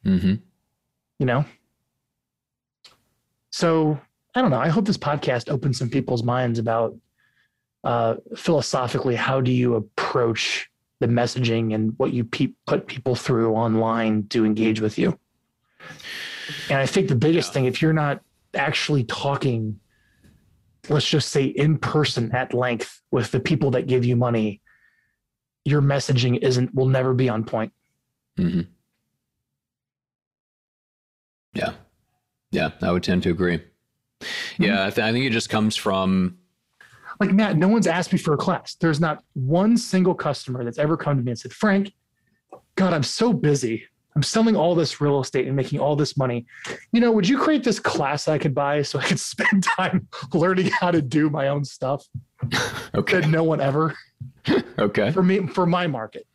Mm-hmm. 0.04 0.34
You 1.18 1.26
know? 1.26 1.44
So 3.50 4.00
I 4.34 4.40
don't 4.40 4.50
know. 4.50 4.58
I 4.58 4.68
hope 4.68 4.86
this 4.86 4.98
podcast 4.98 5.50
opens 5.50 5.78
some 5.78 5.90
people's 5.90 6.22
minds 6.22 6.58
about 6.58 6.96
uh, 7.84 8.16
philosophically 8.36 9.16
how 9.16 9.40
do 9.40 9.50
you 9.50 9.74
approach 9.74 10.70
the 11.00 11.08
messaging 11.08 11.74
and 11.74 11.94
what 11.98 12.12
you 12.12 12.24
pe- 12.24 12.54
put 12.66 12.86
people 12.86 13.14
through 13.14 13.52
online 13.54 14.26
to 14.28 14.46
engage 14.46 14.80
with 14.80 14.98
you. 14.98 15.18
And 16.70 16.78
I 16.78 16.86
think 16.86 17.08
the 17.08 17.16
biggest 17.16 17.50
yeah. 17.50 17.54
thing, 17.54 17.64
if 17.66 17.82
you're 17.82 17.92
not 17.92 18.20
actually 18.54 19.04
talking 19.04 19.80
let's 20.88 21.08
just 21.08 21.28
say 21.28 21.44
in 21.44 21.78
person 21.78 22.32
at 22.34 22.52
length 22.54 23.00
with 23.10 23.30
the 23.30 23.40
people 23.40 23.70
that 23.72 23.86
give 23.86 24.04
you 24.04 24.16
money 24.16 24.60
your 25.64 25.80
messaging 25.80 26.38
isn't 26.42 26.74
will 26.74 26.88
never 26.88 27.14
be 27.14 27.28
on 27.28 27.44
point. 27.44 27.72
Mm-hmm. 28.38 28.62
yeah. 31.54 31.74
Yeah 32.50 32.70
i 32.80 32.90
would 32.90 33.02
tend 33.02 33.22
to 33.24 33.30
agree. 33.30 33.58
Mm-hmm. 33.58 34.62
yeah 34.64 34.86
I, 34.86 34.90
th- 34.90 35.04
I 35.06 35.12
think 35.12 35.26
it 35.26 35.30
just 35.32 35.50
comes 35.50 35.76
from 35.76 36.38
like 37.20 37.32
matt 37.32 37.56
no 37.56 37.68
one's 37.68 37.86
asked 37.86 38.12
me 38.12 38.18
for 38.18 38.34
a 38.34 38.38
class. 38.38 38.74
There's 38.74 39.00
not 39.00 39.22
one 39.34 39.76
single 39.76 40.14
customer 40.14 40.64
that's 40.64 40.78
ever 40.78 40.96
come 40.96 41.16
to 41.18 41.22
me 41.22 41.32
and 41.32 41.38
said 41.38 41.52
frank 41.52 41.92
god 42.76 42.94
i'm 42.94 43.02
so 43.02 43.32
busy 43.32 43.84
I'm 44.14 44.22
selling 44.22 44.56
all 44.56 44.74
this 44.74 45.00
real 45.00 45.20
estate 45.20 45.46
and 45.46 45.56
making 45.56 45.80
all 45.80 45.96
this 45.96 46.16
money. 46.16 46.44
You 46.92 47.00
know, 47.00 47.10
would 47.12 47.26
you 47.28 47.38
create 47.38 47.64
this 47.64 47.78
class 47.80 48.28
I 48.28 48.38
could 48.38 48.54
buy 48.54 48.82
so 48.82 48.98
I 48.98 49.04
could 49.04 49.20
spend 49.34 49.64
time 49.64 50.08
learning 50.34 50.66
how 50.66 50.90
to 50.90 51.00
do 51.00 51.30
my 51.30 51.48
own 51.48 51.64
stuff 51.64 52.06
Okay. 52.94 53.20
that 53.20 53.28
no 53.30 53.42
one 53.42 53.60
ever 53.60 53.94
Okay. 54.78 55.12
for 55.12 55.22
me 55.22 55.46
for 55.46 55.66
my 55.66 55.86
market? 55.86 56.26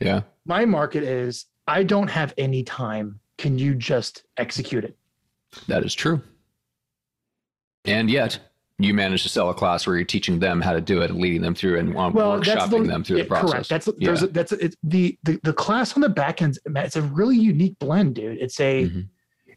Yeah. 0.00 0.22
My 0.46 0.64
market 0.64 1.02
is 1.02 1.46
I 1.66 1.82
don't 1.82 2.08
have 2.08 2.32
any 2.38 2.62
time. 2.62 3.20
Can 3.36 3.58
you 3.58 3.74
just 3.74 4.24
execute 4.38 4.84
it? 4.84 4.96
That 5.66 5.84
is 5.84 5.94
true. 5.94 6.22
And 7.84 8.10
yet, 8.10 8.38
you 8.80 8.94
manage 8.94 9.24
to 9.24 9.28
sell 9.28 9.50
a 9.50 9.54
class 9.54 9.86
where 9.86 9.96
you're 9.96 10.04
teaching 10.04 10.38
them 10.38 10.60
how 10.60 10.72
to 10.72 10.80
do 10.80 11.02
it, 11.02 11.10
and 11.10 11.18
leading 11.20 11.42
them 11.42 11.54
through, 11.54 11.78
and 11.80 11.96
um, 11.96 12.12
Well, 12.12 12.40
workshopping 12.40 12.82
the, 12.84 12.88
them 12.88 13.02
through 13.04 13.16
yeah, 13.18 13.22
the 13.24 13.28
process. 13.28 13.50
Correct. 13.50 13.68
That's 13.68 13.88
there's 13.98 14.20
Yeah. 14.22 14.28
a, 14.28 14.30
that's 14.30 14.52
a, 14.52 14.64
it's 14.64 14.76
the, 14.84 15.18
the 15.24 15.40
the 15.42 15.52
class 15.52 15.94
on 15.94 16.00
the 16.00 16.08
back 16.08 16.42
end. 16.42 16.58
It's 16.64 16.96
a 16.96 17.02
really 17.02 17.36
unique 17.36 17.78
blend, 17.80 18.14
dude. 18.14 18.38
It's 18.38 18.60
a 18.60 18.84
Mhm. 18.84 19.08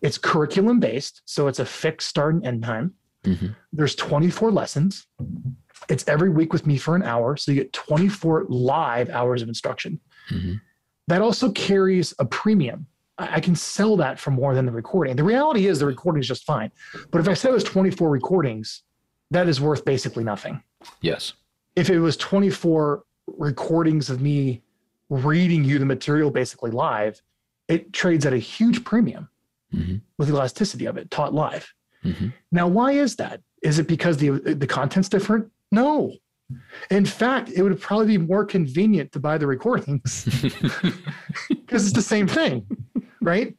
it's 0.02 0.18
curriculum 0.18 0.80
based, 0.80 1.22
so 1.26 1.48
it's 1.48 1.60
a 1.60 1.66
fixed 1.66 2.08
start 2.10 2.34
and 2.36 2.46
end 2.46 2.64
time. 2.64 2.94
Mhm. 3.24 3.56
There's 3.72 3.94
24 3.96 4.52
lessons. 4.52 5.06
It's 5.88 6.08
every 6.08 6.30
week 6.30 6.52
with 6.52 6.66
me 6.66 6.78
for 6.78 6.96
an 6.96 7.04
hour, 7.04 7.38
so 7.38 7.52
you 7.52 7.62
get 7.62 7.74
24 7.74 8.46
live 8.50 9.10
hours 9.10 9.44
of 9.44 9.48
instruction. 9.50 10.00
Mhm. 10.32 10.62
That 11.08 11.22
also 11.22 11.52
carries 11.52 12.14
a 12.18 12.26
premium. 12.26 12.88
I 13.20 13.36
I 13.36 13.40
can 13.40 13.56
sell 13.56 13.98
that 13.98 14.20
for 14.20 14.32
more 14.32 14.56
than 14.56 14.66
the 14.66 14.72
recording. 14.72 15.16
The 15.16 15.24
reality 15.24 15.68
is 15.68 15.78
the 15.80 15.86
recording 15.86 16.22
is 16.22 16.28
just 16.28 16.44
fine, 16.44 16.72
but 17.12 17.22
if 17.22 17.28
I 17.28 17.36
said 17.36 17.52
it 17.52 17.54
was 17.54 17.64
24 17.64 18.10
recordings, 18.10 18.82
that 19.32 19.48
is 19.50 19.60
worth 19.60 19.84
basically 19.86 20.24
nothing 20.24 20.62
Yes. 21.02 21.34
if 21.76 21.90
it 21.90 22.00
was 22.00 22.16
24 22.18 23.04
recordings 23.28 24.10
of 24.10 24.22
me 24.22 24.62
reading 25.10 25.64
you 25.64 25.80
the 25.80 25.86
material 25.86 26.30
basically 26.32 26.72
live, 26.72 27.22
it 27.68 27.92
trades 27.94 28.26
at 28.26 28.34
a 28.34 28.38
huge 28.38 28.84
premium 28.84 29.30
Mhm. 29.74 30.02
with 30.18 30.28
the 30.28 30.34
elasticity 30.34 30.86
of 30.86 30.98
it 30.98 31.10
taught 31.12 31.34
live. 31.34 31.74
Mhm. 32.04 32.34
Now, 32.52 32.68
why 32.68 32.92
is 32.94 33.16
that? 33.18 33.42
Is 33.64 33.80
it 33.80 33.88
because 33.88 34.18
the 34.18 34.30
the 34.32 34.68
content's 34.68 35.08
different? 35.10 35.50
No. 35.72 36.14
In 36.90 37.06
fact, 37.06 37.50
it 37.56 37.62
would 37.64 37.80
probably 37.80 38.08
be 38.08 38.18
more 38.18 38.44
convenient 38.44 39.12
to 39.14 39.20
buy 39.20 39.38
the 39.38 39.48
recordings 39.48 40.26
because 41.50 41.86
it's 41.86 41.94
the 41.94 42.02
same 42.02 42.28
thing, 42.28 42.66
right? 43.22 43.56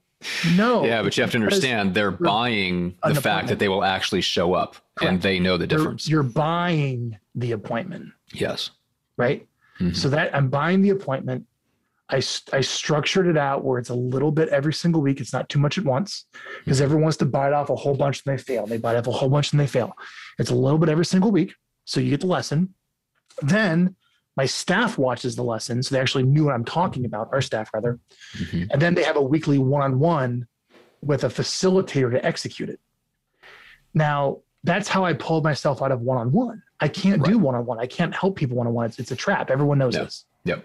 No. 0.57 0.85
Yeah, 0.93 1.03
but 1.03 1.17
you 1.17 1.23
have 1.23 1.31
to 1.33 1.39
understand 1.39 1.95
they're 1.95 2.11
buying 2.11 2.97
the 3.07 3.15
fact 3.15 3.49
that 3.49 3.59
they 3.59 3.69
will 3.69 3.85
actually 3.85 4.21
show 4.21 4.55
up 4.55 4.77
and 5.01 5.21
they 5.23 5.39
know 5.39 5.57
the 5.57 5.67
you're, 5.67 5.79
difference. 5.79 6.09
you're 6.09 6.23
buying 6.23 7.19
the 7.35 7.53
appointment. 7.53 8.13
yes. 8.33 8.71
right? 9.17 9.47
Mhm. 9.81 9.97
So 9.97 10.09
that 10.11 10.35
I'm 10.35 10.49
buying 10.49 10.83
the 10.83 10.91
appointment. 10.91 11.47
I, 12.11 12.17
I 12.53 12.61
structured 12.61 13.27
it 13.27 13.39
out 13.39 13.65
where 13.65 13.79
it's 13.79 13.89
a 13.89 13.95
little 13.95 14.31
bit 14.31 14.51
every 14.51 14.75
single 14.75 15.01
week. 15.01 15.19
It's 15.21 15.33
not 15.33 15.49
too 15.49 15.59
much 15.59 15.79
at 15.79 15.85
once 15.85 16.27
because 16.59 16.83
everyone 16.83 17.05
wants 17.05 17.17
to 17.19 17.25
bite 17.25 17.55
off 17.55 17.71
a 17.71 17.77
whole 17.77 17.95
bunch 17.95 18.23
and 18.27 18.37
they 18.39 18.43
fail. 18.43 18.67
They 18.67 18.77
bite 18.77 18.97
off 18.97 19.07
a 19.07 19.13
whole 19.13 19.31
bunch 19.31 19.53
and 19.53 19.61
they 19.61 19.67
fail. 19.67 19.95
It's 20.39 20.51
a 20.51 20.55
little 20.55 20.79
bit 20.79 20.91
every 20.91 21.07
single 21.07 21.31
week. 21.31 21.55
So 21.87 22.01
you 22.01 22.11
get 22.11 22.21
the 22.21 22.27
lesson. 22.27 22.75
Then 23.41 23.97
my 24.37 24.47
staff 24.47 24.97
watches 24.99 25.37
the 25.37 25.45
lesson. 25.45 25.83
So 25.83 25.95
they 25.95 26.01
actually 26.01 26.25
knew 26.25 26.45
what 26.45 26.55
I'm 26.55 26.65
talking 26.65 27.05
about, 27.05 27.29
our 27.33 27.43
staff 27.43 27.71
rather. 27.75 27.99
Mhm. 28.35 28.69
And 28.71 28.81
then 28.81 28.95
they 28.95 29.03
have 29.03 29.17
a 29.17 29.23
weekly 29.23 29.59
one 29.59 29.83
on 29.83 29.99
one 29.99 30.47
with 31.03 31.25
a 31.25 31.29
facilitator 31.29 32.11
to 32.13 32.25
execute 32.25 32.71
it. 32.71 32.81
Now, 33.95 34.39
that's 34.65 34.89
how 34.89 35.05
I 35.05 35.13
pulled 35.13 35.45
myself 35.45 35.83
out 35.83 35.93
of 35.93 36.01
one 36.01 36.19
on 36.19 36.33
one. 36.33 36.63
I 36.81 36.89
can't 36.89 37.23
do 37.25 37.37
one 37.39 37.55
on 37.55 37.67
one. 37.67 37.79
I 37.79 37.87
can't 37.87 38.15
help 38.15 38.37
people 38.37 38.57
one 38.57 38.67
on 38.67 38.73
one. 38.73 38.87
It's, 38.87 38.99
it's 38.99 39.11
a 39.11 39.17
trap. 39.17 39.51
Everyone 39.51 39.79
knows 39.79 39.95
this. 40.05 40.25
Yep. 40.45 40.65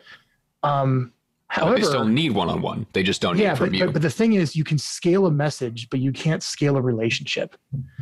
Um, 0.63 1.13
But 1.49 1.55
however, 1.63 1.77
they 1.77 1.83
still 1.83 2.05
need 2.05 2.31
one 2.33 2.49
on 2.49 2.61
one. 2.61 2.85
They 2.93 3.03
just 3.03 3.21
don't 3.21 3.37
need 3.37 3.43
yeah, 3.43 3.53
it 3.53 3.57
from 3.57 3.69
but, 3.69 3.77
you. 3.77 3.85
but, 3.85 3.93
but 3.93 4.01
the 4.01 4.09
thing 4.09 4.33
is, 4.33 4.55
you 4.55 4.63
can 4.65 4.77
scale 4.77 5.25
a 5.27 5.31
message, 5.31 5.87
but 5.89 5.99
you 6.01 6.11
can't 6.11 6.43
scale 6.43 6.75
a 6.77 6.81
relationship. 6.81 7.55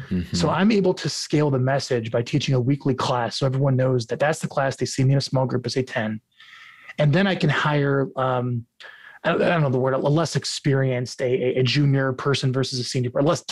Mhm. 0.09 0.35
So 0.35 0.49
I'm 0.49 0.71
able 0.71 0.93
to 0.95 1.07
scale 1.09 1.51
the 1.51 1.59
message 1.59 2.11
by 2.11 2.21
teaching 2.23 2.55
a 2.55 2.59
weekly 2.59 2.95
class, 2.95 3.37
so 3.37 3.45
everyone 3.45 3.75
knows 3.75 4.07
that 4.07 4.19
that's 4.19 4.39
the 4.39 4.47
class 4.47 4.75
they 4.77 4.85
see 4.85 5.03
me 5.03 5.11
in 5.13 5.17
a 5.17 5.21
small 5.21 5.45
group 5.45 5.65
of 5.65 5.71
say 5.71 5.83
ten, 5.83 6.21
and 6.97 7.13
then 7.13 7.27
I 7.27 7.35
can 7.35 7.49
hire. 7.49 8.07
Um, 8.15 8.65
I 9.23 9.29
don't 9.29 9.41
I 9.41 9.49
don't 9.49 9.61
know 9.61 9.69
the 9.69 9.79
word, 9.79 9.93
a 9.93 9.97
less 9.97 10.35
experienced, 10.35 11.21
a, 11.21 11.25
a- 11.25 11.59
a 11.59 11.63
junior 11.63 12.13
person 12.13 12.51
versus 12.53 12.79
a 12.79 12.83
senior, 12.83 13.11
or 13.13 13.21
less 13.23 13.43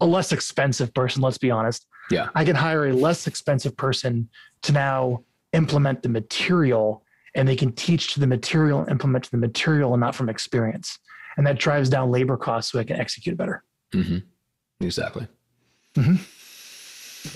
a 0.00 0.06
less 0.06 0.32
expensive 0.32 0.92
person. 0.94 1.22
Let's 1.22 1.38
be 1.38 1.50
honest. 1.50 1.86
Yeah. 2.10 2.28
I 2.34 2.44
can 2.44 2.56
hire 2.56 2.86
a 2.86 2.92
less 2.92 3.26
expensive 3.28 3.76
person 3.76 4.28
to 4.62 4.72
now 4.72 5.22
implement 5.52 6.02
the 6.02 6.08
material, 6.08 7.04
and 7.34 7.46
they 7.48 7.56
can 7.56 7.72
teach 7.72 8.12
to 8.14 8.20
the 8.20 8.26
material, 8.26 8.86
implement 8.90 9.24
to 9.24 9.30
the 9.30 9.36
material, 9.36 9.92
and 9.94 10.00
not 10.00 10.14
from 10.14 10.28
experience, 10.28 10.98
and 11.36 11.46
that 11.46 11.58
drives 11.58 11.88
down 11.88 12.10
labor 12.10 12.36
costs, 12.36 12.72
so 12.72 12.78
I 12.78 12.84
can 12.84 12.96
execute 12.96 13.36
better. 13.36 13.62
Mhm. 13.92 14.22
Exactly. 14.80 15.26
Mhm. 15.96 16.18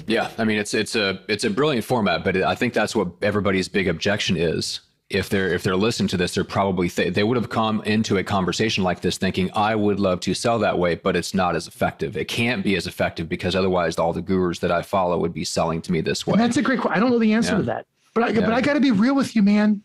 Yeah, 0.07 0.30
I 0.38 0.45
mean 0.45 0.59
it's 0.59 0.72
it's 0.72 0.97
a 0.97 1.20
it's 1.28 1.45
a 1.45 1.51
brilliant 1.51 1.84
format, 1.84 2.24
but 2.24 2.36
I 2.36 2.55
think 2.55 2.72
that's 2.72 2.97
what 2.97 3.09
everybody's 3.22 3.68
big 3.68 3.86
objection 3.88 4.36
is. 4.36 4.80
If 5.11 5.28
they're 5.28 5.53
if 5.53 5.62
they're 5.62 5.76
listening 5.76 6.09
to 6.09 6.16
this, 6.16 6.34
they're 6.34 6.42
probably 6.45 6.88
th- 6.88 7.12
they 7.12 7.22
would 7.22 7.36
have 7.36 7.51
come 7.51 7.82
into 7.82 8.16
a 8.16 8.24
conversation 8.24 8.82
like 8.82 9.03
this 9.03 9.18
thinking 9.18 9.51
I 9.55 9.74
would 9.74 10.01
love 10.01 10.20
to 10.20 10.32
sell 10.32 10.59
that 10.61 10.78
way, 10.78 10.95
but 10.95 11.14
it's 11.16 11.34
not 11.34 11.55
as 11.55 11.66
effective. 11.68 12.16
It 12.16 12.28
can't 12.28 12.64
be 12.64 12.76
as 12.76 12.86
effective 12.86 13.28
because 13.28 13.55
otherwise 13.55 13.99
all 13.99 14.14
the 14.14 14.22
gurus 14.22 14.61
that 14.61 14.70
I 14.72 14.80
follow 14.80 15.18
would 15.18 15.34
be 15.34 15.45
selling 15.45 15.82
to 15.82 15.92
me 15.92 16.01
this 16.01 16.26
way. 16.26 16.32
And 16.32 16.40
that's 16.40 16.57
a 16.57 16.62
great 16.62 16.80
question. 16.80 16.97
I 16.97 17.01
don't 17.01 17.11
know 17.11 17.18
the 17.18 17.34
answer 17.34 17.53
Yeah. 17.53 17.59
to 17.59 17.62
that, 17.64 17.86
but 18.14 18.24
I, 18.24 18.32
but 18.32 18.52
I 18.52 18.60
got 18.60 18.74
to 18.74 18.80
be 18.80 18.90
real 18.90 19.14
with 19.14 19.34
you, 19.36 19.42
man. 19.42 19.82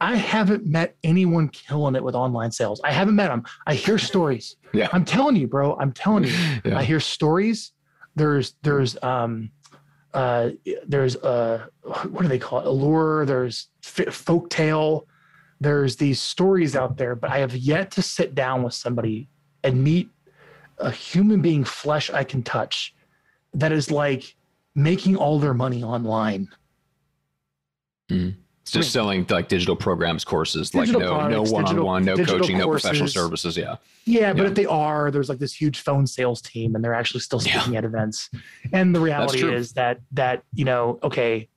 I 0.00 0.16
haven't 0.16 0.66
met 0.66 0.96
anyone 1.04 1.48
killing 1.48 1.94
it 1.94 2.02
with 2.02 2.14
online 2.14 2.50
sales. 2.50 2.80
I 2.82 2.92
haven't 2.92 3.14
met 3.14 3.28
them. 3.28 3.44
I 3.66 3.74
hear 3.74 3.96
stories. 3.96 4.56
Yeah. 4.72 4.88
I'm 4.92 5.04
telling 5.04 5.36
you, 5.36 5.46
bro. 5.46 5.76
I'm 5.76 5.92
telling 5.92 6.24
you. 6.24 6.32
Yeah. 6.64 6.78
I 6.78 6.82
hear 6.82 7.00
stories. 7.00 7.72
There's 8.16 8.54
there's 8.62 9.00
um 9.02 9.50
uh 10.12 10.50
there's 10.86 11.16
uh 11.16 11.66
what 12.10 12.22
do 12.22 12.28
they 12.28 12.38
call 12.38 12.60
it? 12.60 12.66
Allure. 12.66 13.24
There's 13.24 13.68
f- 13.84 14.12
folk 14.12 14.50
tale. 14.50 15.06
There's 15.60 15.96
these 15.96 16.20
stories 16.20 16.76
out 16.76 16.96
there, 16.98 17.14
but 17.14 17.30
I 17.30 17.38
have 17.38 17.56
yet 17.56 17.92
to 17.92 18.02
sit 18.02 18.34
down 18.34 18.62
with 18.62 18.74
somebody 18.74 19.28
and 19.62 19.82
meet 19.82 20.10
a 20.78 20.90
human 20.90 21.40
being, 21.40 21.64
flesh 21.64 22.10
I 22.10 22.24
can 22.24 22.42
touch, 22.42 22.94
that 23.54 23.72
is 23.72 23.90
like 23.90 24.36
making 24.74 25.16
all 25.16 25.38
their 25.38 25.54
money 25.54 25.82
online. 25.82 26.48
It's 28.08 28.72
just 28.72 28.92
selling 28.92 29.26
like 29.28 29.48
digital 29.48 29.76
programs 29.76 30.24
courses, 30.24 30.70
Digital 30.70 31.00
like 31.00 31.08
no 31.10 31.14
products, 31.14 31.50
no 31.50 31.54
one 31.54 31.64
on 31.66 31.84
one, 31.84 32.04
no 32.04 32.16
coaching, 32.16 32.56
no 32.58 32.68
professional 32.68 33.08
services. 33.08 33.56
Yeah. 33.56 33.76
Yeah, 34.06 34.32
but 34.32 34.42
Yeah. 34.42 34.48
if 34.48 34.54
they 34.54 34.64
are, 34.66 35.10
there's 35.10 35.28
like 35.28 35.38
this 35.38 35.52
huge 35.54 35.80
phone 35.80 36.06
sales 36.06 36.40
team, 36.40 36.74
and 36.74 36.82
they're 36.82 36.94
actually 36.94 37.20
still 37.20 37.42
Yeah. 37.42 37.60
speaking 37.60 37.76
at 37.76 37.84
events. 37.84 38.30
And 38.72 38.94
the 38.94 39.00
reality 39.00 39.44
is 39.44 39.72
that 39.74 40.00
that 40.12 40.44
you 40.54 40.64
know, 40.64 40.98
okay, 41.02 41.48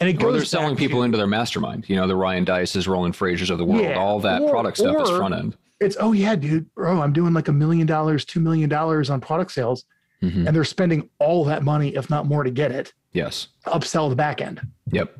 and 0.00 0.08
it 0.08 0.16
Or 0.16 0.26
goes. 0.26 0.32
they're 0.34 0.44
selling 0.44 0.76
people 0.76 1.00
to- 1.00 1.04
into 1.04 1.18
their 1.18 1.26
mastermind. 1.26 1.88
You 1.88 1.96
know, 1.96 2.06
the 2.06 2.16
Ryan 2.16 2.44
Deisses, 2.44 2.86
Roland 2.86 3.14
Fraziers 3.14 3.50
of 3.50 3.58
the 3.58 3.64
world. 3.64 3.82
Yeah. 3.82 3.98
All 3.98 4.20
that 4.20 4.40
Or- 4.42 4.50
product 4.50 4.78
stuff 4.78 4.96
is 5.02 5.10
front 5.10 5.34
end. 5.34 5.56
It's 5.80 5.96
oh 5.98 6.12
yeah, 6.12 6.36
dude, 6.36 6.72
bro, 6.76 7.02
I'm 7.02 7.12
doing 7.12 7.34
like 7.34 7.48
a 7.48 7.52
million 7.52 7.88
dollars, 7.88 8.24
two 8.24 8.38
million 8.38 8.68
dollars 8.68 9.10
on 9.10 9.20
product 9.20 9.50
sales, 9.50 9.84
Mhm. 10.22 10.46
and 10.46 10.54
they're 10.54 10.62
spending 10.62 11.08
all 11.18 11.44
that 11.46 11.64
money, 11.64 11.96
if 11.96 12.08
not 12.08 12.24
more, 12.26 12.44
to 12.44 12.52
get 12.52 12.70
it. 12.70 12.92
Yes. 13.12 13.48
Upsell 13.66 14.08
the 14.08 14.14
back 14.16 14.40
end. 14.40 14.60
Yep. 14.92 15.18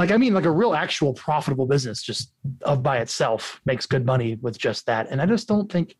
Like 0.00 0.12
I 0.12 0.16
mean, 0.16 0.32
like 0.32 0.46
a 0.46 0.50
real 0.50 0.72
actual 0.72 1.12
profitable 1.12 1.66
business 1.66 2.02
just 2.02 2.32
of 2.62 2.82
by 2.82 3.00
itself 3.00 3.60
makes 3.66 3.84
good 3.84 4.06
money 4.06 4.38
with 4.40 4.56
just 4.56 4.86
that. 4.86 5.08
And 5.10 5.20
I 5.20 5.26
just 5.26 5.46
don't 5.46 5.70
think 5.70 5.94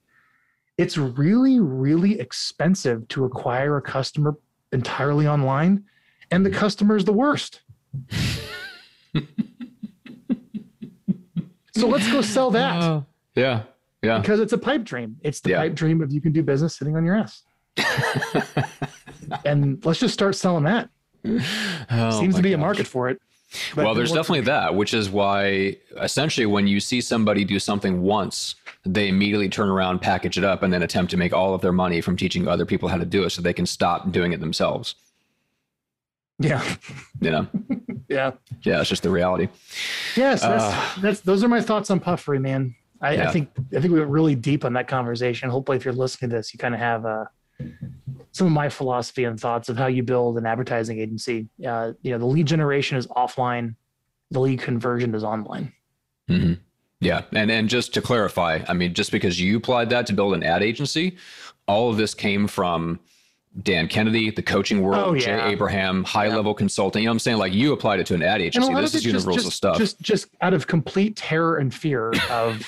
it's 0.78 0.96
really, 0.96 1.60
really 1.60 2.18
expensive 2.18 3.06
to 3.08 3.26
acquire 3.26 3.76
a 3.76 3.82
customer 3.82 4.38
entirely 4.72 5.28
online. 5.28 5.84
And 6.30 6.46
the 6.46 6.50
customer 6.50 6.96
is 6.96 7.04
the 7.04 7.12
worst. 7.12 7.60
so 11.74 11.86
let's 11.86 12.10
go 12.10 12.22
sell 12.22 12.50
that 12.52 13.04
Yeah. 13.34 13.64
Yeah. 14.00 14.18
because 14.20 14.40
it's 14.40 14.54
a 14.54 14.58
pipe 14.58 14.82
dream. 14.82 15.16
It's 15.20 15.40
the 15.40 15.50
Yeah. 15.50 15.58
pipe 15.58 15.74
dream 15.74 16.00
of 16.00 16.10
you 16.10 16.22
can 16.22 16.32
do 16.32 16.42
business 16.42 16.74
sitting 16.74 16.96
on 16.96 17.04
your 17.04 17.16
ass. 17.16 17.42
and 19.44 19.84
let's 19.84 20.00
just 20.00 20.14
start 20.14 20.36
selling 20.36 20.64
that. 20.64 20.88
Oh 21.90 22.18
Seems 22.18 22.34
to 22.36 22.40
be 22.42 22.54
a 22.54 22.58
market 22.58 22.86
for 22.86 23.10
it. 23.10 23.20
But 23.74 23.84
well, 23.84 23.94
there's 23.94 24.12
definitely 24.12 24.42
that, 24.42 24.74
which 24.74 24.94
is 24.94 25.10
why 25.10 25.76
essentially 26.00 26.46
when 26.46 26.66
you 26.66 26.78
see 26.80 27.00
somebody 27.00 27.44
do 27.44 27.58
something 27.58 28.02
once, 28.02 28.54
they 28.84 29.08
immediately 29.08 29.48
turn 29.48 29.68
around, 29.68 30.00
package 30.00 30.38
it 30.38 30.44
up, 30.44 30.62
and 30.62 30.72
then 30.72 30.82
attempt 30.82 31.10
to 31.10 31.16
make 31.16 31.32
all 31.32 31.52
of 31.54 31.60
their 31.60 31.72
money 31.72 32.00
from 32.00 32.16
teaching 32.16 32.46
other 32.46 32.64
people 32.64 32.88
how 32.88 32.96
to 32.96 33.04
do 33.04 33.24
it 33.24 33.30
so 33.30 33.42
they 33.42 33.52
can 33.52 33.66
stop 33.66 34.12
doing 34.12 34.32
it 34.32 34.40
themselves. 34.40 34.94
Yeah. 36.38 36.62
You 37.20 37.30
know? 37.30 37.46
Yeah. 38.08 38.32
Yeah, 38.62 38.80
it's 38.80 38.88
just 38.88 39.04
the 39.04 39.10
reality. 39.10 39.46
Yes, 40.16 40.40
that's, 40.40 40.64
Uh, 40.64 41.00
that's 41.00 41.20
those 41.20 41.44
are 41.44 41.48
my 41.48 41.60
thoughts 41.60 41.90
on 41.92 42.00
puffery, 42.00 42.40
man. 42.40 42.74
I, 43.00 43.14
Yeah. 43.14 43.28
I 43.28 43.32
think 43.32 43.50
I 43.56 43.80
think 43.80 43.92
we 43.92 44.00
went 44.00 44.10
really 44.10 44.34
deep 44.34 44.64
on 44.64 44.72
that 44.72 44.88
conversation. 44.88 45.48
Hopefully, 45.48 45.76
if 45.76 45.84
you're 45.84 45.94
listening 45.94 46.30
to 46.30 46.36
this, 46.38 46.52
you 46.52 46.58
kind 46.58 46.74
of 46.74 46.80
have 46.80 47.06
uh, 47.06 47.26
some 48.32 48.46
of 48.46 48.52
my 48.52 48.68
philosophy 48.68 49.24
and 49.24 49.38
thoughts 49.38 49.68
of 49.68 49.76
how 49.76 49.86
you 49.86 50.02
build 50.02 50.38
an 50.38 50.46
advertising 50.46 50.98
agency. 51.00 51.48
Uh, 51.66 51.92
you 52.02 52.10
know, 52.12 52.18
the 52.18 52.26
lead 52.26 52.46
generation 52.46 52.96
is 52.96 53.06
offline, 53.08 53.74
the 54.30 54.40
lead 54.40 54.60
conversion 54.60 55.14
is 55.14 55.24
online. 55.24 55.72
hmm 56.28 56.54
Yeah. 57.00 57.22
And 57.32 57.50
and 57.50 57.68
just 57.68 57.92
to 57.94 58.02
clarify, 58.02 58.60
I 58.68 58.72
mean, 58.74 58.94
just 58.94 59.10
because 59.12 59.40
you 59.40 59.56
applied 59.56 59.90
that 59.90 60.06
to 60.06 60.12
build 60.12 60.34
an 60.34 60.42
ad 60.42 60.62
agency, 60.62 61.16
all 61.66 61.90
of 61.90 61.96
this 61.96 62.14
came 62.14 62.46
from 62.46 63.00
Dan 63.64 63.88
Kennedy, 63.88 64.30
the 64.30 64.42
coaching 64.42 64.80
world, 64.80 65.04
Oh, 65.08 65.16
Jay 65.18 65.36
yeah. 65.36 65.48
Abraham, 65.48 66.04
high 66.04 66.26
Yeah. 66.26 66.36
level 66.36 66.54
consulting. 66.54 67.02
You 67.02 67.06
know 67.06 67.10
what 67.10 67.14
I'm 67.14 67.18
saying? 67.18 67.38
Like 67.38 67.52
you 67.52 67.72
applied 67.72 67.98
it 67.98 68.06
to 68.06 68.14
an 68.14 68.22
ad 68.22 68.40
agency. 68.40 68.72
This 68.74 68.94
is 68.94 69.02
just, 69.02 69.06
universal 69.06 69.42
just, 69.50 69.56
stuff. 69.56 69.76
just 69.78 70.00
just 70.00 70.28
out 70.40 70.54
of 70.54 70.68
complete 70.68 71.16
terror 71.16 71.56
and 71.56 71.74
fear 71.74 72.12
of 72.30 72.62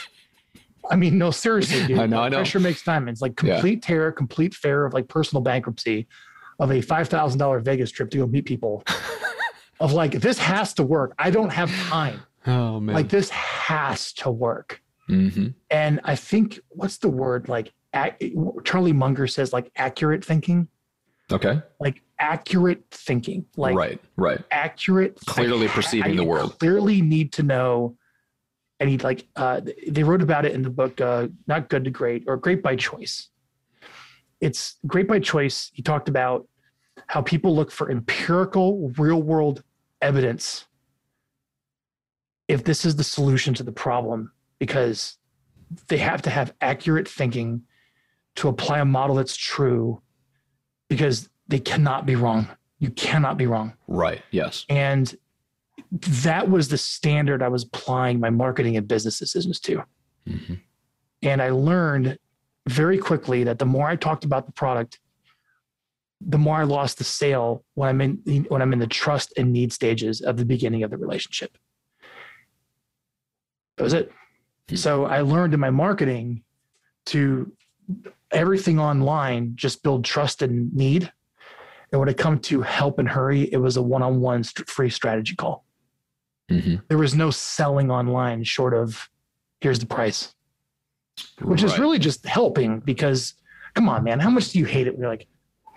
I 0.91 0.97
mean, 0.97 1.19
no, 1.19 1.31
seriously, 1.31 1.87
dude. 1.87 1.99
I 1.99 2.07
know, 2.07 2.21
I 2.23 2.29
know. 2.29 2.37
Pressure 2.39 2.61
makes 2.61 2.83
diamonds. 2.83 3.21
Like 3.21 3.41
Yeah. 3.43 3.55
complete 3.55 3.83
terror, 3.83 4.13
complete 4.13 4.55
fear 4.55 4.85
of 4.87 4.93
like 4.95 5.09
personal 5.09 5.43
bankruptcy 5.43 6.07
of 6.59 6.71
a 6.73 6.81
five 6.81 7.09
thousand 7.09 7.39
dollar 7.39 7.61
Vegas 7.61 7.91
trip 7.91 8.11
to 8.11 8.19
go 8.19 8.27
meet 8.27 8.45
people. 8.45 8.83
of 9.81 9.93
like, 9.93 10.13
this 10.13 10.39
has 10.39 10.75
to 10.75 10.83
work. 10.83 11.15
I 11.19 11.31
don't 11.31 11.51
have 11.51 11.71
time. 11.89 12.21
oh 12.47 12.79
man. 12.81 12.95
Like 12.95 13.09
this 13.09 13.31
has 13.31 14.13
to 14.15 14.31
work. 14.31 14.81
hmm 15.09 15.49
And 15.71 16.01
I 16.05 16.17
think 16.17 16.61
what's 16.69 16.99
the 16.99 17.09
word 17.09 17.49
like 17.49 17.73
ac- 17.95 18.35
Charlie 18.65 18.93
Munger 18.93 19.27
says 19.27 19.53
like 19.53 19.71
accurate 19.77 20.25
thinking, 20.25 20.69
Okay. 21.31 21.61
like 21.81 22.03
accurate 22.19 22.85
thinking, 22.91 23.47
like 23.57 23.75
right. 23.75 24.01
Right. 24.17 24.41
accurate 24.51 25.17
Clearly 25.27 25.67
perceiving 25.69 26.13
I 26.13 26.17
the 26.17 26.25
world. 26.25 26.59
Clearly 26.59 27.01
need 27.03 27.33
to 27.35 27.43
know. 27.43 27.97
And 28.83 28.91
he 28.91 28.99
like 28.99 29.29
uh, 29.37 29.61
they 29.87 30.03
wrote 30.03 30.23
about 30.23 30.45
it 30.45 30.55
in 30.57 30.63
the 30.63 30.69
book 30.69 31.01
uh, 31.01 31.29
not 31.47 31.69
good 31.69 31.85
to 31.85 31.91
great 31.91 32.25
or 32.27 32.37
great 32.37 32.65
by 32.65 32.75
choice. 32.75 33.29
It's 34.41 34.75
great 34.89 35.07
by 35.07 35.21
choice. 35.21 35.71
He 35.73 35.83
talked 35.83 36.09
about 36.09 36.49
how 37.07 37.23
people 37.23 37.55
look 37.55 37.71
for 37.71 37.93
empirical, 37.93 38.91
real 38.99 39.23
world 39.23 39.63
evidence 40.01 40.67
if 42.49 42.65
this 42.65 42.85
is 42.85 42.97
the 42.97 43.05
solution 43.05 43.55
to 43.55 43.63
the 43.63 43.71
problem, 43.71 44.33
because 44.59 45.17
they 45.87 45.99
have 45.99 46.21
to 46.23 46.31
have 46.31 46.53
accurate 46.61 47.07
thinking 47.07 47.63
to 48.35 48.49
apply 48.49 48.81
a 48.81 48.85
model 48.85 49.15
that's 49.15 49.37
true, 49.37 50.03
because 50.89 51.29
they 51.47 51.61
cannot 51.61 52.05
be 52.05 52.17
wrong. 52.17 52.49
You 52.81 52.91
cannot 52.91 53.39
be 53.39 53.47
wrong. 53.47 53.75
Right. 53.87 54.23
Yes. 54.33 54.67
And 54.69 55.17
that 55.93 56.49
was 56.49 56.69
the 56.69 56.79
standard 56.79 57.43
I 57.43 57.49
was 57.49 57.65
applying 57.65 58.19
my 58.19 58.31
marketing 58.31 58.77
and 58.77 58.89
business 58.89 59.19
decisions 59.19 59.61
to. 59.61 59.85
hmm 60.27 60.55
And 61.23 61.43
I 61.43 61.51
learned 61.51 62.19
very 62.69 62.99
quickly 62.99 63.45
that 63.45 63.59
the 63.59 63.67
more 63.67 63.89
I 63.89 63.97
talked 63.97 64.25
about 64.25 64.47
the 64.47 64.53
product, 64.53 64.99
the 66.21 66.39
more 66.39 66.57
I 66.57 66.63
lost 66.63 66.99
the 66.99 67.05
sale 67.05 67.65
when 67.75 67.89
I'm 67.89 68.01
in 68.01 68.47
when 68.49 68.63
I'm 68.63 68.73
in 68.73 68.79
the 68.79 68.87
trust 68.87 69.33
and 69.37 69.53
need 69.53 69.73
stages 69.73 70.21
of 70.21 70.37
the 70.37 70.45
beginning 70.45 70.83
of 70.83 70.91
the 70.91 70.97
relationship. 70.97 71.59
That 73.77 73.85
was 73.85 73.93
it. 73.93 74.13
Hmm. 74.69 74.77
So 74.77 75.05
I 75.05 75.21
learned 75.21 75.55
in 75.55 75.61
my 75.61 75.71
marketing 75.71 76.45
to 77.07 77.53
everything 78.31 78.79
online 78.79 79.53
just 79.57 79.83
build 79.83 80.05
trust 80.05 80.41
and 80.41 80.73
need. 80.73 81.13
And 81.91 82.01
when 82.01 82.09
it 82.09 82.17
come 82.17 82.39
to 82.41 82.63
help 82.63 82.99
and 82.99 83.09
hurry, 83.09 83.53
it 83.53 83.59
was 83.59 83.77
a 83.77 83.83
one-on-one 83.83 84.45
free 84.45 84.89
strategy 84.89 85.35
call. 85.35 85.67
Hmm 86.49 86.77
There 86.89 86.99
was 86.99 87.15
no 87.15 87.31
selling 87.31 87.91
online 87.91 88.45
short 88.45 88.75
of 88.75 89.09
here's 89.61 89.79
the 89.79 89.87
price. 89.87 90.35
Which 91.43 91.63
is 91.63 91.79
really 91.79 91.99
just 91.99 92.25
helping 92.27 92.81
because 92.81 93.35
come 93.75 93.89
on 93.89 94.03
man 94.05 94.19
how 94.21 94.31
much 94.31 94.51
do 94.51 94.59
you 94.59 94.65
hate 94.65 94.87
it 94.87 94.93
when 94.93 95.01
you're 95.03 95.11
like 95.11 95.27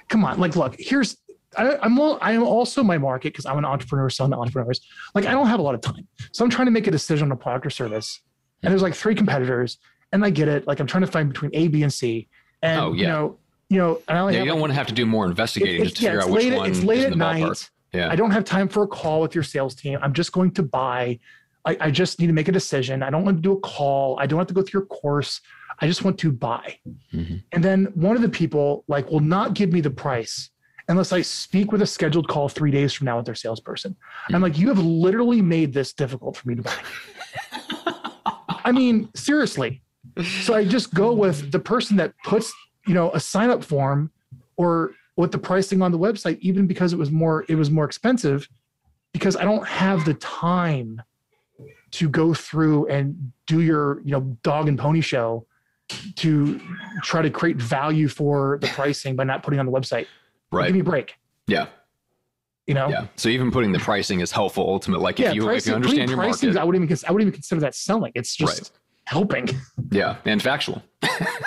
come 0.10 0.24
on 0.26 0.40
like 0.40 0.56
look 0.56 0.76
here's 0.80 1.18
I, 1.58 1.78
i'm 1.82 1.98
all, 2.00 2.18
i 2.22 2.32
am 2.34 2.44
also 2.44 2.84
my 2.84 2.98
market 2.98 3.32
because 3.34 3.46
i'm 3.46 3.58
an 3.58 3.66
entrepreneur 3.66 4.10
selling 4.10 4.32
to 4.32 4.38
entrepreneurs. 4.38 4.80
Like 5.14 5.26
i 5.26 5.32
don't 5.32 5.48
have 5.48 5.60
a 5.60 5.64
lot 5.64 5.76
of 5.76 5.82
time. 5.82 6.08
So 6.32 6.44
i'm 6.44 6.50
trying 6.52 6.66
to 6.68 6.72
make 6.72 6.88
a 6.88 6.92
decision 6.92 7.28
on 7.28 7.32
a 7.32 7.36
product 7.36 7.66
or 7.66 7.70
service 7.70 8.22
and 8.64 8.72
there's 8.72 8.82
like 8.82 8.96
three 8.96 9.14
competitors 9.16 9.78
and 10.12 10.24
i 10.26 10.30
get 10.30 10.48
it. 10.48 10.68
Like 10.68 10.80
i'm 10.80 10.88
trying 10.88 11.06
to 11.06 11.12
find 11.12 11.30
between 11.30 11.52
a 11.54 11.68
b 11.68 11.84
and 11.84 11.94
c 11.94 12.28
and 12.62 12.80
Oh, 12.82 12.94
you 12.94 13.08
know 13.08 13.38
you 13.70 13.78
know 13.78 14.02
and 14.08 14.18
i 14.18 14.32
Yeah, 14.32 14.40
you 14.40 14.46
don't 14.46 14.56
like, 14.56 14.62
want 14.62 14.72
to 14.72 14.76
have 14.76 14.88
to 14.88 14.94
do 14.94 15.06
more 15.06 15.26
investigating 15.26 15.82
it's, 15.82 15.92
just 15.92 15.98
to 15.98 16.04
yeah, 16.04 16.10
figure 16.12 16.22
out 16.24 16.30
which 16.30 16.44
late, 16.46 16.54
one 16.58 16.70
it's 16.70 16.80
is 16.80 16.84
late 16.86 17.04
at 17.04 17.10
the 17.12 17.16
night. 17.18 17.44
ballpark. 17.44 17.70
Yeah. 17.96 18.10
I 18.10 18.16
don't 18.16 18.32
have 18.32 18.44
time 18.44 18.68
for 18.68 18.84
a 18.84 18.88
call 18.88 19.22
with 19.22 19.34
your 19.34 19.44
sales 19.44 19.76
team. 19.76 20.00
I'm 20.02 20.14
just 20.14 20.32
going 20.32 20.52
to 20.52 20.64
buy. 20.64 21.20
I, 21.66 21.78
I 21.80 21.92
just 21.92 22.20
need 22.20 22.28
to 22.28 22.34
make 22.34 22.48
a 22.48 22.52
decision. 22.52 23.02
I 23.02 23.10
don't 23.10 23.24
want 23.26 23.38
to 23.38 23.42
do 23.42 23.54
a 23.54 23.60
call. 23.60 24.18
I 24.20 24.26
don't 24.28 24.38
have 24.40 24.48
to 24.48 24.54
go 24.54 24.62
through 24.62 24.82
your 24.82 24.86
course. 24.88 25.42
I 25.80 25.88
just 25.88 26.04
want 26.04 26.18
to 26.20 26.32
buy. 26.32 26.78
Mhm. 27.14 27.44
And 27.52 27.64
then 27.64 27.86
one 27.96 28.16
of 28.16 28.22
the 28.22 28.30
people 28.30 28.84
like 28.88 29.10
will 29.10 29.20
not 29.20 29.54
give 29.56 29.72
me 29.74 29.82
the 29.82 29.90
price 29.90 30.50
unless 30.88 31.12
I 31.12 31.22
speak 31.22 31.72
with 31.72 31.82
a 31.82 31.88
scheduled 31.88 32.28
call 32.28 32.48
three 32.48 32.70
days 32.72 32.94
from 32.94 33.06
now 33.06 33.18
with 33.18 33.26
their 33.26 33.34
salesperson. 33.36 33.96
I'm 34.32 34.42
like, 34.42 34.58
you 34.58 34.68
have 34.68 34.78
literally 34.78 35.42
made 35.42 35.74
this 35.74 35.94
difficult 35.94 36.38
for 36.38 36.48
me 36.48 36.56
to 36.56 36.62
buy. 36.62 36.74
I 38.64 38.72
mean, 38.72 39.10
seriously. 39.16 39.82
So 40.44 40.54
I 40.54 40.64
just 40.66 40.94
go 40.94 41.12
with 41.14 41.52
the 41.52 41.60
person 41.60 41.98
that 41.98 42.14
puts, 42.24 42.54
you 42.88 42.94
know, 42.94 43.12
a 43.12 43.20
sign 43.20 43.50
up 43.50 43.64
form 43.64 44.12
or 44.58 44.92
with 45.18 45.32
the 45.32 45.38
pricing 45.38 45.82
on 45.82 45.92
the 45.92 46.00
website, 46.00 46.38
even 46.40 46.68
because 46.68 46.94
it 46.94 47.00
was 47.00 47.12
more, 47.12 47.46
it 47.48 47.56
was 47.56 47.72
more 47.72 47.86
expensive 47.86 48.48
because 49.14 49.36
I 49.36 49.44
don't 49.44 49.66
have 49.68 50.04
the 50.06 50.14
time 50.16 51.02
to 51.92 52.10
go 52.10 52.34
through 52.34 52.88
and 52.88 53.32
do 53.48 53.62
your, 53.62 54.02
you 54.04 54.12
know, 54.12 54.38
dog 54.44 54.68
and 54.68 54.78
pony 54.78 55.02
show 55.02 55.46
to 56.18 56.60
try 57.04 57.22
to 57.22 57.30
create 57.30 57.58
value 57.58 58.08
for 58.08 58.58
the 58.60 58.68
pricing 58.68 59.16
by 59.16 59.24
not 59.24 59.44
putting 59.44 59.60
on 59.60 59.66
the 59.66 59.72
website. 59.72 60.08
Right. 60.52 60.66
Give 60.68 60.74
me 60.74 60.82
a 60.82 60.84
break, 60.84 61.16
Yeah. 61.48 61.68
you 62.68 62.74
know? 62.74 62.90
Yeah. 62.90 63.08
So 63.16 63.30
even 63.30 63.52
putting 63.52 63.72
the 63.72 63.80
pricing 63.80 64.20
is 64.20 64.32
helpful 64.32 64.68
ultimate. 64.68 65.00
Like 65.00 65.20
Yeah, 65.20 65.30
if 65.30 65.36
you 65.36 65.42
if 65.44 65.48
pricing, 65.48 65.72
you 65.72 65.76
understand 65.76 66.10
your 66.10 66.18
pricing, 66.18 66.50
market. 66.50 66.60
I 66.62 66.64
wouldn't 66.66 66.84
even 66.84 66.98
I 67.08 67.12
wouldn't 67.12 67.28
even 67.28 67.34
consider 67.36 67.62
that 67.62 67.76
selling. 67.76 68.12
It's 68.16 68.36
just 68.36 68.60
Right. 68.60 68.72
Helping. 69.06 69.50
Yeah. 69.92 70.18
And 70.26 70.42
factual. 70.42 70.82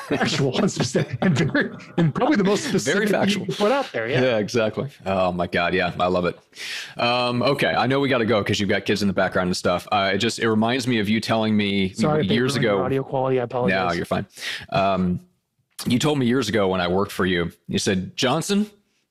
factual 0.09 0.65
it's 0.65 0.77
just 0.77 0.95
and 0.95 1.37
very 1.37 1.71
and 1.97 2.15
probably 2.15 2.37
the 2.37 2.45
most 2.45 2.65
specific 2.65 3.09
factual. 3.09 3.47
you 3.47 3.55
put 3.55 3.73
out 3.73 3.91
there. 3.93 4.09
Yeah. 4.09 4.23
Yeah. 4.23 4.39
exactly. 4.39 4.89
Oh 5.05 5.33
my 5.33 5.47
God. 5.47 5.75
Yeah. 5.75 5.93
I 5.99 6.07
love 6.07 6.25
it. 6.25 6.39
Um, 6.97 7.43
okay. 7.43 7.75
I 7.75 7.87
know 7.87 8.01
we 8.01 8.09
got 8.09 8.19
to 8.19 8.27
go 8.27 8.41
because 8.41 8.61
you've 8.61 8.69
got 8.69 8.85
kids 8.85 9.03
in 9.03 9.09
the 9.09 9.15
background 9.15 9.49
and 9.49 9.57
stuff. 9.57 9.89
Uh, 9.91 10.13
it 10.15 10.19
just, 10.19 10.39
it 10.39 10.49
reminds 10.49 10.87
me 10.87 11.01
of 11.01 11.09
you 11.09 11.21
telling 11.21 11.57
me 11.57 11.93
Sorry, 11.93 12.27
years 12.27 12.57
ago. 12.57 12.83
Audio 12.83 13.03
quality. 13.03 13.41
I 13.41 13.45
apologize. 13.45 13.91
No, 13.91 13.97
you're 13.97 14.05
fine. 14.05 14.27
Um, 14.71 15.21
you 15.87 15.99
told 15.99 16.19
me 16.19 16.27
years 16.27 16.49
ago 16.49 16.69
when 16.69 16.81
I 16.81 16.89
worked 16.89 17.13
for 17.13 17.27
you, 17.27 17.53
you 17.67 17.79
said, 17.79 18.17
Johnson, 18.17 18.71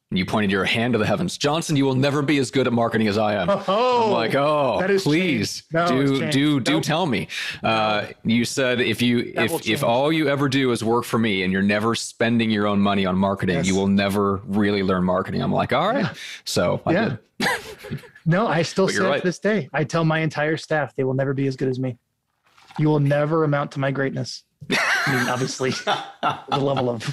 and 0.09 0.17
you 0.17 0.25
pointed 0.25 0.51
your 0.51 0.63
hand 0.63 0.93
to 0.93 0.97
the 0.99 1.05
heavens. 1.05 1.37
Johnson, 1.37 1.75
you 1.75 1.83
will 1.83 1.95
never 1.95 2.21
be 2.21 2.37
as 2.37 2.49
good 2.49 2.65
at 2.65 2.71
marketing 2.73 3.07
as 3.07 3.17
I 3.17 3.33
am. 3.33 3.49
Oh, 3.49 4.05
I'm 4.05 4.11
like, 4.11 4.35
oh, 4.35 4.77
that 4.79 4.89
has 4.89 5.03
please. 5.03 5.63
No, 5.73 5.85
do 5.87 6.31
do 6.31 6.59
do 6.61 6.73
Nope. 6.75 6.83
tell 6.83 7.05
me. 7.05 7.27
Uh, 7.61 8.07
you 8.23 8.45
said 8.45 8.79
if 8.79 9.01
you 9.01 9.33
That 9.33 9.51
if 9.51 9.67
if 9.67 9.83
all 9.83 10.11
you 10.11 10.29
ever 10.29 10.47
do 10.47 10.71
is 10.71 10.83
work 10.83 11.03
for 11.03 11.17
me 11.17 11.43
and 11.43 11.51
you're 11.51 11.61
never 11.61 11.93
spending 11.95 12.49
your 12.49 12.67
own 12.67 12.79
money 12.79 13.05
on 13.05 13.17
marketing, 13.17 13.57
Yes. 13.57 13.67
you 13.67 13.75
will 13.75 13.87
never 13.87 14.37
really 14.45 14.81
learn 14.83 15.03
marketing. 15.03 15.41
I'm 15.41 15.51
like, 15.51 15.73
all 15.73 15.87
right. 15.87 16.05
Yeah. 16.05 16.13
So 16.45 16.81
I 16.85 16.91
Yeah. 16.93 17.15
did. 17.39 18.01
No, 18.29 18.45
I 18.45 18.61
still 18.63 18.89
say 18.89 18.99
right. 18.99 19.21
to 19.21 19.25
this 19.25 19.39
day. 19.39 19.69
I 19.71 19.85
tell 19.85 20.03
my 20.03 20.19
entire 20.19 20.57
staff 20.57 20.93
they 20.97 21.05
will 21.05 21.13
never 21.13 21.33
be 21.33 21.47
as 21.47 21.55
good 21.55 21.69
as 21.69 21.79
me. 21.79 21.97
You 22.77 22.89
will 22.89 22.99
never 22.99 23.45
amount 23.45 23.71
to 23.71 23.79
my 23.79 23.89
greatness. 23.91 24.43
I 25.07 25.17
mean, 25.19 25.29
obviously, 25.29 25.71
the 25.71 26.57
level 26.57 26.89
of 26.89 27.03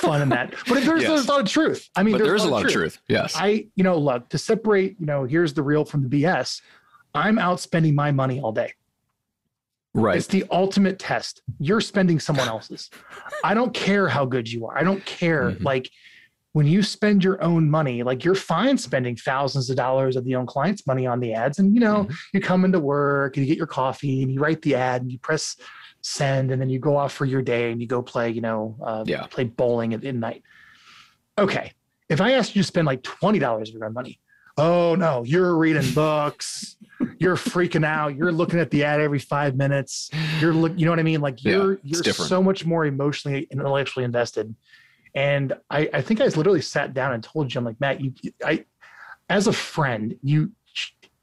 fun 0.00 0.22
in 0.22 0.28
that, 0.30 0.54
but 0.68 0.82
there's, 0.84 1.02
Yes. 1.02 1.08
there's 1.10 1.26
a 1.26 1.30
lot 1.30 1.40
of 1.40 1.48
truth. 1.48 1.88
I 1.96 2.02
mean, 2.02 2.12
But 2.18 2.24
there 2.24 2.34
is 2.34 2.44
a 2.44 2.48
lot 2.48 2.64
of 2.66 2.72
truth. 2.72 2.98
Yes. 3.08 3.34
I, 3.36 3.66
you 3.76 3.84
know, 3.84 3.96
look 3.98 4.28
to 4.30 4.38
separate. 4.38 4.96
You 4.98 5.06
know, 5.06 5.24
here's 5.24 5.54
the 5.54 5.62
real 5.62 5.84
from 5.84 6.08
the 6.08 6.22
BS. 6.22 6.60
I'm 7.14 7.38
out 7.38 7.60
spending 7.60 7.94
my 7.94 8.10
money 8.12 8.40
all 8.40 8.52
day. 8.52 8.74
right. 9.94 10.16
It's 10.16 10.28
the 10.28 10.44
ultimate 10.50 10.98
test. 10.98 11.42
You're 11.58 11.80
spending 11.80 12.20
someone 12.20 12.46
else's. 12.48 12.90
I 13.42 13.54
don't 13.54 13.74
care 13.74 14.08
how 14.08 14.24
good 14.24 14.50
you 14.50 14.66
are. 14.66 14.78
I 14.78 14.84
don't 14.84 15.04
care. 15.04 15.50
Mhm. 15.52 15.64
Like 15.64 15.90
when 16.52 16.66
you 16.66 16.82
spend 16.82 17.22
your 17.22 17.42
own 17.42 17.70
money, 17.70 18.02
like 18.02 18.24
you're 18.24 18.34
fine 18.34 18.76
spending 18.76 19.14
thousands 19.16 19.70
of 19.70 19.76
dollars 19.76 20.16
of 20.16 20.24
the 20.24 20.34
own 20.34 20.46
client's 20.46 20.86
money 20.86 21.06
on 21.06 21.20
the 21.20 21.32
ads. 21.32 21.58
And 21.60 21.74
you 21.74 21.80
know, 21.80 22.04
Mhm. 22.04 22.14
you 22.34 22.40
come 22.40 22.64
into 22.64 22.80
work 22.80 23.36
and 23.36 23.46
you 23.46 23.50
get 23.52 23.56
your 23.58 23.68
coffee 23.68 24.22
and 24.22 24.32
you 24.32 24.40
write 24.40 24.60
the 24.62 24.74
ad 24.74 25.02
and 25.02 25.12
you 25.12 25.18
press 25.18 25.56
send 26.02 26.50
and 26.50 26.60
then 26.60 26.68
you 26.70 26.78
go 26.78 26.96
off 26.96 27.12
for 27.12 27.24
your 27.24 27.42
day 27.42 27.70
and 27.70 27.80
you 27.80 27.86
go 27.86 28.02
play, 28.02 28.30
you 28.30 28.40
know, 28.40 28.76
uh, 28.84 29.04
Yeah. 29.06 29.26
play 29.26 29.44
bowling 29.44 29.94
at 29.94 30.02
midnight. 30.02 30.42
Okay. 31.38 31.72
If 32.08 32.20
I 32.20 32.32
asked 32.32 32.56
you 32.56 32.62
to 32.62 32.66
spend 32.66 32.86
like 32.86 33.02
$20 33.02 33.68
of 33.68 33.74
your 33.74 33.84
own 33.84 33.92
money, 33.92 34.18
oh 34.58 34.96
no, 34.96 35.22
you're 35.24 35.56
reading 35.56 35.82
books, 35.94 36.76
you're 37.18 37.36
freaking 37.36 37.84
out, 37.84 38.16
you're 38.16 38.32
looking 38.32 38.58
at 38.58 38.70
the 38.72 38.82
ad 38.82 39.00
every 39.00 39.18
five 39.20 39.56
minutes. 39.56 40.10
You're 40.40 40.52
look, 40.52 40.72
you 40.76 40.84
know 40.86 40.90
what 40.90 40.98
I 40.98 41.04
mean? 41.04 41.20
Like 41.20 41.44
you're 41.44 41.74
it's 41.74 41.82
you're 41.84 42.02
different. 42.02 42.28
so 42.28 42.42
much 42.42 42.66
more 42.66 42.86
emotionally 42.86 43.46
and 43.52 43.60
intellectually 43.60 44.04
invested. 44.04 44.52
And 45.14 45.52
I, 45.70 45.88
I 45.92 46.02
think 46.02 46.20
I 46.20 46.26
literally 46.26 46.60
sat 46.60 46.94
down 46.94 47.12
and 47.12 47.22
told 47.22 47.52
you, 47.52 47.58
I'm 47.58 47.64
like, 47.64 47.80
Matt, 47.80 48.00
you 48.00 48.12
I 48.44 48.64
as 49.28 49.46
a 49.46 49.52
friend, 49.52 50.16
you 50.22 50.52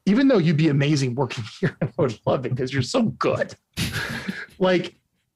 even 0.05 0.27
though 0.29 0.37
you'd 0.37 0.57
be 0.57 0.69
amazing 0.69 1.15
working 1.15 1.43
here, 1.59 1.77
I 1.81 1.89
would 1.97 2.19
love 2.25 2.45
it 2.45 2.49
because 2.49 2.71
you're 2.73 2.81
so 2.81 3.03
good. 3.03 3.55
like 4.59 4.95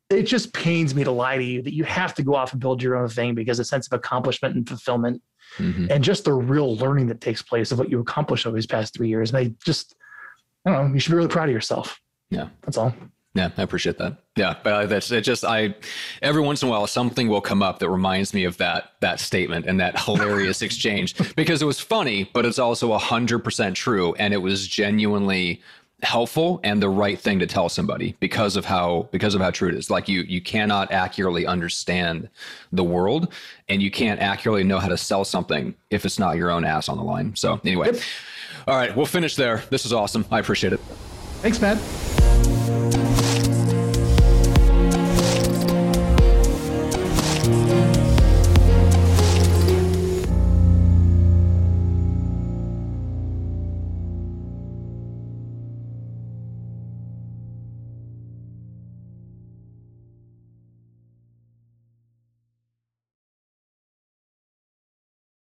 it 0.10 0.24
just 0.24 0.54
pains 0.54 0.94
me 0.94 1.04
to 1.06 1.12
lie 1.12 1.38
to 1.38 1.44
you 1.44 1.62
that 1.62 1.74
you 1.74 1.86
have 1.86 2.14
to 2.16 2.24
go 2.24 2.36
off 2.36 2.52
and 2.52 2.60
build 2.62 2.82
your 2.84 2.98
own 2.98 3.08
thing 3.08 3.34
because 3.34 3.60
a 3.60 3.66
sense 3.66 3.88
of 3.88 3.94
accomplishment 3.94 4.56
and 4.56 4.68
fulfillment 4.68 5.22
Mhm. 5.58 5.90
and 5.90 6.02
just 6.02 6.24
the 6.24 6.32
real 6.34 6.78
learning 6.78 7.08
that 7.08 7.20
takes 7.20 7.42
place 7.42 7.74
of 7.74 7.80
what 7.80 7.90
you 7.90 8.00
accomplished 8.00 8.46
over 8.46 8.56
these 8.56 8.66
past 8.68 8.94
three 8.94 9.10
years. 9.10 9.32
And 9.32 9.38
I 9.38 9.54
just, 9.66 9.96
I 10.66 10.72
don't 10.72 10.88
know, 10.88 10.94
you 10.94 11.00
should 11.02 11.12
be 11.12 11.18
really 11.18 11.28
proud 11.28 11.50
of 11.50 11.54
yourself. 11.54 12.00
Yeah. 12.30 12.48
That's 12.62 12.78
all. 12.78 12.94
Yeah, 13.34 13.50
I 13.58 13.62
appreciate 13.62 13.98
that. 13.98 14.18
Yeah, 14.36 14.56
but 14.62 14.74
uh, 14.74 14.86
that's 14.88 15.10
it. 15.12 15.22
Just 15.22 15.46
I, 15.46 15.74
every 16.22 16.42
once 16.42 16.62
in 16.62 16.68
a 16.68 16.72
while, 16.72 16.86
something 16.86 17.30
will 17.30 17.42
come 17.42 17.64
up 17.64 17.80
that 17.80 17.90
reminds 17.90 18.34
me 18.34 18.44
of 18.44 18.58
that 18.58 18.92
that 19.00 19.20
statement 19.22 19.66
and 19.66 19.80
that 19.80 20.00
hilarious 20.00 20.62
exchange 20.62 21.16
because 21.36 21.62
it 21.62 21.66
was 21.66 21.80
funny, 21.80 22.30
but 22.34 22.46
it's 22.46 22.60
also 22.60 22.92
a 22.92 22.98
hundred 22.98 23.40
percent 23.40 23.78
true, 23.78 24.14
and 24.16 24.34
it 24.34 24.38
was 24.38 24.68
genuinely 24.68 25.62
helpful 26.04 26.60
and 26.64 26.82
the 26.82 26.90
right 26.90 27.20
thing 27.20 27.38
to 27.40 27.46
tell 27.46 27.70
somebody 27.70 28.16
because 28.20 28.56
of 28.56 28.66
how 28.66 29.08
because 29.12 29.36
of 29.36 29.42
how 29.42 29.52
true 29.52 29.70
it 29.70 29.76
is. 29.76 29.90
Like 29.90 30.10
you 30.10 30.22
you 30.22 30.42
cannot 30.42 30.92
accurately 30.92 31.46
understand 31.46 32.30
the 32.74 32.84
world, 32.84 33.32
and 33.70 33.82
you 33.82 33.92
can't 33.92 34.20
accurately 34.20 34.64
know 34.64 34.80
how 34.80 34.90
to 34.90 34.98
sell 34.98 35.24
something 35.24 35.74
if 35.90 36.06
it's 36.06 36.20
not 36.20 36.36
your 36.36 36.52
own 36.52 36.66
ass 36.66 36.90
on 36.90 36.98
the 36.98 37.04
line. 37.04 37.36
So 37.36 37.62
anyway, 37.64 37.94
yep. 37.94 38.02
all 38.68 38.76
right, 38.76 38.96
we'll 38.96 39.06
finish 39.06 39.38
there. 39.38 39.64
This 39.70 39.86
is 39.86 39.94
awesome. 39.94 40.26
I 40.32 40.40
appreciate 40.40 40.74
it. 40.74 40.82
Thanks, 41.42 41.62
Matt. 41.62 43.21